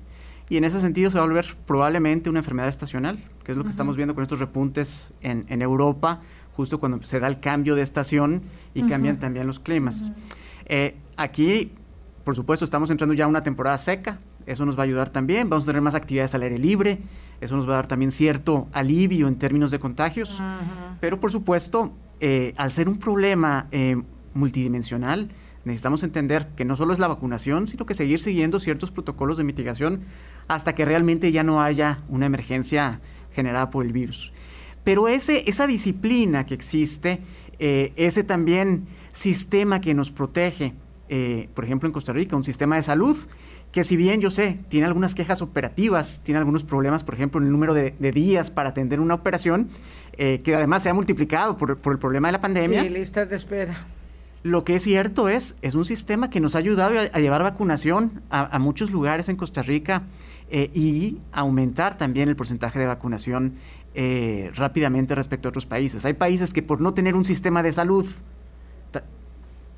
y 0.50 0.58
en 0.58 0.66
ese 0.66 0.82
sentido 0.82 1.10
se 1.10 1.18
va 1.18 1.24
a 1.24 1.28
volver 1.28 1.56
probablemente 1.66 2.30
una 2.30 2.39
enfermedad 2.39 2.68
estacional, 2.68 3.24
que 3.46 3.54
es 3.54 3.58
lo 3.58 3.64
que 3.64 3.70
estamos 3.70 3.96
viendo 3.96 4.14
con 4.14 4.22
estos 4.22 4.39
repuntes 4.39 5.14
en, 5.22 5.46
en, 5.48 5.62
Europa, 5.62 6.22
justo 6.52 6.80
cuando 6.80 7.04
se 7.06 7.20
da 7.22 7.28
el 7.28 7.39
cambio 7.39 7.76
de 7.76 7.82
estación 7.84 8.44
y 8.74 8.84
cambian 8.84 9.18
también 9.18 9.48
los 9.48 9.60
climas. 9.60 10.12
Eh, 10.66 10.98
aquí, 11.16 11.72
por 12.26 12.36
supuesto, 12.36 12.66
estamos 12.66 12.89
entrando 12.91 13.14
ya 13.14 13.26
a 13.26 13.28
una 13.28 13.44
temporada 13.44 13.78
seca, 13.78 14.20
eso 14.46 14.66
nos 14.66 14.78
va 14.78 14.82
a 14.82 14.86
ayudar 14.86 15.10
también, 15.10 15.50
vamos 15.50 15.66
a 15.66 15.68
tener 15.68 15.82
más 15.82 15.96
actividades 15.96 16.36
al 16.36 16.44
aire 16.44 16.58
libre, 16.58 17.00
eso 17.41 17.56
nos 17.56 17.68
va 17.68 17.74
a 17.74 17.76
dar 17.78 17.88
también 17.88 18.12
cierto 18.12 18.68
alivio 18.72 19.28
en 19.28 19.36
términos 19.36 19.72
de 19.72 19.80
contagios, 19.80 20.41
pero 21.00 21.20
por 21.20 21.32
supuesto, 21.32 21.94
eh, 22.20 22.54
al 22.58 22.72
ser 22.72 22.88
un 22.89 23.00
problema 23.00 23.68
eh, 23.72 24.02
multidimensional, 24.34 25.30
necesitamos 25.66 26.04
entender 26.04 26.50
que 26.56 26.66
no 26.66 26.76
solo 26.76 26.94
es 26.94 27.00
la 27.00 27.08
vacunación, 27.08 27.68
sino 27.68 27.86
que 27.86 27.94
seguir 27.94 28.20
siguiendo 28.20 28.60
ciertos 28.60 28.91
protocolos 28.91 29.38
de 29.38 29.44
mitigación 29.44 30.02
hasta 30.48 30.76
que 30.76 30.86
realmente 30.86 31.32
ya 31.32 31.44
no 31.44 31.62
haya 31.62 32.02
una 32.10 32.26
emergencia 32.26 33.00
generada 33.34 33.70
por 33.70 33.86
el 33.86 33.94
virus. 33.94 34.34
Pero 34.84 35.08
ese, 35.08 35.50
esa 35.50 35.68
disciplina 35.68 36.46
que 36.46 36.54
existe, 36.54 37.22
eh, 37.60 37.94
ese 37.96 38.24
también 38.24 38.88
sistema 39.12 39.80
que 39.80 39.94
nos 39.94 40.12
protege, 40.12 40.74
eh, 41.10 41.50
por 41.54 41.64
ejemplo 41.64 41.88
en 41.88 41.94
Costa 41.94 42.12
Rica, 42.12 42.36
un 42.36 42.44
sistema 42.44 42.76
de 42.76 42.82
salud, 42.82 43.18
que 43.74 43.84
si 43.84 43.97
bien 43.97 44.21
yo 44.21 44.30
sé, 44.30 44.59
tiene 44.69 44.86
algunas 44.86 45.15
quejas 45.15 45.41
operativas, 45.41 46.21
tiene 46.24 46.38
algunos 46.38 46.63
problemas, 46.63 47.03
por 47.03 47.15
ejemplo, 47.15 47.41
en 47.41 47.47
el 47.47 47.51
número 47.51 47.74
de, 47.74 47.91
días 48.13 48.51
para 48.51 48.69
atender 48.69 48.99
una 48.99 49.15
operación, 49.15 49.67
eh, 50.15 50.41
que 50.43 50.55
además 50.55 50.84
se 50.84 50.89
ha 50.89 50.93
multiplicado 50.93 51.57
por, 51.57 51.80
el 51.84 51.97
problema 51.97 52.28
de 52.28 52.34
la 52.34 52.39
pandemia. 52.39 52.84
Sí, 52.84 52.89
listas 52.89 53.28
de 53.30 53.36
espera. 53.36 53.76
Lo 54.43 54.63
que 54.63 54.76
es 54.76 54.84
cierto 54.84 55.28
es, 55.28 55.55
es 55.63 55.74
un 55.74 55.86
sistema 55.86 56.30
que 56.30 56.39
nos 56.39 56.53
ha 56.53 56.59
ayudado 56.59 56.99
a, 56.99 57.19
llevar 57.19 57.41
vacunación 57.41 58.21
a, 58.30 58.59
muchos 58.59 58.91
lugares 58.91 59.28
en 59.28 59.38
Costa 59.38 59.63
Rica 59.63 60.03
eh, 60.51 60.69
y 60.76 61.17
aumentar 61.32 61.97
también 61.97 62.30
el 62.30 62.36
porcentaje 62.36 62.78
de 62.78 62.86
vacunación 62.86 63.55
eh, 63.95 64.51
rápidamente 64.53 65.15
respecto 65.15 65.47
a 65.47 65.49
otros 65.49 65.65
países. 65.65 66.05
Hay 66.05 66.13
países 66.13 66.53
que 66.53 66.61
por 66.61 66.80
no 66.80 66.93
tener 66.93 67.15
un 67.15 67.26
sistema 67.26 67.63
de 67.63 67.71
salud 67.71 68.05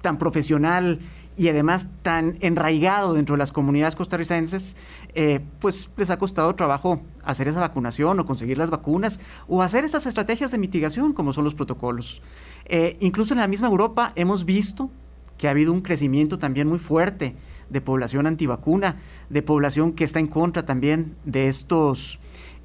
tan 0.02 0.20
profesional 0.20 1.00
y 1.38 1.50
además 1.50 1.88
tan 2.02 2.38
enraigado 2.40 3.14
dentro 3.14 3.36
de 3.36 3.40
las 3.40 3.52
comunidades 3.52 3.96
costarricenses, 3.96 4.76
eh, 5.14 5.42
pues 5.60 5.90
les 5.98 6.10
ha 6.10 6.18
costado 6.18 6.54
trabajo 6.56 7.02
hacer 7.24 7.48
esa 7.48 7.60
vacunación 7.60 8.20
o 8.20 8.26
conseguir 8.26 8.58
las 8.58 8.70
vacunas 8.70 9.20
o 9.48 9.62
hacer 9.62 9.84
esas 9.84 10.06
estrategias 10.06 10.52
de 10.52 10.58
mitigación 10.58 11.14
como 11.14 11.34
son 11.34 11.44
los 11.44 11.54
protocolos. 11.54 12.22
Eh, 12.66 12.98
incluso 13.02 13.34
en 13.34 13.42
la 13.42 13.48
misma 13.48 13.68
Europa 13.68 14.14
hemos 14.16 14.46
visto 14.46 14.90
que 15.38 15.48
ha 15.48 15.52
habido 15.52 15.74
un 15.74 15.82
crecimiento 15.82 16.40
también 16.40 16.68
muy 16.68 16.80
fuerte 16.80 17.36
de 17.70 17.82
población 17.82 18.28
antivacuna, 18.28 18.98
de 19.30 19.42
población 19.42 19.92
que 19.92 20.06
está 20.06 20.20
en 20.20 20.28
contra 20.28 20.66
también 20.66 21.16
de 21.26 21.50
estos 21.50 22.20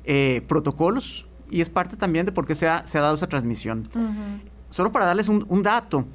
eh, 0.05 0.43
protocolos 0.47 1.27
y 1.51 1.63
es 1.63 1.71
parte 1.71 1.97
también 1.97 2.27
de 2.27 2.33
por 2.33 2.47
qué 2.47 2.55
se 2.55 2.69
ha, 2.69 2.85
dado 2.93 3.15
esa 3.15 3.27
transmisión. 3.27 3.89
Solo 4.69 4.93
para 4.93 5.05
darles 5.05 5.29
un 5.29 5.63
dato, 5.65 6.07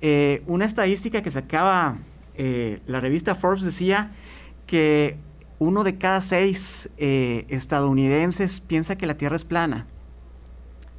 eh, 0.00 0.42
una 0.46 0.64
estadística 0.64 1.22
que 1.22 1.30
sacaba 1.30 1.98
eh, 2.34 2.80
la 2.86 3.00
revista 3.00 3.34
Forbes 3.34 3.64
decía 3.64 4.12
que 4.66 5.16
uno 5.58 5.82
de 5.82 5.98
cada 5.98 6.20
seis 6.20 6.88
eh, 6.96 7.46
estadounidenses 7.48 8.60
piensa 8.60 8.96
que 8.96 9.06
la 9.06 9.16
Tierra 9.16 9.34
es 9.34 9.44
plana. 9.44 9.86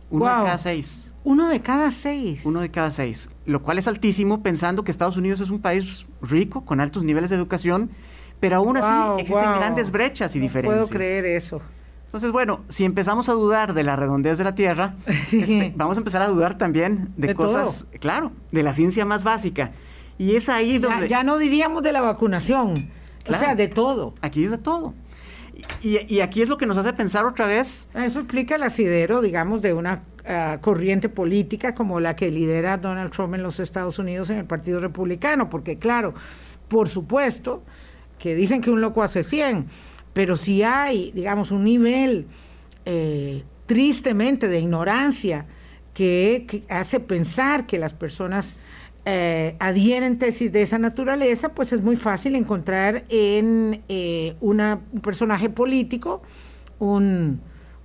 Uno 0.10 0.26
de 0.26 0.32
cada 0.32 0.58
seis. 0.58 1.14
Uno 1.24 1.48
de 1.48 1.62
cada 1.62 1.92
seis. 1.92 2.42
Uno 2.44 2.60
de 2.60 2.72
cada 2.72 2.92
seis. 2.92 3.30
Lo 3.46 3.62
cual 3.64 3.78
es 3.78 3.88
altísimo 3.88 4.44
pensando 4.44 4.84
que 4.84 4.92
Estados 4.92 5.18
Unidos 5.18 5.40
es 5.40 5.50
un 5.50 5.62
país 5.62 6.06
rico, 6.22 6.66
con 6.66 6.82
altos 6.82 7.04
niveles 7.04 7.30
de 7.30 7.38
educación, 7.38 7.92
pero 8.40 8.58
aún 8.58 8.76
así 8.76 9.22
existen 9.22 9.54
grandes 9.56 9.92
brechas 9.92 10.36
y 10.36 10.40
diferencias. 10.40 10.88
Puedo 10.88 10.98
creer 10.98 11.26
eso. 11.26 11.62
Entonces, 12.10 12.32
bueno, 12.32 12.62
si 12.70 12.86
empezamos 12.86 13.30
a 13.30 13.34
dudar 13.34 13.76
de 13.76 13.84
la 13.84 13.96
redondez 13.96 14.40
de 14.40 14.44
la 14.44 14.56
Tierra, 14.56 14.96
este, 15.06 15.72
vamos 15.76 15.96
a 15.96 16.00
empezar 16.00 16.24
a 16.24 16.28
dudar 16.28 16.58
también 16.58 17.14
de, 17.18 17.36
cosas, 17.36 17.86
claro, 18.00 18.32
de 18.52 18.64
la 18.64 18.74
ciencia 18.74 19.06
más 19.06 19.24
básica. 19.24 19.74
Y 20.18 20.36
es 20.36 20.50
ahí 20.50 20.80
donde... 20.80 21.08
Ya 21.08 21.24
no 21.24 21.38
diríamos 21.38 21.84
de 21.84 21.92
la 21.92 22.02
vacunación, 22.02 22.90
o 23.28 23.34
sea, 23.36 23.54
de 23.54 23.68
todo. 23.68 24.16
Aquí 24.22 24.44
es 24.44 24.50
de 24.50 24.58
todo. 24.58 24.96
Y, 25.84 26.20
aquí 26.22 26.42
es 26.42 26.50
lo 26.50 26.58
que 26.58 26.66
nos 26.66 26.78
hace 26.78 26.94
pensar 26.94 27.26
otra 27.26 27.46
vez. 27.46 27.90
Eso 27.94 28.22
explica 28.22 28.56
el 28.56 28.64
asidero, 28.64 29.22
digamos, 29.22 29.62
de 29.62 29.74
una 29.74 30.02
ah, 30.28 30.58
corriente 30.62 31.10
política 31.10 31.76
como 31.76 32.00
la 32.00 32.16
que 32.16 32.32
lidera 32.32 32.78
Donald 32.78 33.12
Trump 33.12 33.36
en 33.36 33.44
los 33.44 33.60
Estados 33.60 34.00
Unidos 34.00 34.32
en 34.32 34.38
el 34.38 34.46
Partido 34.46 34.80
Republicano, 34.80 35.52
porque 35.52 35.78
claro, 35.78 36.16
por 36.70 36.90
supuesto 36.90 37.62
que 38.18 38.34
dicen 38.34 38.62
que 38.62 38.72
un 38.72 38.82
loco 38.82 39.04
hace 39.04 39.22
100 39.22 39.68
pero 40.14 40.38
si 40.38 40.64
hay, 40.64 41.12
digamos, 41.12 41.52
un 41.52 41.64
nivel 41.64 42.28
eh, 42.86 43.44
tristemente 43.66 44.48
de 44.48 44.60
ignorancia 44.60 45.46
que, 45.94 46.64
hace 46.70 47.00
pensar 47.00 47.68
que 47.68 47.78
las 47.78 47.94
personas 47.94 48.56
eh, 49.06 49.56
adhieren 49.60 50.18
tesis 50.18 50.52
de 50.52 50.64
esa 50.64 50.80
naturaleza, 50.80 51.50
pues 51.50 51.72
es 51.72 51.82
muy 51.82 51.96
fácil 51.96 52.36
encontrar 52.36 53.06
en 53.10 53.84
eh, 53.90 54.36
un 54.42 54.80
personaje 55.04 55.50
político 55.50 56.24
un, 56.80 57.42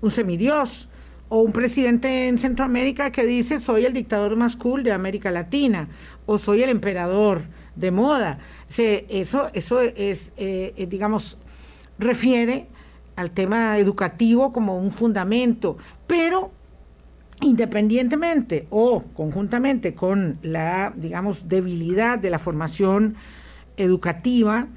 semidios 0.09 0.89
o 1.29 1.41
un 1.41 1.53
presidente 1.53 2.29
en 2.29 2.39
Centroamérica 2.39 3.11
que 3.11 3.25
dice 3.25 3.59
soy 3.59 3.85
el 3.85 3.93
dictador 3.93 4.37
más 4.37 4.57
cool 4.57 4.83
de 4.83 4.93
América 4.93 5.31
Latina 5.31 5.89
o 6.27 6.39
soy 6.39 6.62
el 6.62 6.70
emperador 6.70 7.43
de 7.75 7.91
moda. 7.91 8.39
eso, 8.77 9.51
eso 9.53 9.81
es, 9.81 10.33
digamos, 10.77 11.39
refiere 11.99 12.67
al 13.17 13.31
tema 13.31 13.79
educativo 13.79 14.53
como 14.53 14.77
un 14.77 14.91
fundamento, 14.91 15.77
pero 16.07 16.51
independientemente 17.41 18.67
o 18.71 19.03
conjuntamente 19.15 19.95
con 19.95 20.39
la, 20.43 20.93
digamos, 20.97 21.49
debilidad 21.49 22.19
de 22.19 22.31
la 22.31 22.39
formación 22.39 23.17
educativa 23.77 24.69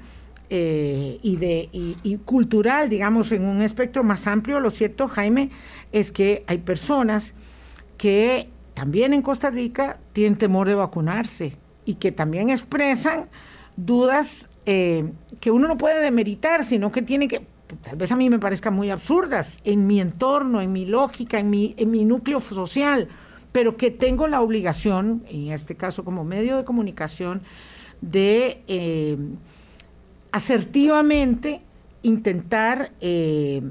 eh, 0.50 1.18
y, 1.22 1.36
de, 1.36 1.68
y, 1.72 2.16
cultural, 2.24 2.88
digamos, 2.88 3.32
en 3.32 3.44
un 3.44 3.62
espectro 3.62 4.02
más 4.02 4.26
amplio, 4.26 4.60
lo 4.60 4.70
cierto, 4.70 5.08
Jaime, 5.08 5.50
es 5.92 6.10
que 6.10 6.44
hay 6.46 6.58
personas 6.58 7.34
que 7.96 8.48
también 8.74 9.12
en 9.12 9.22
Costa 9.22 9.50
Rica 9.50 9.98
tienen 10.12 10.38
temor 10.38 10.68
de 10.68 10.74
vacunarse 10.74 11.56
y 11.84 11.94
que 11.94 12.12
también 12.12 12.50
expresan 12.50 13.26
dudas 13.76 14.48
eh, 14.70 15.10
que 15.40 15.50
uno 15.50 15.66
no 15.66 15.78
puede 15.78 16.02
demeritar, 16.02 16.62
sino 16.62 16.92
que 16.92 17.00
tiene 17.00 17.26
que, 17.26 17.40
tal 17.80 17.96
vez 17.96 18.12
a 18.12 18.16
mí 18.16 18.28
me 18.28 18.38
parezcan 18.38 18.74
muy 18.74 18.90
absurdas, 18.90 19.56
en 19.64 19.86
mi 19.86 19.98
entorno, 19.98 20.60
en 20.60 20.72
mi 20.72 20.84
lógica, 20.84 21.38
en 21.38 21.48
mi, 21.48 21.74
en 21.78 21.90
mi 21.90 22.04
núcleo 22.04 22.38
social, 22.38 23.08
pero 23.50 23.78
que 23.78 23.90
tengo 23.90 24.28
la 24.28 24.42
obligación, 24.42 25.22
en 25.30 25.52
este 25.52 25.74
caso 25.74 26.04
como 26.04 26.22
medio 26.22 26.58
de 26.58 26.66
comunicación, 26.66 27.40
de 28.02 28.62
eh, 28.68 29.16
asertivamente 30.32 31.62
intentar 32.02 32.92
eh, 33.00 33.62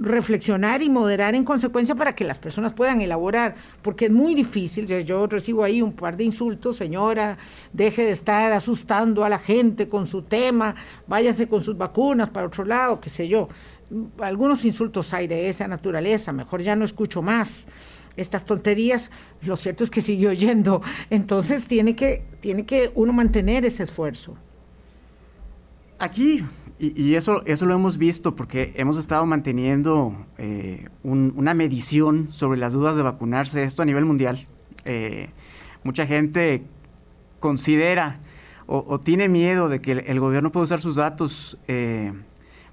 reflexionar 0.00 0.82
y 0.82 0.88
moderar 0.88 1.34
en 1.34 1.44
consecuencia 1.44 1.94
para 1.94 2.14
que 2.14 2.24
las 2.24 2.38
personas 2.38 2.72
puedan 2.72 3.02
elaborar, 3.02 3.54
porque 3.82 4.06
es 4.06 4.10
muy 4.10 4.34
difícil, 4.34 4.86
yo 4.86 5.26
recibo 5.26 5.62
ahí 5.62 5.82
un 5.82 5.92
par 5.92 6.16
de 6.16 6.24
insultos, 6.24 6.78
señora, 6.78 7.36
deje 7.72 8.04
de 8.04 8.12
estar 8.12 8.50
asustando 8.52 9.24
a 9.24 9.28
la 9.28 9.38
gente 9.38 9.88
con 9.88 10.06
su 10.06 10.22
tema, 10.22 10.74
váyase 11.06 11.46
con 11.46 11.62
sus 11.62 11.76
vacunas 11.76 12.30
para 12.30 12.46
otro 12.46 12.64
lado, 12.64 12.98
qué 12.98 13.10
sé 13.10 13.28
yo. 13.28 13.48
Algunos 14.20 14.64
insultos 14.64 15.12
hay 15.12 15.26
de 15.26 15.50
esa 15.50 15.68
naturaleza, 15.68 16.32
mejor 16.32 16.62
ya 16.62 16.74
no 16.74 16.84
escucho 16.84 17.20
más 17.20 17.66
estas 18.16 18.44
tonterías, 18.44 19.10
lo 19.42 19.56
cierto 19.56 19.84
es 19.84 19.90
que 19.90 20.02
sigue 20.02 20.28
oyendo, 20.28 20.82
entonces 21.10 21.66
tiene 21.66 21.94
que, 21.94 22.24
tiene 22.40 22.64
que 22.64 22.90
uno 22.94 23.12
mantener 23.12 23.64
ese 23.64 23.82
esfuerzo. 23.82 24.36
Aquí 25.98 26.44
y, 26.80 27.14
eso, 27.14 27.42
eso 27.44 27.66
lo 27.66 27.74
hemos 27.74 27.98
visto 27.98 28.34
porque 28.34 28.72
hemos 28.76 28.96
estado 28.96 29.26
manteniendo 29.26 30.16
eh, 30.38 30.88
una 31.02 31.52
medición 31.52 32.28
sobre 32.32 32.58
las 32.58 32.72
dudas 32.72 32.96
de 32.96 33.02
vacunarse, 33.02 33.64
esto 33.64 33.82
a 33.82 33.84
nivel 33.84 34.06
mundial. 34.06 34.46
Eh, 34.86 35.28
mucha 35.84 36.06
gente 36.06 36.64
considera 37.38 38.20
o, 38.66 39.00
tiene 39.00 39.28
miedo 39.28 39.68
de 39.68 39.80
que 39.80 39.92
el, 39.92 40.20
gobierno 40.20 40.52
pueda 40.52 40.64
usar 40.64 40.80
sus 40.80 40.96
datos 40.96 41.58
eh, 41.68 42.12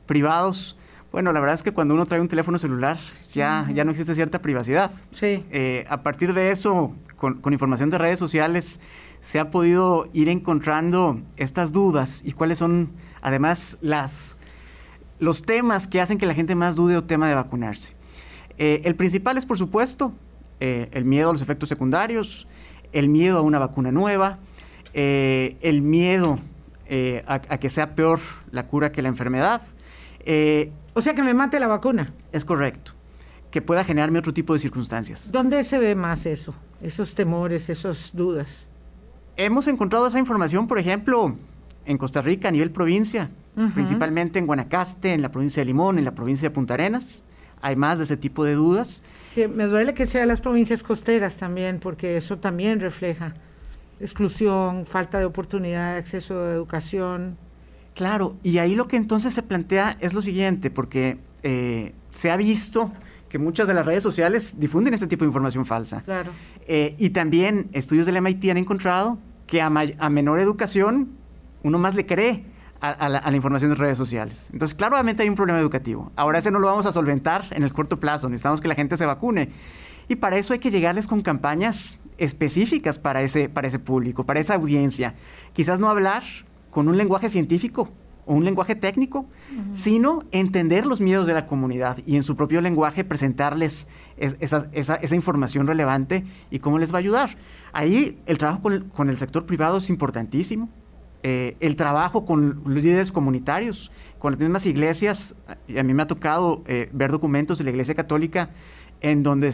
privados. 0.06 0.78
Bueno, 1.12 1.34
la 1.34 1.40
verdad 1.40 1.56
es 1.56 1.64
que 1.64 1.72
cuando 1.72 1.94
uno 1.94 2.06
trae 2.06 2.22
un 2.22 2.28
teléfono 2.28 2.58
celular 2.60 2.98
ya, 3.34 3.68
ya 3.74 3.84
no 3.84 3.92
existe 3.92 4.14
cierta 4.16 4.40
privacidad. 4.42 4.92
Sí. 5.12 5.44
a 5.90 6.04
partir 6.04 6.34
de 6.34 6.52
eso, 6.52 6.94
con, 7.18 7.42
información 7.52 7.90
de 7.90 7.98
redes 7.98 8.20
sociales 8.20 8.80
se 9.20 9.40
ha 9.40 9.50
podido 9.50 10.08
ir 10.14 10.30
encontrando 10.30 11.20
estas 11.36 11.74
dudas 11.74 12.22
y 12.24 12.32
cuáles 12.34 12.60
son 12.60 12.92
además 13.22 13.78
las, 13.82 14.38
los 15.20 15.42
temas 15.42 15.88
que 15.88 16.02
hacen 16.02 16.18
que 16.18 16.26
la 16.26 16.34
gente 16.34 16.56
más 16.56 16.76
dude 16.76 16.98
o 16.98 17.04
tema 17.04 17.28
de 17.28 17.36
vacunarse. 17.36 17.96
Eh, 18.58 18.82
el 18.86 18.96
principal 18.96 19.38
es, 19.38 19.46
por 19.46 19.58
supuesto, 19.58 20.14
eh, 20.60 20.90
el 20.92 21.06
miedo 21.06 21.30
a 21.30 21.34
los 21.34 21.42
efectos 21.42 21.70
secundarios, 21.70 22.48
el 22.92 23.10
miedo 23.10 23.38
a 23.38 23.42
una 23.42 23.60
vacuna 23.60 23.92
nueva, 23.92 24.40
eh, 24.94 25.58
el 25.62 25.82
miedo 25.82 26.40
a, 27.28 27.34
a, 27.34 27.58
que 27.60 27.70
sea 27.70 27.96
peor 27.96 28.20
la 28.52 28.68
cura 28.68 28.92
que 28.94 29.02
la 29.02 29.10
enfermedad. 29.10 29.62
o 30.94 31.02
sea, 31.02 31.14
que 31.14 31.22
me 31.22 31.34
mate 31.34 31.60
la 31.60 31.68
vacuna. 31.68 32.14
Es 32.32 32.46
correcto 32.46 32.94
que 33.52 33.62
pueda 33.62 33.84
generarme 33.84 34.20
otro 34.20 34.34
tipo 34.34 34.54
de 34.54 34.60
circunstancias. 34.60 35.32
¿Dónde 35.32 35.64
se 35.64 35.80
ve 35.80 35.96
más 35.96 36.26
eso, 36.26 36.54
esos 36.82 37.16
temores, 37.16 37.70
esas 37.70 38.12
dudas? 38.14 38.66
Hemos 39.36 39.68
encontrado 39.68 40.08
esa 40.08 40.20
información, 40.20 40.68
por 40.68 40.80
ejemplo, 40.80 41.36
en 41.88 41.98
Costa 41.98 42.22
Rica 42.22 42.50
a 42.50 42.52
nivel 42.52 42.72
provincia, 42.72 43.32
principalmente 43.74 44.38
en 44.38 44.46
Guanacaste, 44.46 45.14
en 45.14 45.22
la 45.22 45.32
provincia 45.32 45.62
de 45.62 45.66
Limón, 45.66 45.98
en 45.98 46.06
la 46.06 46.14
provincia 46.14 46.50
de 46.50 46.54
Punta 46.54 46.76
Arenas. 46.76 47.24
Hay 47.62 47.76
más 47.76 47.98
de 47.98 48.04
ese 48.04 48.18
tipo 48.18 48.44
de 48.44 48.54
dudas. 48.54 49.04
me 49.36 49.66
duele 49.66 49.94
que 49.94 50.06
sean 50.06 50.28
las 50.28 50.42
provincias 50.42 50.84
costeras 50.84 51.38
también, 51.38 51.80
porque 51.80 52.18
eso 52.18 52.38
también 52.38 52.80
refleja 52.80 53.34
exclusión, 54.00 54.86
falta 54.86 55.18
de 55.18 55.26
oportunidad 55.26 55.94
de 55.94 56.00
acceso 56.00 56.40
a 56.40 56.52
educación. 56.54 57.38
Claro, 57.96 58.36
y 58.44 58.60
ahí 58.60 58.76
lo 58.76 58.88
que 58.88 58.98
entonces 58.98 59.34
se 59.34 59.42
plantea 59.42 59.98
es 60.00 60.14
lo 60.14 60.22
siguiente, 60.22 60.70
porque 60.70 61.18
eh, 61.42 61.94
se 62.12 62.30
ha 62.30 62.38
visto 62.38 62.92
que 63.28 63.40
muchas 63.40 63.68
de 63.68 63.74
las 63.74 63.86
redes 63.86 64.04
sociales 64.04 64.60
difunden 64.60 64.94
este 64.94 65.08
tipo 65.08 65.26
de 65.26 65.30
información 65.30 65.66
falsa. 65.66 66.02
Claro. 66.04 66.32
Eh, 66.68 66.96
y 67.00 67.10
también 67.10 67.70
estudios 67.74 68.06
del 68.06 68.22
MIT 68.22 68.52
han 68.52 68.58
encontrado 68.58 69.18
que 69.48 69.62
a, 69.62 69.70
menor 69.70 70.40
educación 70.40 71.10
uno 71.64 71.78
más 71.78 71.96
le 71.96 72.06
cree 72.06 72.46
a, 72.80 73.10
la, 73.10 73.36
información 73.36 73.72
de 73.72 73.76
redes 73.76 73.98
sociales. 73.98 74.50
Entonces, 74.54 74.76
claramente 74.76 75.24
hay 75.24 75.30
un 75.30 75.36
problema 75.36 75.60
educativo. 75.60 76.12
Ahora 76.16 76.38
ese 76.38 76.52
no 76.52 76.60
lo 76.60 76.68
vamos 76.68 76.86
a 76.86 76.92
solventar 76.92 77.46
en 77.52 77.64
el 77.64 77.74
corto 77.74 78.00
plazo. 78.00 78.30
Necesitamos 78.30 78.62
que 78.62 78.68
la 78.68 78.76
gente 78.76 78.98
se 78.98 79.06
vacune. 79.06 79.50
Y 80.08 80.18
para 80.18 80.38
eso 80.38 80.54
hay 80.54 80.60
que 80.60 80.72
llegarles 80.72 81.08
con 81.08 81.22
campañas 81.22 81.98
específicas 82.18 83.00
para 83.00 83.22
ese, 83.22 83.50
para 83.50 83.68
ese 83.68 83.80
público, 83.80 84.26
para 84.26 84.40
esa 84.40 84.56
audiencia. 84.56 85.16
Quizás 85.54 85.80
no 85.80 85.90
hablar 85.90 86.24
con 86.70 86.88
un 86.88 86.98
lenguaje 86.98 87.30
científico, 87.30 87.90
o 88.28 88.34
un 88.34 88.44
lenguaje 88.44 88.76
técnico, 88.76 89.26
sino 89.72 90.20
entender 90.32 90.86
los 90.86 91.02
miedos 91.02 91.26
de 91.28 91.34
la 91.34 91.48
comunidad 91.48 92.00
y 92.06 92.18
en 92.18 92.24
su 92.24 92.36
propio 92.36 92.62
lenguaje 92.62 93.04
presentarles 93.04 93.88
esa, 94.18 95.16
información 95.16 95.66
relevante 95.66 96.26
y 96.52 96.60
cómo 96.60 96.78
les 96.78 96.92
va 96.92 96.98
a 96.98 97.00
ayudar. 97.00 97.38
Ahí 97.72 98.20
el 98.26 98.38
trabajo 98.38 98.70
con, 98.94 99.10
el 99.10 99.18
sector 99.18 99.46
privado 99.46 99.78
es 99.78 99.90
importantísimo. 99.90 100.70
Eh, 101.24 101.58
el 101.60 101.76
trabajo 101.76 102.26
con 102.26 102.62
los 102.66 102.84
líderes 102.84 103.12
comunitarios, 103.12 103.92
con 104.20 104.34
las 104.34 104.40
mismas 104.40 104.66
iglesias. 104.66 105.36
A 105.48 105.84
mí 105.84 105.94
me 105.94 106.04
ha 106.04 106.08
tocado 106.08 106.64
eh, 106.68 106.90
ver 106.94 107.12
documentos 107.12 107.58
de 107.58 107.64
la 107.64 107.72
Iglesia 107.72 107.96
Católica 107.96 108.52
en 109.02 109.24
donde 109.24 109.54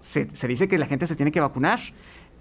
se, 0.00 0.28
dice 0.48 0.68
que 0.68 0.78
la 0.78 0.86
gente 0.86 1.06
se 1.06 1.16
tiene 1.16 1.32
que 1.32 1.40
vacunar. 1.40 1.80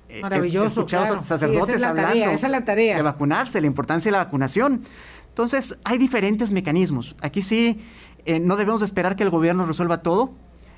Eh, 0.10 0.22
Maravilloso. 0.22 0.66
He 0.66 0.68
escuchado 0.68 1.18
sacerdotes 1.18 1.84
hablando 1.84 2.14
la 2.50 2.66
tarea. 2.66 2.98
de 2.98 3.02
vacunarse, 3.02 3.62
la 3.62 3.68
importancia 3.68 4.10
de 4.10 4.18
la 4.18 4.24
vacunación. 4.26 4.82
Entonces, 5.30 5.78
hay 5.84 5.98
diferentes 5.98 6.52
mecanismos. 6.52 7.16
Aquí 7.22 7.42
sí, 7.42 7.80
eh, 8.26 8.40
no 8.40 8.56
debemos 8.56 8.82
esperar 8.82 9.16
que 9.16 9.24
el 9.24 9.30
gobierno 9.30 9.66
resuelva 9.66 10.02
todo. 10.02 10.32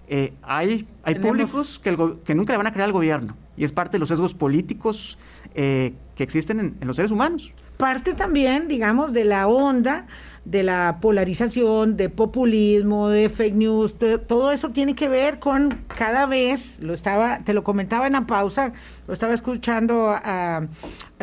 Eh, 0.08 0.34
hay 0.44 0.88
hay 1.04 1.16
públicos 1.16 1.80
que, 1.80 1.98
que, 2.24 2.36
nunca 2.36 2.54
le 2.54 2.58
van 2.58 2.68
a 2.68 2.72
creer 2.72 2.86
al 2.86 2.92
gobierno 2.92 3.36
y 3.58 3.64
es 3.64 3.72
parte 3.72 3.94
de 3.94 4.00
los 4.00 4.10
sesgos 4.10 4.36
políticos 4.36 5.18
eh, 5.56 5.96
que 6.14 6.22
existen 6.22 6.60
en, 6.60 6.78
en 6.80 6.88
los 6.88 6.96
seres 6.96 7.12
humanos. 7.12 7.52
Parte 7.78 8.14
también, 8.14 8.68
digamos, 8.68 9.14
de 9.14 9.26
la 9.26 9.48
onda 9.48 10.06
de 10.46 10.62
la 10.62 11.00
polarización, 11.02 11.98
de 11.98 12.10
populismo, 12.10 13.10
de 13.10 13.30
fake 13.30 13.56
news, 13.56 13.96
todo 14.28 14.52
eso 14.52 14.70
tiene 14.70 14.94
que 14.94 15.10
ver 15.10 15.40
con 15.40 15.84
cada 15.88 16.28
vez, 16.28 16.80
lo 16.82 16.94
estaba, 16.94 17.40
te 17.40 17.54
lo 17.54 17.64
comentaba 17.64 18.06
en 18.06 18.14
la 18.14 18.28
pausa, 18.28 18.72
lo 19.08 19.14
estaba 19.14 19.34
escuchando 19.34 20.16
al 20.24 20.70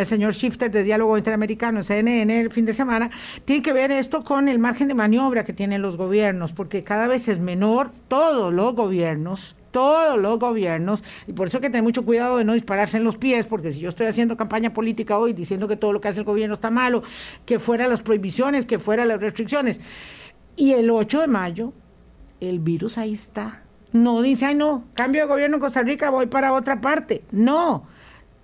señor 0.05 0.33
Shifter 0.33 0.73
de 0.73 0.83
Diálogo 0.83 1.17
Interamericano, 1.17 1.85
CNN, 1.85 2.41
el 2.41 2.51
fin 2.51 2.67
de 2.67 2.75
semana, 2.75 3.11
tiene 3.45 3.63
que 3.63 3.73
ver 3.73 3.93
esto 3.93 4.25
con 4.25 4.49
el 4.49 4.59
margen 4.59 4.89
de 4.89 4.95
maniobra 4.95 5.45
que 5.45 5.53
tienen 5.53 5.83
los 5.83 5.97
gobiernos, 5.97 6.53
porque 6.53 6.83
cada 6.83 7.07
vez 7.07 7.29
es 7.29 7.39
menor, 7.39 7.93
todos 8.09 8.53
los 8.53 8.75
gobiernos 8.75 9.55
todos 9.73 10.21
los 10.21 10.39
gobiernos, 10.39 11.03
y 11.27 11.33
por 11.33 11.49
eso 11.49 11.57
hay 11.57 11.63
que 11.63 11.71
tener 11.71 11.83
mucho 11.83 12.05
cuidado 12.05 12.37
de 12.37 12.45
no 12.45 12.53
dispararse 12.53 12.99
en 12.99 13.05
los 13.05 13.17
pies, 13.17 13.47
porque 13.47 13.73
si 13.73 13.81
yo 13.81 13.89
estoy 13.89 14.07
haciendo 14.07 14.37
campaña 14.37 14.73
política 14.73 15.19
hoy 15.19 15.33
diciendo 15.33 15.67
que 15.67 15.77
todo 15.77 15.93
lo 15.93 16.01
que 16.01 16.09
hace 16.09 16.21
el 16.21 16.25
gobierno 16.25 16.55
está 16.55 16.71
malo, 16.71 17.03
que 17.45 17.59
fuera 17.59 17.89
las 17.89 18.03
prohibiciones, 18.03 18.67
que 18.67 18.79
fuera 18.79 19.05
las 19.05 19.21
restricciones, 19.21 19.81
y 20.55 20.75
el 20.75 20.91
8 20.91 21.23
de 21.23 21.27
mayo, 21.27 21.73
el 22.41 22.61
virus 22.61 22.99
ahí 22.99 23.15
está. 23.15 23.63
No 23.93 24.23
dice, 24.23 24.47
ay 24.47 24.55
no, 24.55 24.85
cambio 24.95 25.23
de 25.23 25.29
gobierno 25.29 25.57
en 25.57 25.61
Costa 25.61 25.83
Rica, 25.83 26.11
voy 26.11 26.27
para 26.27 26.53
otra 26.53 26.81
parte. 26.81 27.25
No, 27.31 27.85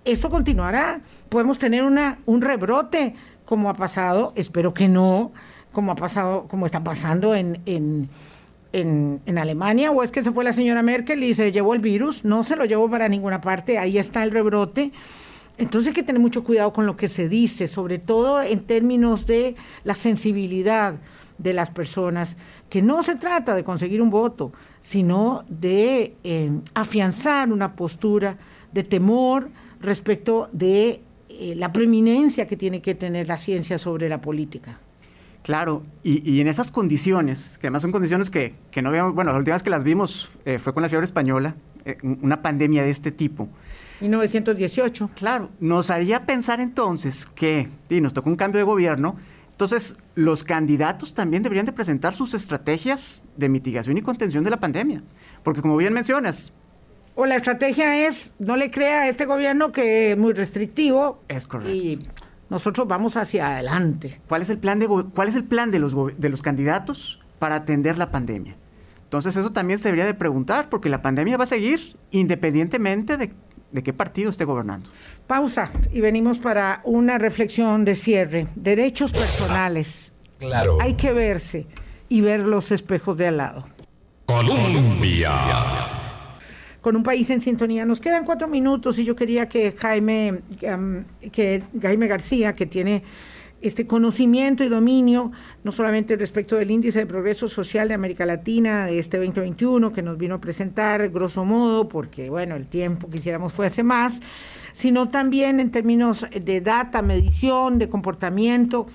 esto 0.05 0.29
continuará. 0.29 1.01
Podemos 1.29 1.59
tener 1.59 1.83
una, 1.83 2.19
un 2.25 2.41
rebrote, 2.41 3.15
como 3.45 3.69
ha 3.69 3.73
pasado, 3.73 4.33
espero 4.35 4.73
que 4.73 4.87
no, 4.87 5.31
como 5.71 5.91
ha 5.91 5.95
pasado, 5.95 6.47
como 6.47 6.65
está 6.65 6.83
pasando 6.83 7.35
en, 7.35 7.61
en 7.65 8.09
en, 8.73 9.37
Alemania 9.37 9.91
o 9.91 10.03
es 10.03 10.11
que 10.11 10.23
se 10.23 10.31
fue 10.31 10.43
la 10.43 10.53
señora 10.53 10.83
Merkel 10.83 11.23
y 11.23 11.33
se 11.33 11.51
llevó 11.51 11.73
el 11.73 11.79
virus, 11.79 12.23
no 12.25 12.43
se 12.43 12.55
lo 12.55 12.65
llevó 12.65 12.89
para 12.89 13.09
ninguna 13.09 13.41
parte, 13.41 13.77
ahí 13.77 13.97
está 13.97 14.23
el 14.23 14.31
rebrote. 14.31 14.91
Entonces 15.57 15.89
hay 15.89 15.93
que 15.93 16.03
tener 16.03 16.21
mucho 16.21 16.43
cuidado 16.43 16.71
con 16.71 16.85
lo 16.85 16.95
que 16.95 17.09
se 17.09 17.27
dice, 17.27 17.67
sobre 17.67 17.99
todo 17.99 18.41
en 18.41 18.61
términos 18.61 19.25
de 19.25 19.55
la 19.83 19.93
sensibilidad 19.93 20.95
de 21.37 21.53
las 21.53 21.69
personas, 21.69 22.37
que 22.69 22.81
no 22.81 23.03
se 23.03 23.15
trata 23.15 23.55
de 23.55 23.63
conseguir 23.63 24.01
un 24.01 24.09
voto, 24.09 24.53
sino 24.81 25.43
de 25.49 26.15
eh, 26.23 26.51
afianzar 26.73 27.51
una 27.51 27.75
postura 27.75 28.37
de 28.71 28.83
temor 28.83 29.49
respecto 29.81 30.49
de 30.53 31.01
eh, 31.29 31.55
la 31.55 31.73
preeminencia 31.73 32.47
que 32.47 32.57
tiene 32.57 32.81
que 32.81 32.95
tener 32.95 33.27
la 33.27 33.37
ciencia 33.37 33.77
sobre 33.77 34.07
la 34.09 34.21
política. 34.21 34.79
Claro, 35.43 35.83
y, 36.03 36.41
en 36.41 36.47
esas 36.47 36.69
condiciones, 36.69 37.57
que 37.57 37.67
además 37.67 37.81
son 37.81 37.91
condiciones 37.91 38.29
que, 38.29 38.55
no 38.81 38.89
habíamos, 38.89 39.15
bueno, 39.15 39.31
la 39.31 39.37
última 39.37 39.55
vez 39.55 39.63
que 39.63 39.69
las 39.69 39.83
vimos 39.83 40.29
eh, 40.45 40.59
fue 40.59 40.73
con 40.73 40.83
la 40.83 40.89
fiebre 40.89 41.05
española, 41.05 41.55
eh, 41.85 41.97
una 42.03 42.41
pandemia 42.41 42.83
de 42.83 42.89
este 42.89 43.11
tipo. 43.11 43.49
1918. 44.01 45.11
Claro, 45.15 45.49
nos 45.59 45.89
haría 45.89 46.25
pensar 46.25 46.59
entonces 46.59 47.25
que, 47.25 47.69
y 47.89 48.01
nos 48.01 48.13
tocó 48.13 48.29
un 48.29 48.35
cambio 48.35 48.59
de 48.59 48.63
gobierno, 48.63 49.15
entonces 49.51 49.95
los 50.15 50.43
candidatos 50.43 51.13
también 51.13 51.43
deberían 51.43 51.65
de 51.65 51.73
presentar 51.73 52.15
sus 52.15 52.33
estrategias 52.33 53.23
de 53.35 53.49
mitigación 53.49 53.97
y 53.97 54.01
contención 54.01 54.43
de 54.43 54.51
la 54.51 54.59
pandemia, 54.59 55.03
porque 55.43 55.61
como 55.61 55.75
bien 55.77 55.93
mencionas, 55.93 56.53
o 57.15 57.25
la 57.25 57.35
estrategia 57.35 58.07
es 58.07 58.31
no 58.39 58.55
le 58.55 58.71
crea 58.71 59.01
a 59.01 59.09
este 59.09 59.25
gobierno 59.25 59.73
que 59.73 60.13
es 60.13 60.17
muy 60.17 60.31
restrictivo. 60.31 61.21
Es 61.27 61.47
correcto. 61.47 61.73
Y 61.75 61.99
nosotros 62.49 62.87
vamos 62.87 63.15
hacia 63.17 63.47
adelante. 63.47 64.19
¿Cuál 64.27 64.41
es 64.41 64.49
el 64.49 64.57
plan 64.57 64.79
de, 64.79 64.87
cuál 64.87 65.27
es 65.27 65.35
el 65.35 65.43
plan 65.43 65.71
de, 65.71 65.79
los, 65.79 65.95
de 66.17 66.29
los 66.29 66.41
candidatos 66.41 67.19
para 67.37 67.55
atender 67.55 67.97
la 67.97 68.11
pandemia? 68.11 68.55
Entonces 69.03 69.35
eso 69.35 69.51
también 69.51 69.79
se 69.79 69.87
debería 69.87 70.05
de 70.05 70.13
preguntar, 70.13 70.69
porque 70.69 70.89
la 70.89 71.01
pandemia 71.01 71.37
va 71.37 71.45
a 71.45 71.47
seguir 71.47 71.97
independientemente 72.11 73.17
de, 73.17 73.33
de 73.71 73.83
qué 73.83 73.93
partido 73.93 74.29
esté 74.29 74.45
gobernando. 74.45 74.89
Pausa 75.27 75.71
y 75.91 76.01
venimos 76.01 76.39
para 76.39 76.81
una 76.83 77.17
reflexión 77.17 77.85
de 77.85 77.95
cierre. 77.95 78.47
Derechos 78.55 79.11
personales. 79.11 80.13
Claro. 80.37 80.77
Hay 80.79 80.93
que 80.93 81.11
verse 81.11 81.67
y 82.07 82.21
ver 82.21 82.41
los 82.41 82.71
espejos 82.71 83.17
de 83.17 83.27
al 83.27 83.37
lado. 83.37 83.67
Colombia 84.25 85.98
con 86.81 86.95
un 86.95 87.03
país 87.03 87.29
en 87.29 87.41
sintonía. 87.41 87.85
Nos 87.85 87.99
quedan 87.99 88.25
cuatro 88.25 88.47
minutos 88.47 88.99
y 88.99 89.05
yo 89.05 89.15
quería 89.15 89.49
que 89.49 89.73
Jaime, 89.73 90.41
que 91.31 91.63
Jaime 91.81 92.07
García, 92.07 92.55
que 92.55 92.65
tiene 92.65 93.03
este 93.61 93.85
conocimiento 93.85 94.63
y 94.63 94.69
dominio, 94.69 95.31
no 95.63 95.71
solamente 95.71 96.15
respecto 96.15 96.55
del 96.55 96.71
índice 96.71 96.99
de 96.99 97.05
progreso 97.05 97.47
social 97.47 97.89
de 97.89 97.93
América 97.93 98.25
Latina 98.25 98.85
de 98.85 98.99
este 98.99 99.17
2021 99.17 99.91
que 99.91 100.01
nos 100.01 100.17
vino 100.17 100.35
a 100.35 100.41
presentar, 100.41 101.09
grosso 101.09 101.43
modo, 101.43 101.89
porque 101.89 102.29
bueno, 102.29 102.55
el 102.55 102.67
tiempo 102.67 103.09
quisiéramos 103.09 103.51
fue 103.51 103.65
hace 103.65 103.83
más, 103.83 104.21
sino 104.71 105.09
también 105.09 105.59
en 105.59 105.71
términos 105.71 106.25
de 106.31 106.61
data, 106.61 107.01
medición, 107.01 107.79
de 107.79 107.89
comportamiento 107.89 108.87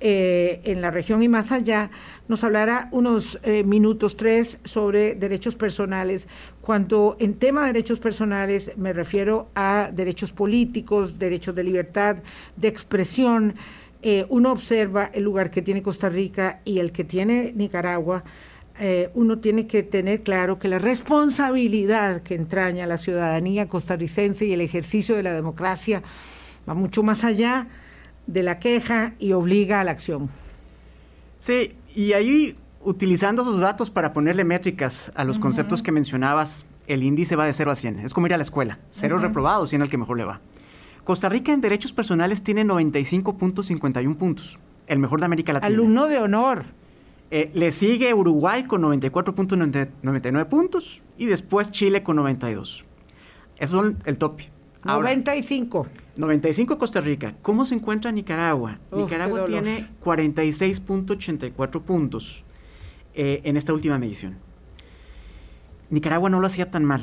eh, 0.00 0.60
en 0.64 0.80
la 0.80 0.90
región 0.90 1.22
y 1.22 1.28
más 1.28 1.52
allá, 1.52 1.90
nos 2.28 2.44
hablará 2.44 2.88
unos 2.92 3.38
eh, 3.42 3.64
minutos 3.64 4.16
tres 4.16 4.58
sobre 4.64 5.14
derechos 5.14 5.56
personales. 5.56 6.28
Cuando 6.60 7.16
en 7.20 7.34
tema 7.34 7.62
de 7.62 7.72
derechos 7.72 8.00
personales 8.00 8.72
me 8.76 8.92
refiero 8.92 9.48
a 9.54 9.90
derechos 9.92 10.32
políticos, 10.32 11.18
derechos 11.18 11.54
de 11.54 11.64
libertad, 11.64 12.16
de 12.56 12.68
expresión, 12.68 13.54
eh, 14.02 14.26
uno 14.28 14.52
observa 14.52 15.06
el 15.06 15.24
lugar 15.24 15.50
que 15.50 15.62
tiene 15.62 15.82
Costa 15.82 16.08
Rica 16.08 16.60
y 16.64 16.78
el 16.78 16.92
que 16.92 17.04
tiene 17.04 17.52
Nicaragua 17.54 18.24
eh, 18.80 19.10
uno 19.14 19.40
tiene 19.40 19.66
que 19.66 19.82
tener 19.82 20.22
claro 20.22 20.60
que 20.60 20.68
la 20.68 20.78
responsabilidad 20.78 22.22
que 22.22 22.36
entraña 22.36 22.86
la 22.86 22.96
ciudadanía 22.96 23.66
costarricense 23.66 24.46
y 24.46 24.52
el 24.52 24.60
ejercicio 24.60 25.16
de 25.16 25.24
la 25.24 25.32
democracia 25.32 26.04
va 26.68 26.74
mucho 26.74 27.02
más 27.02 27.24
allá 27.24 27.66
de 28.28 28.44
la 28.44 28.60
queja 28.60 29.14
y 29.18 29.32
obliga 29.32 29.80
a 29.80 29.84
la 29.84 29.90
acción. 29.90 30.28
Sí, 31.40 31.74
y 31.94 32.12
ahí 32.12 32.56
utilizando 32.82 33.42
esos 33.42 33.58
datos 33.58 33.90
para 33.90 34.12
ponerle 34.12 34.44
métricas 34.44 35.10
a 35.16 35.24
los 35.24 35.38
conceptos 35.38 35.82
que 35.82 35.90
mencionabas, 35.90 36.66
el 36.86 37.02
índice 37.02 37.36
va 37.36 37.46
de 37.46 37.52
0 37.52 37.70
a 37.70 37.74
100. 37.74 38.00
Es 38.00 38.14
como 38.14 38.26
ir 38.26 38.34
a 38.34 38.36
la 38.36 38.42
escuela. 38.42 38.78
Cero 38.90 39.18
reprobados, 39.18 39.70
100 39.70 39.82
al 39.82 39.90
que 39.90 39.98
mejor 39.98 40.18
le 40.18 40.24
va. 40.24 40.40
Costa 41.04 41.28
Rica 41.28 41.52
en 41.52 41.60
derechos 41.60 41.92
personales 41.92 42.42
tiene 42.42 42.64
95.51 42.64 44.16
puntos, 44.16 44.58
el 44.86 44.98
mejor 44.98 45.20
de 45.20 45.26
América 45.26 45.54
Latina. 45.54 45.66
Alumno 45.66 46.06
de 46.06 46.18
honor. 46.18 46.64
Eh, 47.30 47.50
le 47.54 47.72
sigue 47.72 48.12
Uruguay 48.14 48.64
con 48.64 48.82
94.99 48.82 50.46
puntos 50.46 51.02
y 51.16 51.26
después 51.26 51.70
Chile 51.70 52.02
con 52.02 52.16
92. 52.16 52.84
Esos 53.58 53.70
son 53.70 53.98
el 54.04 54.18
top. 54.82 55.02
95. 55.02 55.86
95 56.16 56.78
Costa 56.78 57.00
Rica. 57.00 57.34
¿Cómo 57.42 57.64
se 57.64 57.74
encuentra 57.74 58.10
Nicaragua? 58.10 58.78
Nicaragua 58.92 59.46
tiene 59.46 59.88
46.84 60.04 61.82
puntos 61.82 62.44
eh, 63.14 63.40
en 63.44 63.56
esta 63.56 63.72
última 63.72 63.98
medición. 63.98 64.36
Nicaragua 65.90 66.28
no 66.28 66.40
lo 66.40 66.46
hacía 66.46 66.70
tan 66.70 66.84
mal. 66.84 67.02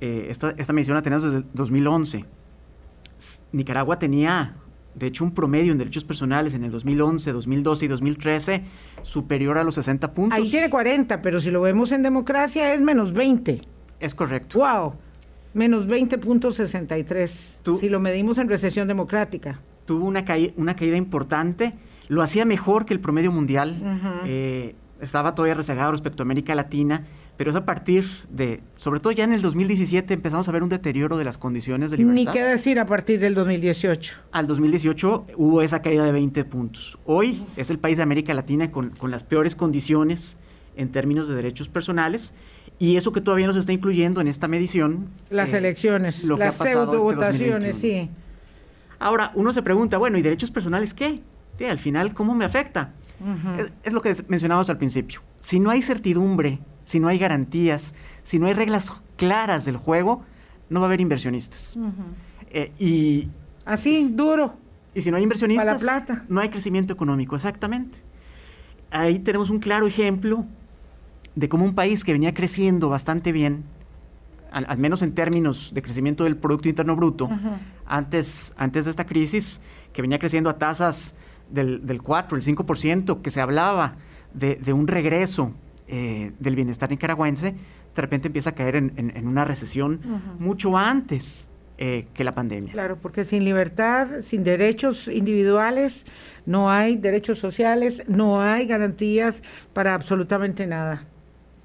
Eh, 0.00 0.26
esta, 0.30 0.54
esta 0.56 0.72
medición 0.72 0.94
la 0.94 1.02
tenemos 1.02 1.22
desde 1.22 1.44
2011. 1.52 2.24
Nicaragua 3.52 3.98
tenía 3.98 4.56
de 4.94 5.06
hecho, 5.06 5.24
un 5.24 5.32
promedio 5.32 5.72
en 5.72 5.78
derechos 5.78 6.04
personales 6.04 6.54
en 6.54 6.64
el 6.64 6.70
2011, 6.72 7.32
2012 7.32 7.84
y 7.84 7.88
2013 7.88 8.62
superior 9.02 9.56
a 9.56 9.64
los 9.64 9.76
60 9.76 10.12
puntos. 10.12 10.36
Ahí 10.36 10.50
tiene 10.50 10.68
40, 10.68 11.22
pero 11.22 11.40
si 11.40 11.50
lo 11.50 11.60
vemos 11.60 11.92
en 11.92 12.02
democracia 12.02 12.74
es 12.74 12.80
menos 12.80 13.12
20. 13.12 13.62
Es 14.00 14.14
correcto. 14.14 14.58
¡Wow! 14.58 14.94
Menos 15.54 15.88
20.63. 15.88 17.78
Si 17.78 17.88
lo 17.88 18.00
medimos 18.00 18.38
en 18.38 18.48
recesión 18.48 18.88
democrática. 18.88 19.60
Tuvo 19.86 20.06
una, 20.06 20.24
una 20.56 20.76
caída 20.76 20.96
importante. 20.96 21.74
Lo 22.08 22.22
hacía 22.22 22.44
mejor 22.44 22.86
que 22.86 22.94
el 22.94 23.00
promedio 23.00 23.32
mundial. 23.32 23.76
Eh, 24.26 24.74
estaba 25.00 25.34
todavía 25.34 25.54
rezagado 25.54 25.92
respecto 25.92 26.22
a 26.22 26.24
América 26.24 26.54
Latina 26.54 27.04
pero 27.40 27.52
es 27.52 27.56
a 27.56 27.64
partir 27.64 28.04
de, 28.28 28.60
sobre 28.76 29.00
todo 29.00 29.14
ya 29.14 29.24
en 29.24 29.32
el 29.32 29.40
2017 29.40 30.12
empezamos 30.12 30.46
a 30.46 30.52
ver 30.52 30.62
un 30.62 30.68
deterioro 30.68 31.16
de 31.16 31.24
las 31.24 31.38
condiciones 31.38 31.90
de 31.90 31.96
libertad. 31.96 32.14
Ni 32.14 32.26
qué 32.26 32.44
decir 32.44 32.78
a 32.78 32.84
partir 32.84 33.18
del 33.18 33.34
2018. 33.34 34.12
Al 34.30 34.46
2018 34.46 35.24
hubo 35.38 35.62
esa 35.62 35.80
caída 35.80 36.04
de 36.04 36.12
20 36.12 36.44
puntos. 36.44 36.98
Hoy 37.06 37.42
es 37.56 37.70
el 37.70 37.78
país 37.78 37.96
de 37.96 38.02
América 38.02 38.34
Latina 38.34 38.70
con, 38.70 38.92
las 39.04 39.24
peores 39.24 39.56
condiciones 39.56 40.36
en 40.76 40.92
términos 40.92 41.28
de 41.28 41.34
derechos 41.34 41.70
personales 41.70 42.34
y 42.80 42.96
eso 42.96 43.12
que 43.12 43.20
todavía 43.20 43.46
no 43.46 43.52
se 43.52 43.60
está 43.60 43.72
incluyendo 43.72 44.20
en 44.20 44.26
esta 44.26 44.48
medición. 44.48 45.06
Las 45.30 45.52
eh, 45.52 45.58
elecciones, 45.58 46.24
las 46.24 46.56
pseudo 46.56 46.92
este 46.92 46.96
votaciones, 46.96 47.76
sí. 47.76 48.10
Ahora, 48.98 49.30
uno 49.36 49.52
se 49.52 49.62
pregunta, 49.62 49.98
bueno, 49.98 50.18
¿y 50.18 50.22
derechos 50.22 50.50
personales 50.50 50.92
qué? 50.92 51.20
al 51.68 51.78
final, 51.78 52.14
¿cómo 52.14 52.34
me 52.34 52.46
afecta? 52.46 52.94
es, 53.84 53.92
lo 53.92 54.00
que 54.00 54.16
mencionábamos 54.28 54.70
al 54.70 54.78
principio. 54.78 55.20
Si 55.38 55.60
no 55.60 55.68
hay 55.68 55.82
certidumbre 55.82 56.58
si 56.90 56.98
no 56.98 57.06
hay 57.06 57.18
garantías, 57.18 57.94
si 58.24 58.40
no 58.40 58.48
hay 58.48 58.52
reglas 58.52 58.92
claras 59.16 59.64
del 59.64 59.76
juego, 59.76 60.24
no 60.68 60.80
va 60.80 60.86
a 60.86 60.88
haber 60.88 61.00
inversionistas. 61.00 61.78
Eh, 62.50 62.72
y 62.80 63.28
así, 63.64 64.10
duro. 64.12 64.56
Y 64.92 65.02
si 65.02 65.12
no 65.12 65.16
hay 65.16 65.22
inversionistas, 65.22 65.80
plata. 65.80 66.24
no 66.28 66.40
hay 66.40 66.48
crecimiento 66.48 66.92
económico, 66.92 67.36
exactamente. 67.36 67.98
Ahí 68.90 69.20
tenemos 69.20 69.50
un 69.50 69.60
claro 69.60 69.86
ejemplo 69.86 70.46
de 71.34 71.48
cómo 71.48 71.64
un 71.64 71.74
país 71.74 72.04
que 72.04 72.12
venía 72.12 72.34
creciendo 72.34 72.88
bastante 72.88 73.32
bien, 73.32 73.64
al, 74.50 74.78
menos 74.78 75.02
en 75.02 75.14
términos 75.14 75.72
de 75.72 75.82
crecimiento 75.82 76.24
del 76.24 76.36
Producto 76.36 76.68
Interno 76.68 76.96
Bruto, 76.96 77.30
antes, 77.86 78.52
antes 78.56 78.84
de 78.84 78.90
esta 78.90 79.06
crisis, 79.06 79.60
que 79.92 80.02
venía 80.02 80.18
creciendo 80.18 80.50
a 80.50 80.58
tasas 80.58 81.14
del, 81.50 81.86
del 81.86 82.02
4, 82.02 82.36
el 82.36 82.44
5%, 82.44 83.22
que 83.22 83.30
se 83.30 83.40
hablaba 83.40 83.96
de, 84.34 84.56
de 84.56 84.72
un 84.72 84.88
regreso 84.88 85.54
eh, 85.92 86.32
del 86.38 86.54
bienestar 86.54 86.88
nicaragüense, 86.88 87.54
de 87.96 88.02
repente 88.02 88.28
empieza 88.28 88.50
a 88.50 88.54
caer 88.54 88.76
en, 88.76 89.26
una 89.26 89.44
recesión 89.44 90.00
mucho 90.38 90.76
antes 90.76 91.48
eh, 91.78 92.06
que 92.14 92.22
la 92.22 92.32
pandemia. 92.32 92.72
Claro, 92.72 92.96
porque 92.96 93.24
sin 93.24 93.44
libertad, 93.44 94.22
sin 94.22 94.44
derechos 94.44 95.08
individuales, 95.08 96.06
no 96.46 96.70
hay 96.70 96.94
derechos 96.94 97.40
sociales, 97.40 98.04
no 98.06 98.40
hay 98.40 98.66
garantías 98.66 99.42
para 99.72 99.94
absolutamente 99.94 100.66
nada. 100.68 101.06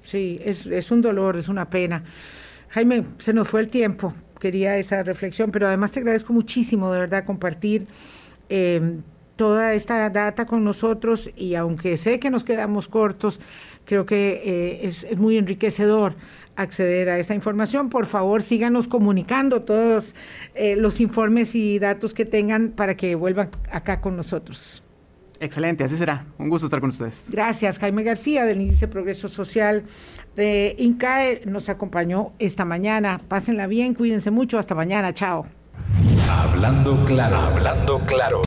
Sí, 0.06 0.40
es, 0.44 0.90
un 0.90 1.02
dolor, 1.02 1.36
es 1.36 1.48
una 1.48 1.68
pena. 1.68 2.04
Jaime, 2.70 3.04
se 3.18 3.32
nos 3.32 3.48
fue 3.48 3.60
el 3.60 3.68
tiempo, 3.68 4.14
quería 4.40 4.78
esa 4.78 5.02
reflexión, 5.02 5.50
pero 5.50 5.66
además 5.66 5.92
te 5.92 5.98
agradezco 5.98 6.32
muchísimo, 6.32 6.92
de 6.92 7.00
verdad, 7.00 7.24
compartir. 7.24 7.86
Eh, 8.48 9.00
toda 9.34 9.74
esta 9.74 10.08
data 10.08 10.46
con 10.46 10.64
nosotros 10.64 11.30
y 11.36 11.54
aunque 11.54 11.96
sé 11.98 12.18
que 12.18 12.30
nos 12.30 12.42
quedamos 12.42 12.88
cortos, 12.88 13.40
creo 13.84 14.06
que 14.06 14.42
eh, 14.44 14.86
es, 14.86 15.18
muy 15.18 15.36
enriquecedor 15.36 16.14
acceder 16.56 17.10
a 17.10 17.18
esa 17.18 17.34
información. 17.34 17.90
Por 17.90 18.06
favor, 18.06 18.42
síganos 18.42 18.88
comunicando 18.88 19.62
todos 19.62 20.14
eh, 20.54 20.76
los 20.76 21.00
informes 21.00 21.54
y 21.54 21.78
datos 21.78 22.14
que 22.14 22.24
tengan 22.24 22.70
para 22.70 22.96
que 22.96 23.14
vuelvan 23.14 23.50
acá 23.70 24.00
con 24.00 24.16
nosotros. 24.16 24.82
Excelente, 25.40 25.84
así 25.84 25.96
será. 25.96 26.24
Un 26.38 26.48
gusto 26.48 26.66
estar 26.66 26.80
con 26.80 26.88
ustedes. 26.88 27.28
Gracias. 27.30 27.78
Jaime 27.78 28.02
García 28.02 28.44
del 28.44 28.60
Índice 28.60 28.88
Progreso 28.88 29.28
Social 29.28 29.84
de 30.34 30.74
INCAE 30.78 31.42
nos 31.46 31.68
acompañó 31.68 32.32
esta 32.38 32.64
mañana. 32.64 33.20
Pásenla 33.28 33.66
bien, 33.66 33.94
cuídense 33.94 34.30
mucho. 34.30 34.58
Hasta 34.58 34.74
mañana. 34.74 35.12
Chao. 35.12 35.46
Hablando 36.28 37.04
claro, 37.04 37.36
hablando 37.36 38.00
claro. 38.00 38.42